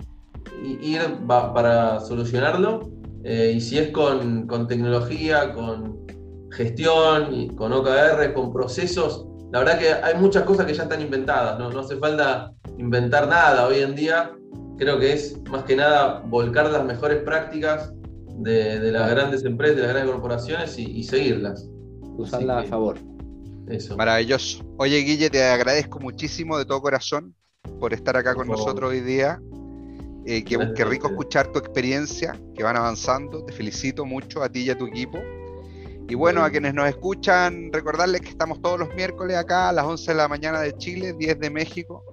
e 0.65 0.85
ir 0.85 1.01
para 1.29 2.01
solucionarlo 2.01 2.81
eh, 3.29 3.55
y 3.57 3.61
si 3.61 3.77
es 3.77 3.91
con, 3.91 4.47
tecnología, 4.69 5.53
con 5.53 6.07
gestión, 6.53 7.35
y 7.35 7.49
con 7.49 7.73
OKR, 7.73 8.33
con 8.33 8.53
procesos, 8.53 9.27
la 9.53 9.59
verdad 9.59 9.79
que 9.81 9.93
hay 9.93 10.15
muchas 10.15 10.45
cosas 10.45 10.65
que 10.65 10.75
ya 10.75 10.85
están 10.85 11.03
inventadas, 11.03 11.59
no, 11.59 11.77
hace 11.77 11.97
falta 11.97 12.53
inventar 12.79 13.27
nada. 13.27 13.67
Hoy 13.67 13.81
en 13.81 13.97
día 13.97 14.31
creo 14.79 15.01
que 15.01 15.13
es 15.13 15.41
más 15.51 15.65
que 15.65 15.75
nada 15.75 16.23
volcar 16.27 16.71
las 16.71 16.85
mejores 16.85 17.25
prácticas 17.25 17.93
de, 18.39 18.93
las 18.93 19.11
grandes 19.11 19.45
empresas, 19.45 19.77
de 19.77 19.83
las 19.83 19.91
grandes 19.91 20.13
corporaciones 20.13 20.79
y, 20.79 21.03
seguirlas. 21.03 21.69
Usarlas 22.17 22.67
a 22.67 22.69
favor. 22.69 22.97
Eso. 23.67 23.97
Maravilloso. 23.97 24.65
Oye, 24.77 24.99
Guille, 24.99 25.31
te 25.31 25.43
agradezco 25.43 25.99
muchísimo 25.99 26.59
de 26.59 26.65
todo 26.65 26.81
corazón 26.81 27.35
por 27.81 27.93
estar 27.93 28.17
acá 28.17 28.37
con 28.37 28.47
nosotros 28.47 28.91
hoy 28.91 29.01
día. 29.01 29.41
Eh, 30.29 30.43
qué, 30.43 30.85
rico 30.85 31.07
escuchar 31.07 31.53
tu 31.53 31.61
experiencia, 31.61 32.37
que 32.57 32.65
van 32.65 32.77
avanzando. 32.77 33.45
Te 33.45 33.53
felicito 33.53 34.05
mucho 34.05 34.43
a 34.43 34.49
ti 34.49 34.63
y 34.63 34.71
a 34.71 34.77
tu 34.77 34.87
equipo. 34.87 35.19
Y 36.09 36.17
bueno, 36.17 36.43
a 36.43 36.51
quienes 36.51 36.75
nos 36.75 36.89
escuchan, 36.89 37.73
recordarles 37.73 38.23
que 38.23 38.31
estamos 38.31 38.61
todos 38.61 38.77
los 38.77 38.93
miércoles 38.97 39.37
acá 39.37 39.69
a 39.69 39.73
las 39.73 39.85
11 39.85 40.11
de 40.11 40.17
la 40.17 40.27
mañana 40.27 40.61
de 40.61 40.77
Chile, 40.77 41.13
10 41.13 41.39
de 41.39 41.51
México. 41.51 42.05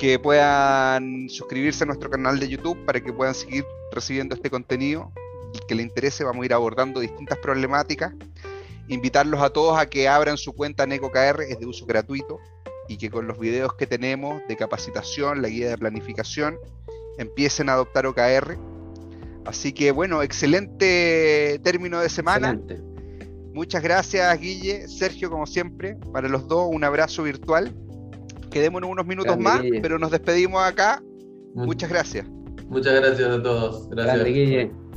Que 0.00 0.18
puedan 0.18 1.28
suscribirse 1.28 1.84
a 1.84 1.86
nuestro 1.86 2.10
canal 2.10 2.40
de 2.40 2.48
YouTube 2.48 2.84
para 2.84 3.00
que 3.00 3.12
puedan 3.12 3.36
seguir 3.36 3.64
recibiendo 3.92 4.34
este 4.34 4.50
contenido. 4.50 5.12
El 5.54 5.60
que 5.66 5.76
le 5.76 5.84
interese, 5.84 6.24
vamos 6.24 6.42
a 6.42 6.46
ir 6.46 6.54
abordando 6.54 6.98
distintas 6.98 7.38
problemáticas. 7.38 8.14
Invitarlos 8.88 9.40
a 9.42 9.50
todos 9.50 9.78
a 9.78 9.86
que 9.86 10.08
abran 10.08 10.38
su 10.38 10.54
cuenta 10.54 10.82
en 10.82 10.92
EcoKR, 10.92 11.42
es 11.42 11.60
de 11.60 11.66
uso 11.66 11.86
gratuito. 11.86 12.40
Y 12.88 12.96
que 12.96 13.10
con 13.10 13.28
los 13.28 13.38
videos 13.38 13.74
que 13.74 13.86
tenemos 13.86 14.42
de 14.48 14.56
capacitación, 14.56 15.40
la 15.40 15.48
guía 15.48 15.68
de 15.68 15.78
planificación, 15.78 16.58
empiecen 17.18 17.68
a 17.68 17.74
adoptar 17.74 18.06
OKR. 18.06 18.56
Así 19.44 19.72
que 19.72 19.92
bueno, 19.92 20.22
excelente 20.22 21.60
término 21.62 22.00
de 22.00 22.08
semana. 22.08 22.58
Muchas 23.52 23.82
gracias, 23.82 24.40
Guille. 24.40 24.86
Sergio, 24.88 25.30
como 25.30 25.46
siempre, 25.46 25.96
para 26.12 26.28
los 26.28 26.46
dos, 26.48 26.68
un 26.70 26.84
abrazo 26.84 27.22
virtual. 27.22 27.74
Quedémonos 28.50 28.90
unos 28.90 29.06
minutos 29.06 29.38
más, 29.38 29.62
pero 29.82 29.98
nos 29.98 30.10
despedimos 30.10 30.62
acá. 30.62 31.02
Muchas 31.54 31.90
gracias. 31.90 32.26
Muchas 32.68 32.94
gracias 32.94 33.28
a 33.28 33.42
todos. 33.42 33.88
Gracias. 33.88 34.14
Grande, 34.16 34.30
Guille. 34.30 34.87